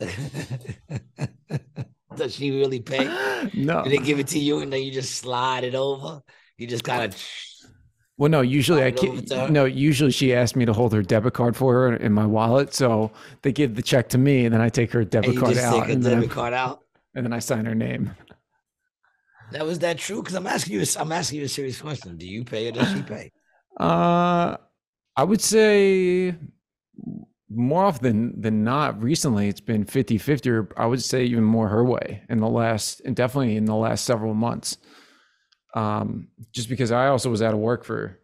[2.16, 3.06] Does she really pay?
[3.54, 3.82] No.
[3.84, 6.22] Do they give it to you and then you just slide it over?
[6.56, 7.20] You just kind of
[8.16, 9.40] Well, no, usually I Slide it over to her?
[9.42, 9.52] can't.
[9.52, 12.72] No, usually she asked me to hold her debit card for her in my wallet.
[12.72, 13.10] So
[13.42, 15.80] they give the check to me and then I take her debit and card out.
[15.84, 16.82] take and, debit card out.
[17.14, 18.12] and then I sign her name.
[19.52, 20.22] That was that true?
[20.22, 20.82] Because I'm asking you.
[20.82, 22.16] a- I'm asking you a serious question.
[22.16, 23.32] Do you pay or does she pay?
[23.80, 24.58] Uh,
[25.16, 26.36] I would say
[27.48, 31.68] more often than not recently it's been 50 50 or i would say even more
[31.68, 34.76] her way in the last and definitely in the last several months
[35.74, 38.18] um just because i also was out of work for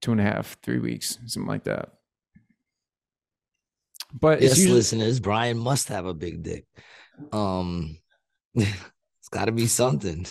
[0.00, 1.98] two and a half three weeks something like that
[4.12, 6.64] but yes, usually listeners, Brian must have a big dick.
[7.32, 7.98] Um,
[8.54, 10.26] it's got to be something.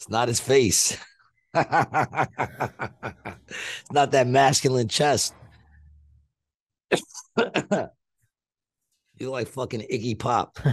[0.00, 0.96] It's not his face.
[1.52, 1.68] it's
[3.92, 5.34] not that masculine chest.
[9.18, 10.58] you like fucking Iggy Pop.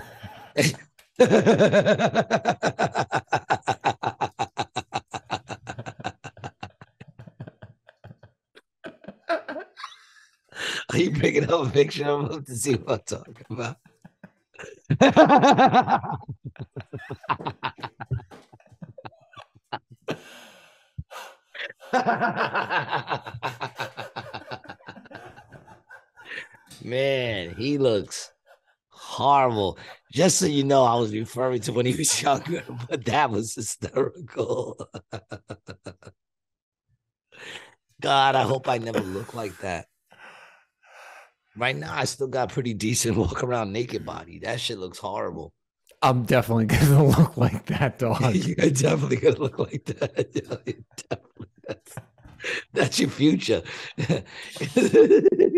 [10.89, 13.75] Are you picking up a picture of him to see what I'm talking about?
[26.83, 28.31] Man, he looks
[28.89, 29.77] horrible.
[30.11, 33.55] Just so you know, I was referring to when he was younger, but that was
[33.55, 34.77] hysterical.
[38.01, 39.87] God, I hope I never look like that.
[41.55, 44.39] Right now, I still got pretty decent walk around naked body.
[44.39, 45.53] That shit looks horrible.
[46.03, 51.23] i'm definitely gonna look like that dog You're definitely gonna look like that.
[51.67, 51.95] Yeah, you're definitely- that's,
[52.73, 53.63] that's your future.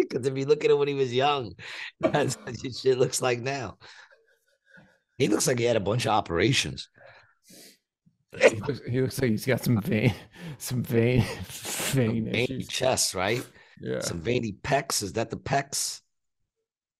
[0.09, 1.53] Because if you look at him when he was young,
[1.99, 3.77] that's what shit looks like now.
[5.19, 6.89] He looks like he had a bunch of operations.
[8.41, 10.13] he, looks, he looks like he's got some vein
[10.57, 13.45] some vein vein Veiny issues chest, right?
[13.79, 15.03] yeah Some veiny pecs.
[15.03, 16.01] Is that the pecs?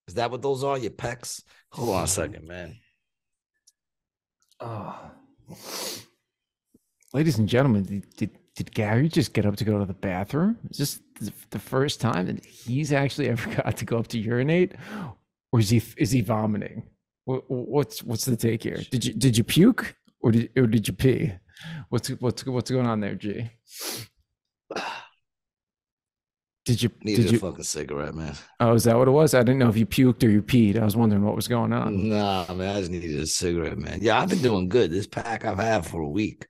[0.08, 0.78] Is that what those are?
[0.78, 1.42] Your pecs?
[1.72, 2.76] Hold on a second, man.
[4.60, 5.12] Oh.
[7.14, 10.58] Ladies and gentlemen, did, did, did Gary just get up to go to the bathroom?
[10.70, 14.74] Is this the first time that he's actually ever got to go up to urinate,
[15.54, 16.84] or is he is he vomiting?
[17.24, 18.82] What's what's the take here?
[18.92, 21.32] Did you did you puke or did or did you pee?
[21.88, 23.50] What's what's what's going on there, G?
[26.66, 28.36] Did you Need did a fucking cigarette, man.
[28.60, 29.34] Oh, is that what it was?
[29.34, 30.80] I didn't know if you puked or you peed.
[30.80, 32.10] I was wondering what was going on.
[32.10, 33.98] Nah, man, I just needed a cigarette, man.
[34.04, 34.92] Yeah, I've been doing good.
[34.92, 36.46] This pack I've had for a week.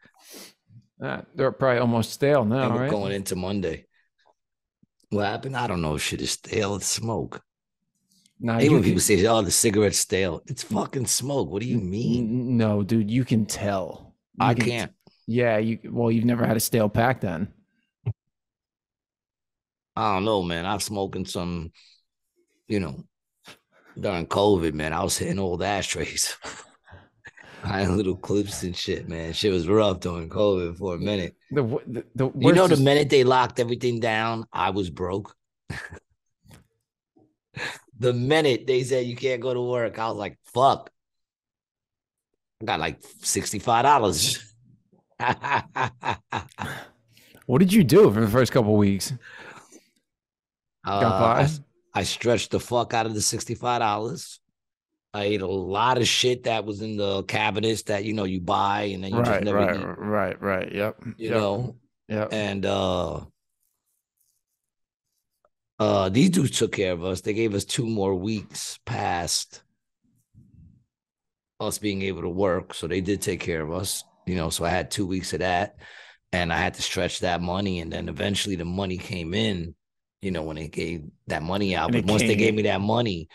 [1.02, 2.90] Uh, they're probably almost stale now, right?
[2.90, 3.86] going into Monday.
[5.10, 5.56] What happened?
[5.56, 5.96] I don't know.
[5.96, 6.76] if Shit is stale.
[6.76, 7.42] It's smoke.
[8.40, 11.50] Nah, Even you people say, "Oh, the cigarette's stale," it's fucking smoke.
[11.50, 12.58] What do you mean?
[12.58, 14.16] No, dude, you can tell.
[14.40, 14.92] You I can can't.
[15.28, 15.80] yeah, you.
[15.90, 17.50] Well, you've never had a stale pack then.
[19.96, 20.66] I don't know, man.
[20.66, 21.72] I'm smoking some,
[22.68, 23.04] you know,
[24.00, 24.94] during COVID, man.
[24.94, 26.38] I was hitting old ashtrays.
[27.64, 29.34] I had little clips and shit, man.
[29.34, 31.36] Shit was rough during COVID for a minute.
[31.52, 35.36] The the, the You know, the is- minute they locked everything down, I was broke.
[38.00, 40.90] the minute they said you can't go to work, I was like, fuck.
[42.62, 44.44] I got like $65.
[47.46, 49.12] What did you do for the first couple weeks?
[50.86, 51.00] Uh.
[51.46, 51.50] I,
[51.96, 54.39] I stretched the fuck out of the $65.
[55.14, 58.40] I ate a lot of shit that was in the cabinets that you know you
[58.42, 59.86] buy and then you just Right, never right, eat.
[59.98, 60.72] right, right.
[60.72, 61.04] Yep.
[61.18, 61.76] you yep, know.
[62.08, 62.30] Yep.
[62.32, 63.22] And uh
[65.80, 67.22] uh these dudes took care of us.
[67.22, 69.64] They gave us two more weeks past
[71.60, 72.74] us being able to work.
[72.74, 74.50] So they did take care of us, you know.
[74.50, 75.76] So I had two weeks of that,
[76.32, 79.76] and I had to stretch that money, and then eventually the money came in.
[80.22, 82.82] You know, when they gave that money out, And but once they gave me that
[82.82, 83.30] money,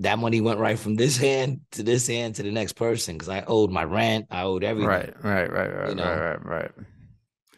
[0.00, 3.28] that money went right from this hand to this hand to the next person because
[3.28, 4.88] I owed my rent, I owed everything.
[4.88, 6.04] Right, right, right, right, You know?
[6.04, 6.70] right, right, right.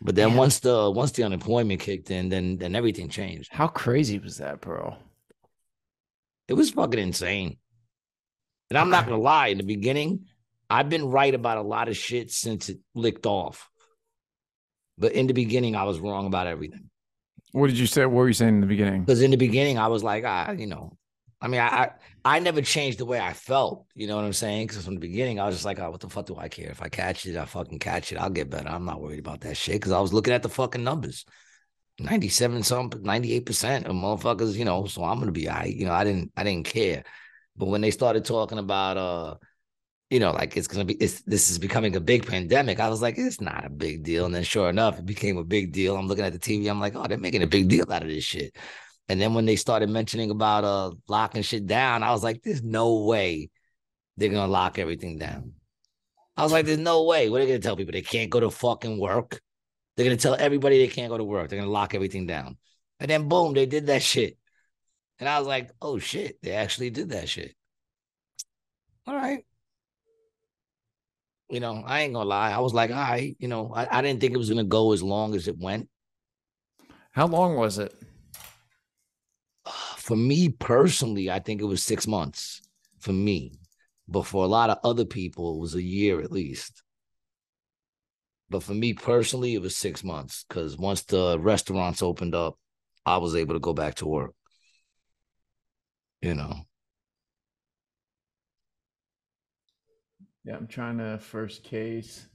[0.00, 3.48] But then once the once the unemployment kicked in, then then everything changed.
[3.52, 4.96] How crazy was that, bro?
[6.46, 7.58] It was fucking insane.
[8.70, 10.26] And I'm not gonna lie, in the beginning,
[10.70, 13.68] I've been right about a lot of shit since it licked off.
[14.96, 16.90] But in the beginning, I was wrong about everything.
[17.52, 18.04] What did you say?
[18.04, 19.00] What were you saying in the beginning?
[19.02, 20.96] Because in the beginning, I was like, ah, you know,
[21.40, 21.90] I mean, I, I
[22.24, 23.86] I never changed the way I felt.
[23.94, 24.66] You know what I'm saying?
[24.66, 26.70] Because from the beginning, I was just like, oh, what the fuck do I care?
[26.70, 28.16] If I catch it, I fucking catch it.
[28.18, 28.68] I'll get better.
[28.68, 29.76] I'm not worried about that shit.
[29.76, 31.24] Because I was looking at the fucking numbers.
[32.00, 35.74] 97 some 98% of motherfuckers, you know, so I'm gonna be right.
[35.74, 37.04] You know, I didn't I didn't care.
[37.56, 39.36] But when they started talking about uh,
[40.10, 43.02] you know, like it's gonna be it's this is becoming a big pandemic, I was
[43.02, 44.26] like, it's not a big deal.
[44.26, 45.96] And then sure enough, it became a big deal.
[45.96, 48.08] I'm looking at the TV, I'm like, oh, they're making a big deal out of
[48.08, 48.56] this shit.
[49.08, 52.62] And then when they started mentioning about uh locking shit down, I was like, there's
[52.62, 53.50] no way
[54.16, 55.52] they're gonna lock everything down.
[56.36, 57.30] I was like, there's no way.
[57.30, 57.92] What are they gonna tell people?
[57.92, 59.40] They can't go to fucking work.
[59.96, 61.48] They're gonna tell everybody they can't go to work.
[61.48, 62.56] They're gonna lock everything down.
[63.00, 64.36] And then boom, they did that shit.
[65.18, 67.54] And I was like, oh shit, they actually did that shit.
[69.06, 69.44] All right.
[71.50, 72.52] You know, I ain't gonna lie.
[72.52, 74.92] I was like, all right, you know, I, I didn't think it was gonna go
[74.92, 75.88] as long as it went.
[77.12, 77.94] How long was it?
[80.08, 82.62] For me personally, I think it was six months
[82.98, 83.52] for me.
[84.08, 86.82] But for a lot of other people, it was a year at least.
[88.48, 92.58] But for me personally, it was six months because once the restaurants opened up,
[93.04, 94.32] I was able to go back to work.
[96.22, 96.54] You know,
[100.42, 102.28] Yeah, I'm trying to first case.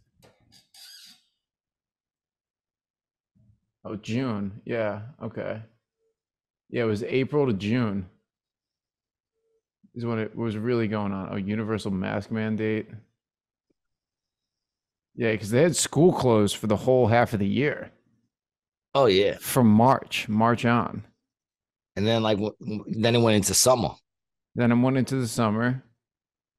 [3.84, 4.62] Oh, June.
[4.64, 5.02] Yeah.
[5.24, 5.64] Okay.
[6.74, 8.08] Yeah, it was April to June.
[9.94, 11.30] Is when it was really going on.
[11.32, 12.90] Oh, universal mask mandate.
[15.16, 17.92] Yeah, because they had school closed for the whole half of the year.
[18.96, 21.04] Oh yeah, from March, March on.
[21.96, 22.40] And then like
[22.88, 23.90] then it went into summer.
[24.56, 25.84] Then it went into the summer,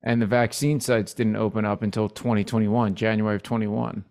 [0.04, 4.04] and the vaccine sites didn't open up until 2021, January of 21.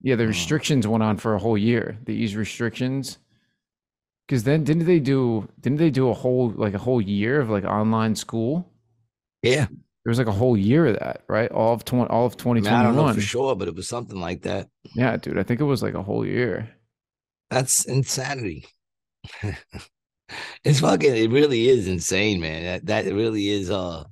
[0.00, 0.28] Yeah, the hmm.
[0.28, 1.98] restrictions went on for a whole year.
[2.04, 3.18] The ease restrictions,
[4.26, 5.48] because then didn't they do?
[5.60, 8.70] Didn't they do a whole like a whole year of like online school?
[9.42, 9.66] Yeah,
[10.04, 11.50] there was like a whole year of that, right?
[11.50, 12.72] All of 20, all of I, 2021.
[12.72, 14.68] I don't know for sure, but it was something like that.
[14.94, 16.68] Yeah, dude, I think it was like a whole year.
[17.50, 18.66] That's insanity.
[20.64, 22.64] it's fucking it really is insane, man.
[22.64, 24.04] That that really is uh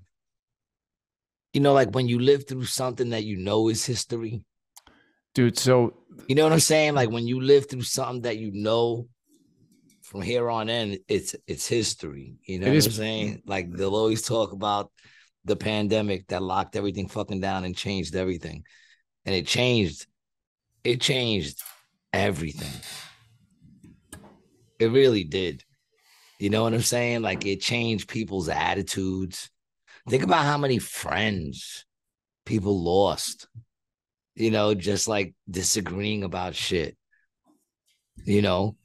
[1.52, 4.42] you know, like when you live through something that you know is history.
[5.34, 5.94] Dude, so
[6.26, 6.94] you know what I'm saying?
[6.94, 9.08] Like when you live through something that you know
[10.12, 12.36] from here on in, it's it's history.
[12.44, 13.42] You know It what is- I'm saying?
[13.46, 14.92] Like they'll always talk about
[15.46, 18.62] the pandemic that locked everything fucking down and changed everything.
[19.24, 20.06] And it changed,
[20.84, 21.62] it changed
[22.12, 22.70] everything.
[24.78, 25.64] It really did.
[26.38, 27.22] You know what I'm saying?
[27.22, 29.48] Like it changed people's attitudes.
[30.10, 31.86] Think about how many friends
[32.44, 33.48] people lost,
[34.34, 36.98] you know, just like disagreeing about shit.
[38.26, 38.76] You know,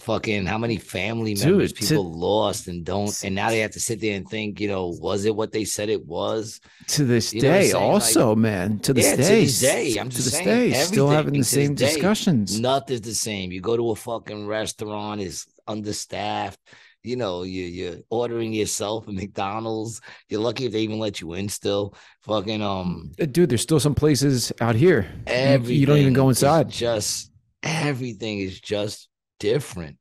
[0.00, 3.72] fucking how many family members Dude, to- people lost and don't, and now they have
[3.72, 6.60] to sit there and think, you know, was it what they said it was?
[6.88, 7.74] To this You day, saying?
[7.74, 10.70] Like- also, man, to this yeah, day, to this day, I'm to just this saying,
[10.72, 12.58] day, still having the same day, discussions.
[12.60, 13.52] Nothing's the same.
[13.52, 16.58] You go to a fucking restaurant, it's understaffed.
[17.02, 20.02] You know, you you're ordering yourself at McDonald's.
[20.28, 21.48] You're lucky if they even let you in.
[21.48, 25.06] Still, fucking um, Uh, Dude, there's still some places out here.
[25.16, 25.76] you- everything.
[25.80, 26.68] You don't even go inside.
[26.68, 27.30] Just
[27.62, 29.08] everything is just
[29.40, 29.96] different.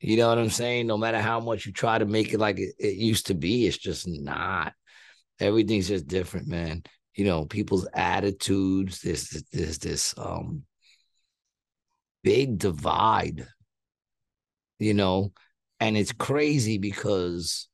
[0.00, 0.86] You know what I'm saying?
[0.86, 3.66] No matter how much you try to make it like it, it used to be,
[3.66, 4.72] it's just not.
[5.40, 6.82] Everything's just different, man.
[7.14, 9.00] You know, people's attitudes.
[9.00, 10.62] There's there's this um
[12.22, 13.46] big divide.
[14.78, 15.32] You know,
[15.80, 17.68] and it's crazy because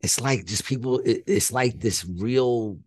[0.00, 1.00] it's like just people.
[1.00, 2.78] It, it's like this real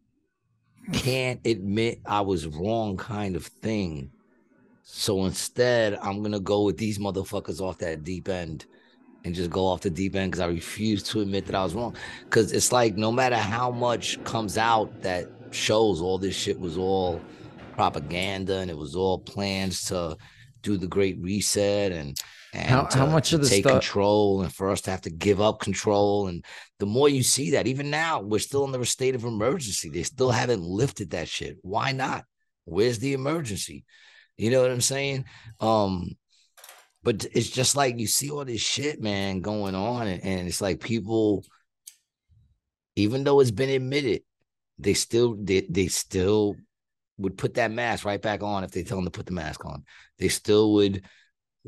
[0.93, 4.11] can't admit I was wrong kind of thing.
[4.89, 8.65] So instead, I'm gonna go with these motherfuckers off that deep end
[9.25, 11.73] and just go off the deep end because I refuse to admit that I was
[11.73, 11.93] wrong.
[12.23, 16.77] Because it's like no matter how much comes out that shows all this shit was
[16.77, 17.19] all
[17.73, 20.15] propaganda and it was all plans to
[20.61, 22.17] do the great reset and
[22.53, 25.09] and How- how much of the take stuff- control and for us to have to
[25.09, 26.27] give up control.
[26.27, 26.45] And
[26.79, 29.89] the more you see that even now we're still in the state of emergency.
[29.89, 31.57] They still haven't lifted that shit.
[31.61, 32.23] Why not?
[32.63, 33.83] Where's the emergency
[34.37, 35.25] you know what i'm saying
[35.59, 36.09] um
[37.03, 40.79] but it's just like you see all this shit man going on and, it's like
[40.79, 41.43] people
[42.95, 44.21] even though it's been admitted
[44.79, 46.55] they still they, they still
[47.17, 49.65] would put that mask right back on if they tell them to put the mask
[49.65, 49.83] on
[50.19, 51.03] they still would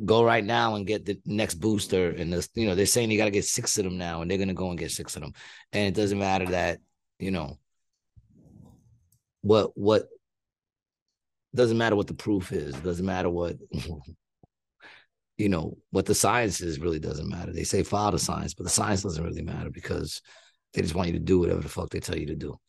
[0.06, 2.10] go right now and get the next booster.
[2.10, 4.30] And this, you know, they're saying you got to get six of them now, and
[4.30, 5.34] they're gonna go and get six of them.
[5.72, 6.80] And it doesn't matter that,
[7.20, 7.58] you know,
[9.42, 10.08] what what
[11.56, 12.76] doesn't matter what the proof is.
[12.76, 13.58] It doesn't matter what
[15.38, 16.80] you know what the science is.
[16.80, 17.52] Really doesn't matter.
[17.52, 20.22] They say follow the science, but the science doesn't really matter because
[20.74, 22.60] they just want you to do whatever the fuck they tell you to do.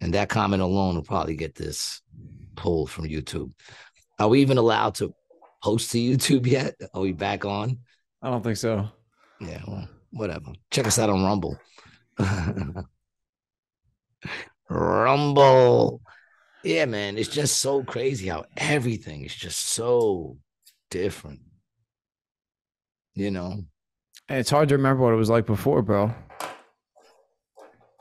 [0.00, 2.00] And that comment alone will probably get this
[2.56, 3.52] pulled from YouTube.
[4.18, 5.14] Are we even allowed to
[5.62, 6.74] post to YouTube yet?
[6.94, 7.78] Are we back on?
[8.22, 8.88] I don't think so.
[9.40, 10.52] Yeah, well, whatever.
[10.70, 11.58] Check us out on Rumble.
[14.68, 16.02] Rumble.
[16.62, 17.16] Yeah, man.
[17.16, 20.36] It's just so crazy how everything is just so
[20.90, 21.40] different.
[23.14, 23.64] You know?
[24.28, 26.14] And it's hard to remember what it was like before, bro.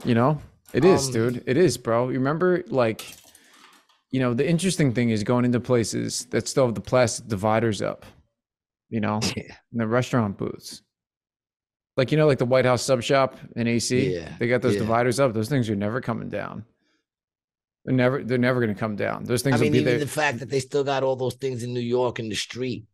[0.06, 0.40] You know,
[0.73, 1.44] it is, Um, dude.
[1.45, 2.10] It is, bro.
[2.10, 3.06] You remember, like,
[4.11, 7.81] you know, the interesting thing is going into places that still have the plastic dividers
[7.81, 8.06] up,
[8.90, 10.81] you know, in the restaurant booths.
[11.98, 14.76] Like, you know, like the White House sub shop in AC, Yeah, they got those
[14.76, 14.81] yeah.
[14.81, 15.34] dividers up.
[15.34, 16.64] Those things are never coming down.
[17.89, 19.23] They're never, they're never going to come down.
[19.23, 19.99] Those things I mean, will be even there.
[19.99, 22.85] the fact that they still got all those things in New York in the street,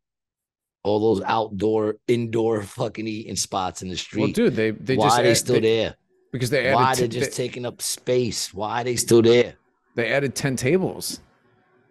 [0.86, 4.22] all those outdoor, indoor fucking eating spots in the street.
[4.22, 5.96] well, dude, they, they Why just are they add- still there?
[6.32, 8.54] because they added Why t- they just they- taking up space?
[8.54, 9.56] Why are they still there?
[9.96, 11.20] They added 10 tables.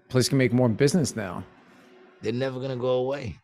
[0.09, 1.45] Place can make more business now.
[2.23, 3.37] They're never gonna go away.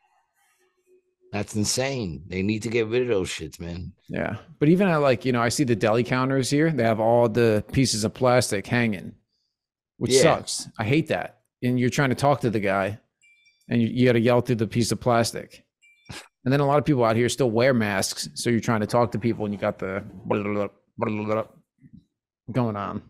[1.33, 2.23] That's insane.
[2.29, 3.93] They need to get rid of those shits, man.
[4.09, 4.37] Yeah.
[4.59, 6.71] But even I like, you know, I see the deli counters here.
[6.71, 9.13] They have all the pieces of plastic hanging,
[10.01, 10.23] which Yeah.
[10.23, 10.67] sucks.
[10.79, 11.41] I hate that.
[11.63, 12.99] And you're trying to talk to the guy
[13.69, 15.63] and you, you got to yell through the piece of plastic.
[16.43, 18.31] And then a lot of people out here still wear masks.
[18.35, 20.03] So you're trying to talk to people and you got the
[22.51, 23.03] going on.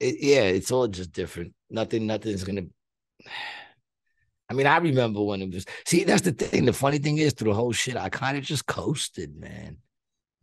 [0.00, 1.54] It, yeah, it's all just different.
[1.70, 2.62] Nothing, nothing's gonna.
[4.50, 5.64] I mean, I remember when it was.
[5.86, 6.64] See, that's the thing.
[6.66, 9.78] The funny thing is, through the whole shit, I kind of just coasted, man.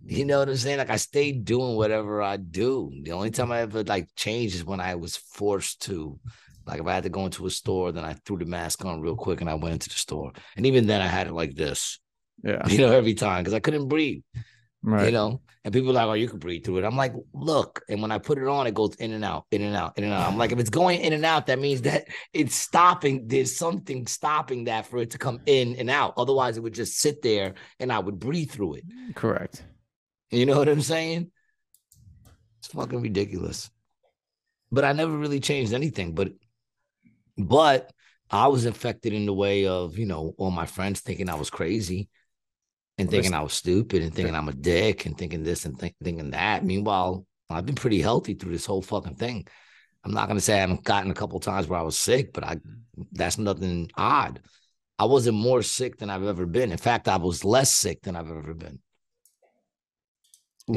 [0.05, 0.79] You know what I'm saying?
[0.79, 2.91] Like I stayed doing whatever I do.
[3.03, 6.19] The only time I ever like changed is when I was forced to.
[6.65, 9.01] Like if I had to go into a store, then I threw the mask on
[9.01, 10.31] real quick and I went into the store.
[10.55, 11.99] And even then, I had it like this.
[12.43, 12.67] Yeah.
[12.67, 14.21] You know, every time because I couldn't breathe.
[14.83, 15.05] Right.
[15.05, 17.83] You know, and people are like, "Oh, you can breathe through it." I'm like, "Look,"
[17.87, 20.03] and when I put it on, it goes in and out, in and out, in
[20.05, 20.27] and out.
[20.27, 23.27] I'm like, if it's going in and out, that means that it's stopping.
[23.27, 26.15] There's something stopping that for it to come in and out.
[26.17, 28.85] Otherwise, it would just sit there, and I would breathe through it.
[29.13, 29.63] Correct.
[30.31, 31.31] You know what I'm saying?
[32.59, 33.69] It's fucking ridiculous.
[34.71, 36.13] But I never really changed anything.
[36.13, 36.29] But,
[37.37, 37.91] but
[38.29, 41.49] I was infected in the way of you know all my friends thinking I was
[41.49, 42.07] crazy
[42.97, 45.77] and Well, thinking I was stupid and thinking I'm a dick and thinking this and
[45.77, 46.63] think, thinking that.
[46.63, 49.47] Meanwhile, I've been pretty healthy through this whole fucking thing.
[50.03, 52.45] I'm not gonna say I haven't gotten a couple times where I was sick, but
[52.45, 52.57] I
[53.11, 54.39] that's nothing odd.
[54.97, 56.71] I wasn't more sick than I've ever been.
[56.71, 58.79] In fact, I was less sick than I've ever been.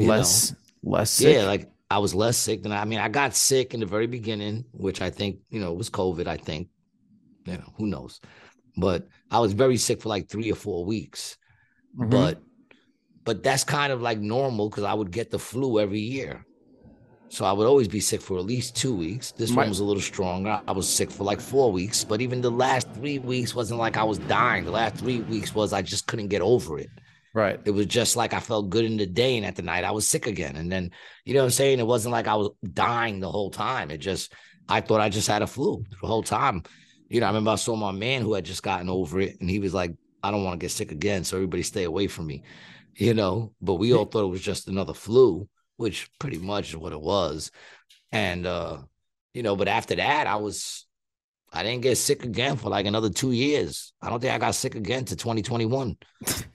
[0.03, 0.91] Less, know?
[0.91, 1.35] less sick.
[1.35, 3.85] Yeah, like I was less sick than I, I mean, I got sick in the
[3.85, 6.69] very beginning, which I think, you know, was COVID, I think.
[7.45, 8.21] You know, who knows?
[8.77, 11.37] But I was very sick for like three or four weeks.
[11.97, 12.09] Mhm.
[12.09, 12.41] But
[13.23, 16.45] but that's kind of like normal because I would get the flu every year.
[17.29, 19.31] So I would always be sick for at least two weeks.
[19.31, 20.61] This one was a little stronger.
[20.67, 23.97] I was sick for like four weeks, but even the last three weeks wasn't like
[23.97, 24.63] I was dying.
[24.63, 26.89] The last three weeks was I just couldn't get over it.
[27.35, 27.59] Right.
[27.65, 29.91] It was just like I felt good in the day, and at the night I
[29.91, 30.55] was sick again.
[30.55, 30.91] And then,
[31.25, 31.79] you know what I'm saying?
[31.79, 33.91] It wasn't like I was dying the whole time.
[33.91, 34.31] It just,
[34.69, 36.63] I thought I just had a flu the whole time.
[37.09, 39.49] You know, I remember I saw my man who had just gotten over it, and
[39.49, 39.93] he was like,
[40.23, 41.25] I don't want to get sick again.
[41.25, 42.43] So everybody stay away from me,
[42.95, 43.51] you know?
[43.61, 47.01] But we all thought it was just another flu, which pretty much is what it
[47.01, 47.51] was.
[48.13, 48.77] And, uh,
[49.33, 50.87] you know, but after that, I was,
[51.51, 53.91] I didn't get sick again for like another two years.
[54.01, 55.97] I don't think I got sick again to 2021.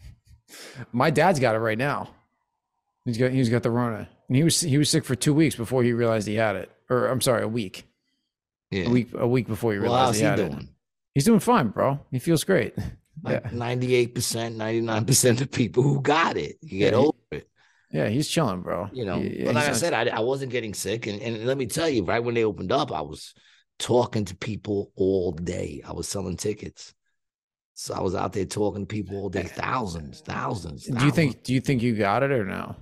[0.93, 2.11] My dad's got it right now.
[3.05, 5.55] He's got he's got the Rona, and he was he was sick for two weeks
[5.57, 6.71] before he realized he had it.
[6.89, 7.87] Or I'm sorry, a week.
[8.71, 8.87] Yeah.
[8.87, 10.53] A week a week before he realized how's he he had it.
[11.15, 11.99] He's doing fine, bro.
[12.11, 12.75] He feels great.
[13.23, 17.49] Like Yeah, 98%, 99% of people who got it, you get Yeah, over it.
[17.91, 18.89] yeah, he's chilling, bro.
[18.93, 21.07] You know, but like I said, I, I wasn't getting sick.
[21.07, 23.35] And, and let me tell you, right when they opened up, I was
[23.79, 25.83] talking to people all day.
[25.85, 26.95] I was selling tickets.
[27.81, 30.85] So I was out there talking to people all day, thousands, thousands.
[30.85, 31.43] Do you think?
[31.43, 32.77] Do you think you got it or no?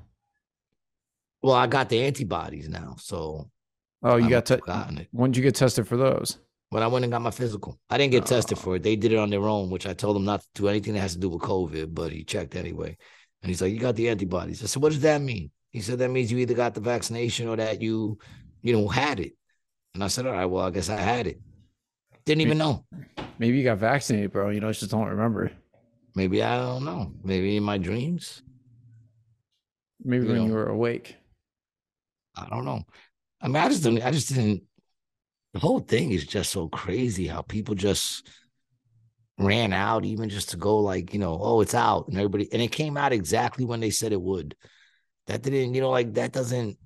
[1.41, 3.49] Well, I got the antibodies now, so
[4.03, 5.09] Oh, you I got te- gotten it.
[5.13, 6.39] When did you get tested for those?
[6.71, 8.61] When I went and got my physical, I didn't get tested oh.
[8.61, 8.83] for it.
[8.83, 11.01] They did it on their own, which I told them not to do anything that
[11.01, 12.97] has to do with COVID, but he checked anyway.
[13.43, 14.65] And he's like, You got the antibodies.
[14.65, 15.53] I said, What does that mean?
[15.71, 18.19] He said, That means you either got the vaccination or that you,
[18.63, 19.35] you know, had it.
[19.95, 21.41] And I said, All right, well, I guess I had it.
[22.29, 22.85] Didn't even know.
[23.39, 24.51] Maybe you got vaccinated, bro.
[24.51, 25.51] You know, I just don't remember.
[26.15, 27.11] Maybe I don't know.
[27.25, 28.43] Maybe in my dreams.
[30.05, 30.47] Maybe You when know.
[30.49, 31.17] you were awake.
[32.37, 32.83] I don't know.
[33.41, 34.03] I mean, I just don't.
[34.03, 34.63] I just didn't.
[35.55, 38.29] The whole thing is just so crazy how people just
[39.39, 42.61] ran out, even just to go like, you know, oh, it's out, and everybody, and
[42.61, 44.55] it came out exactly when they said it would.
[45.29, 46.77] That didn't, you know, like that doesn't.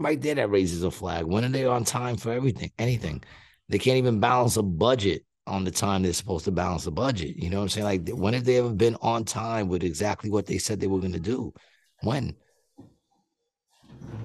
[0.00, 1.24] Right there, that raises a flag.
[1.24, 2.72] When are they on time for everything?
[2.80, 3.22] Anything?
[3.70, 7.36] They can't even balance a budget on the time they're supposed to balance a budget.
[7.36, 7.84] You know what I'm saying?
[7.84, 10.98] Like, when have they ever been on time with exactly what they said they were
[10.98, 11.54] going to do?
[12.02, 12.34] When?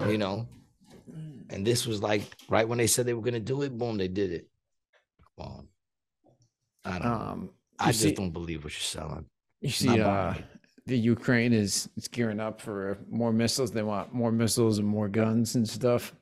[0.06, 0.48] You know,
[1.50, 3.96] and this was like right when they said they were going to do it, boom,
[3.96, 4.48] they did it.
[5.38, 5.68] Come on.
[6.84, 7.06] I don't.
[7.06, 9.26] Um, I you just see- don't believe what you're selling.
[9.60, 10.34] You see, uh,
[10.86, 13.70] the Ukraine is is gearing up for more missiles.
[13.72, 16.14] They want more missiles and more guns and stuff.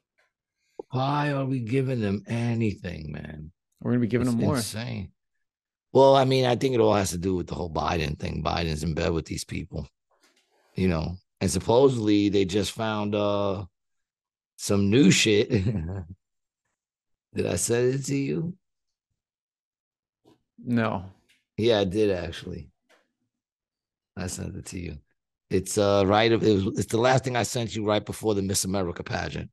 [0.90, 3.50] Why are we giving them anything, man?
[3.80, 4.56] We're gonna be giving It's them more.
[4.56, 5.10] Insane.
[5.92, 8.42] Well, I mean, I think it all has to do with the whole Biden thing.
[8.42, 9.88] Biden's in bed with these people,
[10.74, 13.64] you know, and supposedly they just found uh
[14.56, 15.50] some new shit.
[17.34, 18.54] did I send it to you?
[20.58, 21.04] No.
[21.56, 22.70] Yeah, I did actually.
[24.16, 24.98] I sent it to you.
[25.50, 26.32] It's uh right.
[26.32, 26.78] It was.
[26.78, 29.50] It's the last thing I sent you right before the Miss America pageant.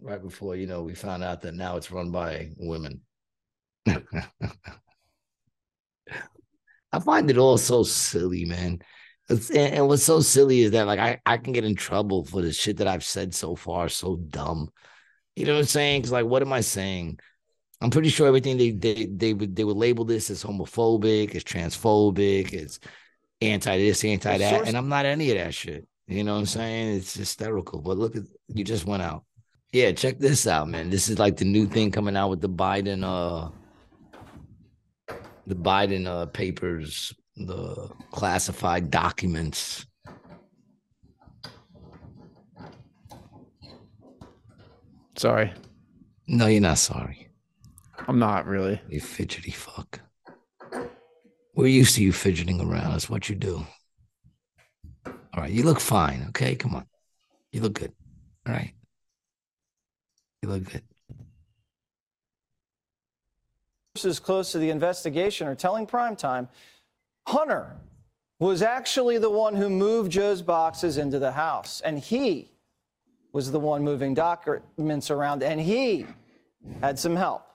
[0.00, 3.00] Right before you know, we found out that now it's run by women.
[3.86, 4.02] I
[7.00, 8.80] find it all so silly, man.
[9.28, 12.42] It's, and, what's so silly is that like I, I can get in trouble for
[12.42, 13.88] the shit that I've said so far.
[13.88, 14.68] So dumb.
[15.36, 16.02] You know what I'm saying?
[16.02, 17.18] Because like, what am I saying?
[17.80, 21.42] I'm pretty sure everything they they they would they would label this as homophobic, as
[21.42, 22.78] transphobic, as
[23.40, 25.86] anti this, anti that, and I'm not any of that shit.
[26.06, 26.96] You know what I'm saying?
[26.96, 27.80] It's hysterical.
[27.80, 29.24] But look at you just went out.
[29.72, 30.90] Yeah, check this out, man.
[30.90, 33.50] This is like the new thing coming out with the Biden uh
[35.46, 39.86] the Biden uh papers, the classified documents.
[45.16, 45.52] Sorry,
[46.26, 47.28] No, you're not sorry.
[48.08, 48.80] I'm not really.
[48.88, 50.00] You fidgety fuck.
[51.54, 52.92] We're used to you fidgeting around.
[52.92, 53.64] That's what you do.
[55.06, 55.50] All right.
[55.50, 56.24] You look fine.
[56.28, 56.56] Okay.
[56.56, 56.86] Come on.
[57.52, 57.92] You look good.
[58.46, 58.72] All right.
[60.42, 60.82] You look good.
[63.94, 66.48] Sources close to the investigation are telling Primetime
[67.26, 67.76] Hunter
[68.40, 72.50] was actually the one who moved Joe's boxes into the house, and he
[73.32, 76.06] was the one moving documents around, and he
[76.80, 77.46] had some help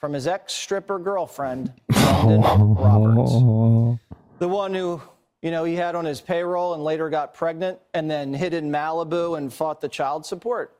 [0.00, 4.00] from his ex stripper girlfriend, Lunden Roberts.
[4.40, 5.00] The one who,
[5.42, 8.68] you know, he had on his payroll and later got pregnant and then hid in
[8.68, 10.76] Malibu and fought the child support.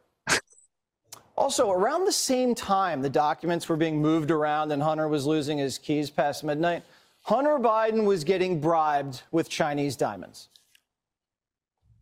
[1.36, 5.58] Also, around the same time the documents were being moved around and Hunter was losing
[5.58, 6.84] his keys past midnight,
[7.22, 10.48] Hunter Biden was getting bribed with Chinese diamonds.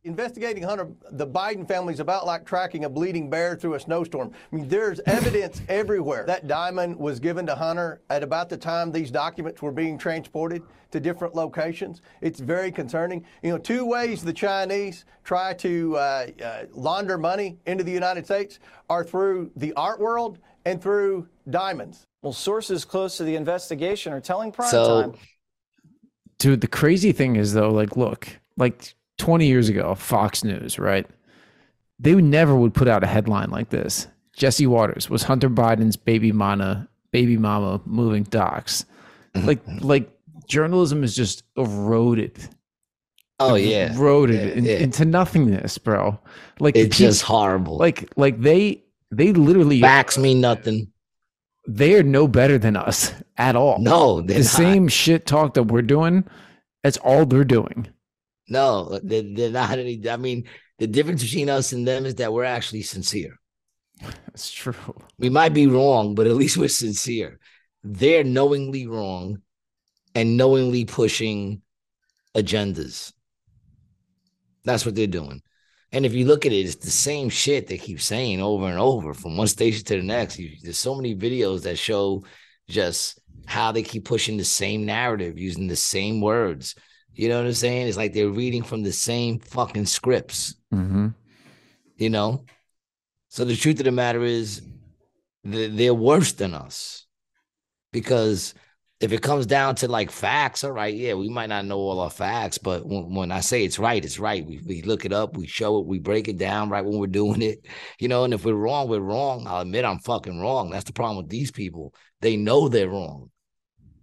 [0.04, 4.32] Investigating Hunter, the Biden family is about like tracking a bleeding bear through a snowstorm.
[4.52, 6.24] I mean, there's evidence everywhere.
[6.26, 10.62] That diamond was given to Hunter at about the time these documents were being transported
[10.90, 12.02] to different locations.
[12.20, 13.24] It's very concerning.
[13.44, 18.24] You know, two ways the Chinese try to uh, uh, launder money into the United
[18.24, 18.58] States
[18.90, 22.08] are through the art world and through diamonds.
[22.22, 24.70] Well, sources close to the investigation are telling Primetime.
[24.70, 25.14] So,
[26.38, 28.26] Dude, the crazy thing is though, like, look,
[28.56, 31.06] like 20 years ago, Fox News, right?
[32.00, 34.08] They would never would put out a headline like this.
[34.34, 38.84] Jesse Watters was Hunter Biden's baby mama, baby mama moving docs.
[39.36, 39.46] Mm-hmm.
[39.46, 40.10] Like, like
[40.48, 42.36] journalism is just eroded.
[43.38, 43.94] Oh, yeah.
[43.94, 44.78] eroded in- yeah.
[44.78, 46.18] into nothingness, bro.
[46.58, 47.76] Like It's peop- just horrible.
[47.76, 48.82] Like, like they
[49.12, 50.90] they literally Facts mean nothing.
[51.68, 53.78] They are no better than us at all.
[53.78, 54.44] No, the not.
[54.44, 56.24] same shit talk that we're doing.
[56.82, 57.86] That's all they're doing.
[58.52, 60.08] No, they're, they're not any.
[60.08, 60.44] I mean,
[60.78, 63.38] the difference between us and them is that we're actually sincere.
[64.26, 64.74] That's true.
[65.18, 67.38] We might be wrong, but at least we're sincere.
[67.82, 69.42] They're knowingly wrong
[70.14, 71.62] and knowingly pushing
[72.34, 73.12] agendas.
[74.64, 75.42] That's what they're doing.
[75.92, 78.78] And if you look at it, it's the same shit they keep saying over and
[78.78, 80.38] over from one station to the next.
[80.38, 82.24] You, there's so many videos that show
[82.68, 86.74] just how they keep pushing the same narrative using the same words.
[87.14, 87.88] You know what I'm saying?
[87.88, 91.08] It's like they're reading from the same fucking scripts, Mm-hmm.
[91.96, 92.44] you know?
[93.28, 94.62] So the truth of the matter is
[95.44, 97.06] they're worse than us
[97.92, 98.54] because
[99.00, 101.98] if it comes down to like facts, all right, yeah, we might not know all
[101.98, 104.46] our facts, but when, when I say it's right, it's right.
[104.46, 107.08] We, we look it up, we show it, we break it down right when we're
[107.08, 107.66] doing it,
[107.98, 108.22] you know.
[108.24, 109.46] And if we're wrong, we're wrong.
[109.46, 110.70] I'll admit I'm fucking wrong.
[110.70, 111.94] That's the problem with these people.
[112.20, 113.30] They know they're wrong,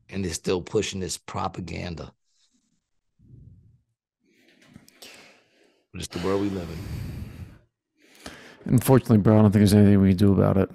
[0.09, 2.11] and they're still pushing this propaganda.
[5.91, 6.77] But it's the world we live in.
[8.65, 10.69] Unfortunately, bro, I don't think there's anything we can do about it.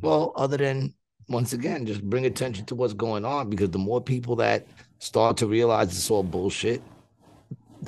[0.00, 0.94] Well, other than
[1.28, 4.66] once again, just bring attention to what's going on because the more people that
[4.98, 6.82] start to realize it's all bullshit,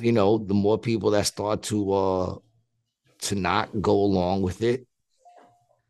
[0.00, 2.36] you know, the more people that start to uh
[3.24, 4.86] to not go along with it.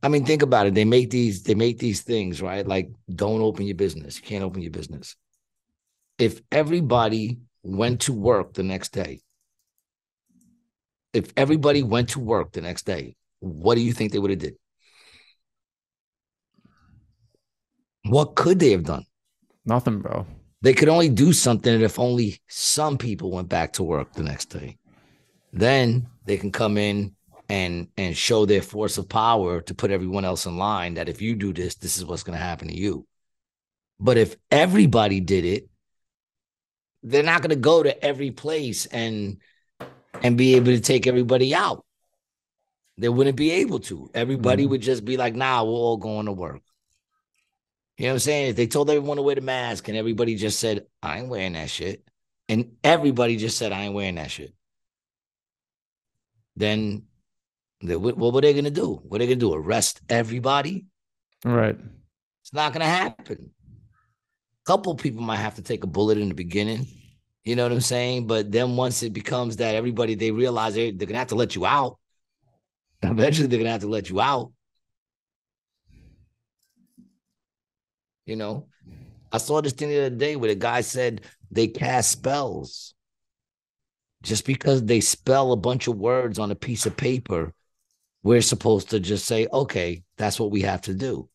[0.02, 0.74] I mean, think about it.
[0.74, 2.66] They make these, they make these things, right?
[2.66, 4.16] Like, don't open your business.
[4.16, 5.16] You can't open your business.
[6.18, 9.22] If everybody went to work the next day,
[11.14, 14.40] if everybody went to work the next day, what do you think they would have
[14.40, 14.56] did?
[18.04, 19.06] What could they have done?
[19.64, 20.26] Nothing, bro.
[20.60, 24.46] They could only do something if only some people went back to work the next
[24.46, 24.78] day.
[25.52, 27.14] Then they can come in
[27.48, 31.20] and and show their force of power to put everyone else in line that if
[31.20, 33.06] you do this, this is what's going to happen to you.
[34.00, 35.68] But if everybody did it,
[37.02, 39.38] they're not going to go to every place and
[40.22, 41.84] and be able to take everybody out.
[42.96, 44.10] They wouldn't be able to.
[44.14, 44.70] Everybody mm-hmm.
[44.70, 46.62] would just be like, "Nah, we're all going to work."
[47.98, 48.50] You know what I'm saying?
[48.50, 51.52] If they told everyone to wear the mask and everybody just said, I ain't wearing
[51.52, 52.04] that shit,
[52.48, 54.52] and everybody just said, I ain't wearing that shit,
[56.56, 57.04] then
[57.80, 58.94] they, what what were they going to do?
[58.94, 59.54] What are they going to do?
[59.54, 60.86] Arrest everybody?
[61.44, 61.78] Right.
[62.42, 63.50] It's not going to happen.
[63.50, 66.86] A couple people might have to take a bullet in the beginning.
[67.44, 68.26] You know what I'm saying?
[68.26, 71.34] But then once it becomes that everybody, they realize they, they're going to have to
[71.34, 71.98] let you out.
[73.02, 74.52] Eventually, they're to have to let you out.
[78.24, 78.68] You know,
[79.30, 82.94] I saw this thing the other day where the guy said they cast spells.
[84.22, 87.52] Just because they spell a bunch of words on a piece of paper,
[88.22, 91.28] we're supposed to just say, okay, that's what we have to do.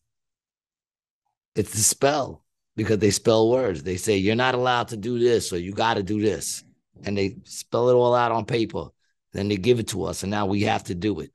[1.54, 2.42] It's a spell
[2.80, 3.82] because they spell words.
[3.82, 6.64] They say, you're not allowed to do this or you got to do this.
[7.04, 8.86] And they spell it all out on paper.
[9.34, 11.30] Then they give it to us, and now we have to do it.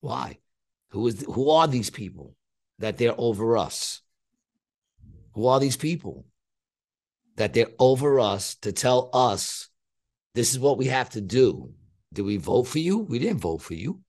[0.00, 0.38] Why?
[0.88, 2.34] Who is who are these people
[2.78, 4.00] that they're over us?
[5.34, 6.24] Who are these people
[7.36, 9.68] that they're over us to tell us
[10.34, 11.72] this is what we have to do?
[12.12, 12.98] Did we vote for you?
[12.98, 14.00] We didn't vote for you.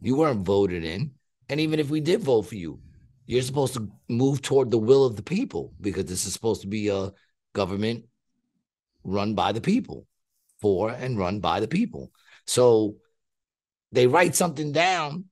[0.00, 1.12] You weren't voted in.
[1.48, 2.80] And even if we did vote for you,
[3.26, 6.66] you're supposed to move toward the will of the people because this is supposed to
[6.66, 7.12] be a
[7.54, 8.04] government
[9.02, 10.06] run by the people,
[10.60, 12.10] for and run by the people.
[12.46, 12.96] So
[13.92, 15.24] they write something down,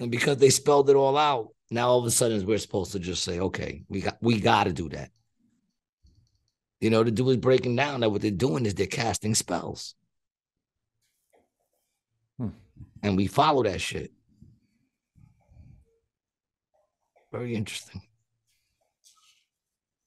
[0.00, 2.98] and because they spelled it all out, now all of a sudden we're supposed to
[2.98, 5.10] just say, okay, we got we got to do that.
[6.80, 9.94] You know, the dude is breaking down that what they're doing is they're casting spells.
[12.38, 12.50] Hmm.
[13.02, 14.12] And we follow that shit.
[17.32, 18.02] Very interesting.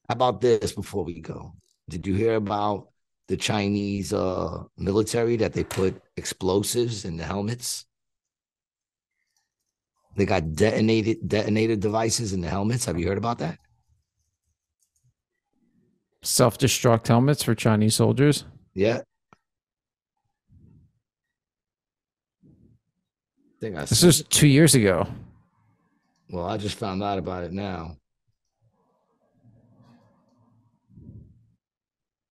[0.08, 1.54] How about this before we go?
[1.88, 2.88] Did you hear about
[3.28, 7.86] the Chinese uh, military that they put explosives in the helmets?
[10.16, 12.84] They got detonated detonated devices in the helmets.
[12.84, 13.58] Have you heard about that?
[16.22, 18.44] Self destruct helmets for Chinese soldiers.
[18.74, 19.00] Yeah.
[22.44, 22.48] I
[23.60, 25.06] think I This was two years ago.
[26.32, 27.98] Well, I just found out about it now.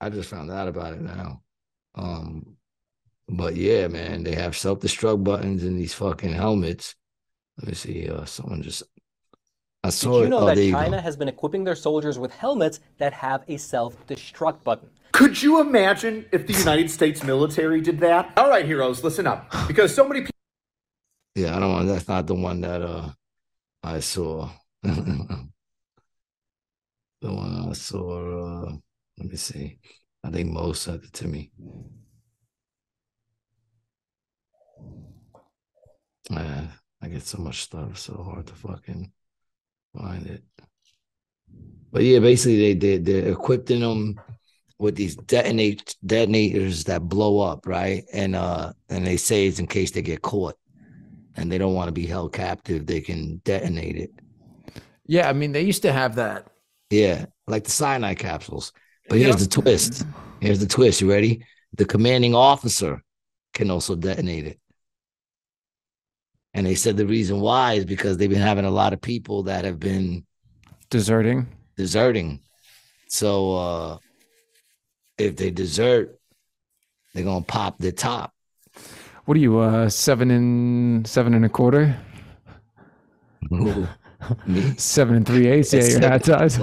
[0.02, 1.44] I just found out about it now.
[1.94, 2.58] Um,
[3.30, 6.96] but yeah, man, they have self-destruct buttons in these fucking helmets.
[7.60, 8.10] Let me see.
[8.10, 8.82] Uh, someone just
[9.84, 10.30] I Did saw you it.
[10.30, 11.04] know oh, that there China go.
[11.04, 14.90] has been equipping their soldiers with helmets that have a self-destruct button?
[15.12, 18.34] Could you imagine if the United States military did that?
[18.36, 19.54] All right, heroes, listen up.
[19.68, 20.32] Because so many people.
[21.36, 21.88] Yeah, I don't want.
[21.88, 23.10] That's not the one that uh
[23.84, 24.50] I saw.
[24.84, 25.48] the
[27.22, 28.66] one I saw.
[28.68, 28.78] Uh,
[29.18, 29.80] let me see.
[30.24, 31.52] I think Mo sent it to me.
[36.30, 36.68] Uh,
[37.02, 39.12] I get so much stuff, so hard to fucking
[39.98, 40.44] find it.
[41.92, 44.20] But yeah, basically they they they're equipping them
[44.80, 48.06] with these detonate detonators that blow up, right?
[48.14, 50.56] And uh and they say it's in case they get caught
[51.36, 54.12] and they don't want to be held captive, they can detonate it.
[55.06, 56.48] Yeah, I mean they used to have that.
[56.90, 58.74] Yeah, like the cyanide capsules.
[59.10, 60.06] But here's the twist.
[60.40, 61.02] Here's the twist.
[61.02, 61.46] You ready?
[61.76, 63.04] The commanding officer
[63.54, 64.60] can also detonate it.
[66.54, 69.44] And they said the reason why is because they've been having a lot of people
[69.44, 70.26] that have been
[70.90, 71.48] Deserting.
[71.78, 72.42] deserting.
[73.08, 73.98] So uh
[75.18, 76.20] if they desert,
[77.14, 78.34] they're gonna pop the top.
[79.26, 81.96] What are you, uh seven and seven and a quarter?
[83.54, 83.88] Ooh.
[84.78, 85.74] Seven and three eighths.
[85.74, 86.60] Yeah, your hat size.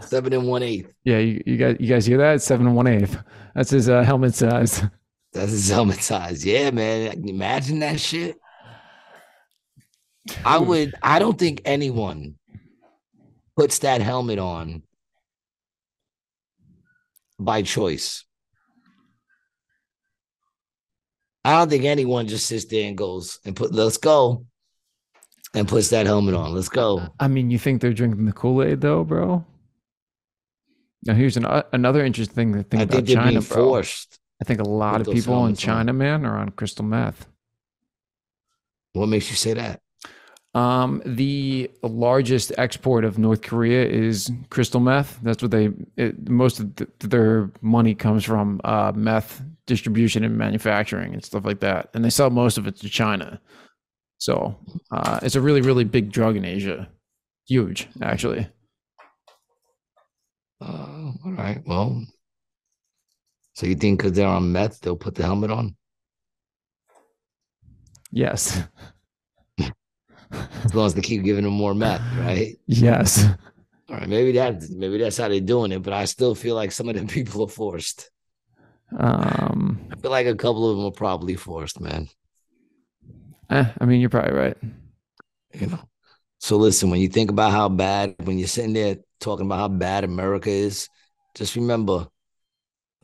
[0.00, 0.92] Seven and one eighth.
[1.04, 2.42] Yeah, you, you guys you guys hear that?
[2.42, 3.18] Seven and one eighth.
[3.54, 4.82] That's his uh, helmet size.
[5.32, 6.44] That's his helmet size.
[6.44, 7.26] Yeah, man.
[7.26, 8.36] Imagine that shit.
[10.44, 12.34] I would I don't think anyone
[13.56, 14.82] puts that helmet on
[17.38, 18.24] by choice.
[21.44, 24.46] I don't think anyone just sits there and goes and put let's go
[25.54, 26.54] and puts that helmet on.
[26.54, 27.02] Let's go.
[27.18, 29.44] I mean, you think they're drinking the Kool Aid though, bro?
[31.04, 33.68] Now here's an, uh, another interesting thing to think I about China, bro.
[33.68, 34.18] forced.
[34.40, 35.66] I think a lot of people in helmets on.
[35.66, 37.26] China, man, are on crystal meth.
[38.92, 39.81] What makes you say that?
[40.54, 45.18] Um, the largest export of North Korea is crystal meth.
[45.22, 50.36] That's what they it, most of th- their money comes from uh, meth distribution and
[50.36, 53.40] manufacturing and stuff like that, and they sell most of it to China.
[54.18, 54.58] So
[54.90, 56.86] uh, it's a really really big drug in Asia,
[57.46, 58.46] huge actually.
[60.60, 61.62] Uh, all right.
[61.66, 62.04] Well,
[63.54, 65.76] so you think because they're on meth, they'll put the helmet on?
[68.10, 68.62] Yes,
[70.64, 72.56] As long as they keep giving them more meth, right?
[72.66, 73.26] yes.
[73.88, 74.08] All right.
[74.08, 76.94] Maybe that maybe that's how they're doing it, but I still feel like some of
[76.96, 78.10] them people are forced.
[78.98, 82.08] Um, I feel like a couple of them are probably forced, man.
[83.50, 84.56] eh, I mean, you're probably right.
[85.54, 85.80] You know.
[86.40, 89.68] So listen, when you think about how bad, when you're sitting there talking about how
[89.68, 90.88] bad America is,
[91.34, 92.08] just remember,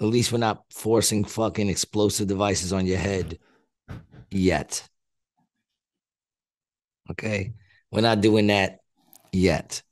[0.00, 3.38] at least we're not forcing fucking explosive devices on your head
[4.30, 4.88] yet.
[7.10, 7.52] Okay.
[7.90, 8.80] We're not doing that
[9.32, 9.82] yet.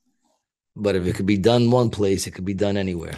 [0.75, 3.15] But if it could be done one place, it could be done anywhere.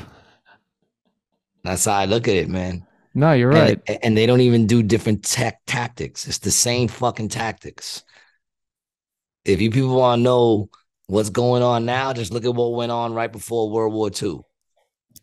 [1.65, 2.87] That's how I look at it, man.
[3.15, 3.81] No, you're right.
[3.89, 6.29] And, and they don't even do different tech tactics.
[6.29, 8.05] It's the same fucking tactics.
[9.45, 10.71] If you people want to know
[11.07, 14.41] what's going on now, just look at what went on right before World War II.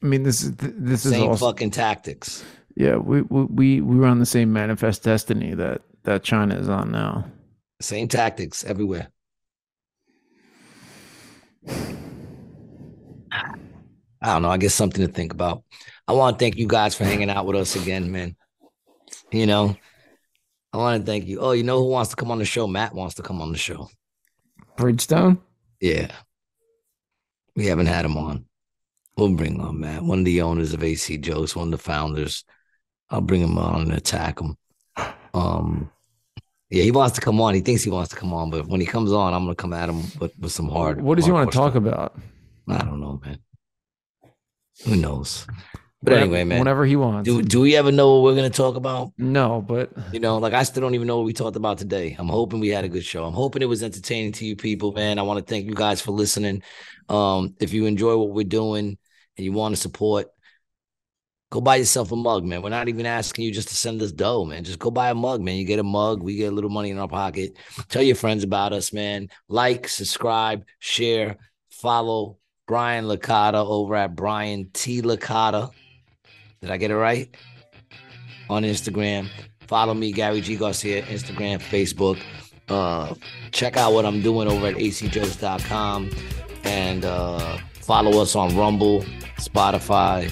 [0.04, 2.44] I mean, this is th- this is Same also fucking tactics.
[2.76, 2.98] yeah.
[2.98, 6.92] We we we we were on the same manifest destiny that that China is on
[6.92, 7.26] now.
[7.82, 9.10] Same tactics everywhere.
[14.26, 14.50] I don't know.
[14.50, 15.64] I guess something to think about.
[16.08, 18.36] I want to thank you guys for hanging out with us again, man.
[19.32, 19.76] You know,
[20.74, 21.40] I want to thank you.
[21.40, 22.68] Oh, you know who wants to come on the show?
[22.68, 23.90] Matt wants to come on the show.
[24.78, 25.40] Bridgestone.
[25.80, 26.12] Yeah.
[27.56, 28.46] We haven't had him on.
[29.18, 32.44] We'll bring on Matt, one of the owners of AC Joe's, one of the founders.
[33.10, 34.58] I'll bring him on and attack him.
[35.34, 35.92] Um,
[36.76, 37.54] yeah, he wants to come on.
[37.54, 39.74] He thinks he wants to come on, but when he comes on, I'm gonna come
[39.74, 41.00] at him with, with some hard.
[41.02, 42.18] What does he want to talk about?
[42.68, 43.40] I don't know, man.
[44.86, 45.46] Who knows?
[46.04, 46.60] But Whenever- anyway, man.
[46.60, 47.26] whenever he wants.
[47.28, 49.12] Do do we ever know what we're gonna talk about?
[49.18, 52.16] No, but You know, like I still don't even know what we talked about today.
[52.20, 53.24] I'm hoping we had a good show.
[53.26, 55.18] I'm hoping it was entertaining to you people, man.
[55.18, 56.62] I want to thank you guys for listening.
[57.10, 58.98] Um, if you enjoy what we're doing
[59.38, 60.28] and you want to support,
[61.56, 62.62] go buy yourself a mug, man.
[62.62, 64.66] We're not even asking you just to send us dough, man.
[64.66, 65.56] Just go buy a mug, man.
[65.56, 67.56] You get a mug, we get a little money in our pocket.
[67.88, 69.30] Tell your friends about us, man.
[69.48, 71.38] Like, subscribe, share,
[71.70, 75.02] follow Brian Licata over at Brian T.
[75.02, 75.72] Licata.
[76.60, 77.34] Did I get it right?
[78.50, 79.30] On Instagram.
[79.66, 80.58] Follow me, Gary G.
[80.58, 82.22] Garcia, Instagram, Facebook.
[82.68, 83.16] Uh,
[83.52, 86.10] check out what I'm doing over at acjoes.com
[86.66, 89.06] and uh, follow us on Rumble,
[89.38, 90.30] Spotify,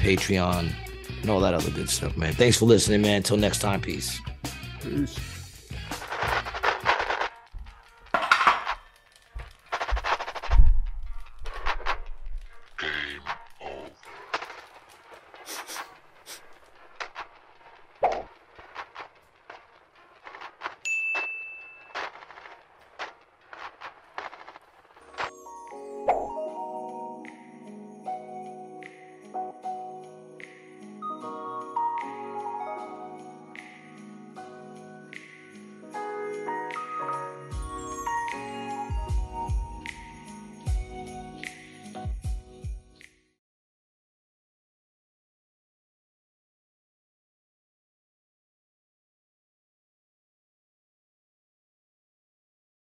[0.00, 0.72] Patreon,
[1.20, 2.32] and all that other good stuff, man.
[2.32, 3.18] Thanks for listening, man.
[3.18, 4.20] Until next time, peace.
[4.82, 5.18] Peace.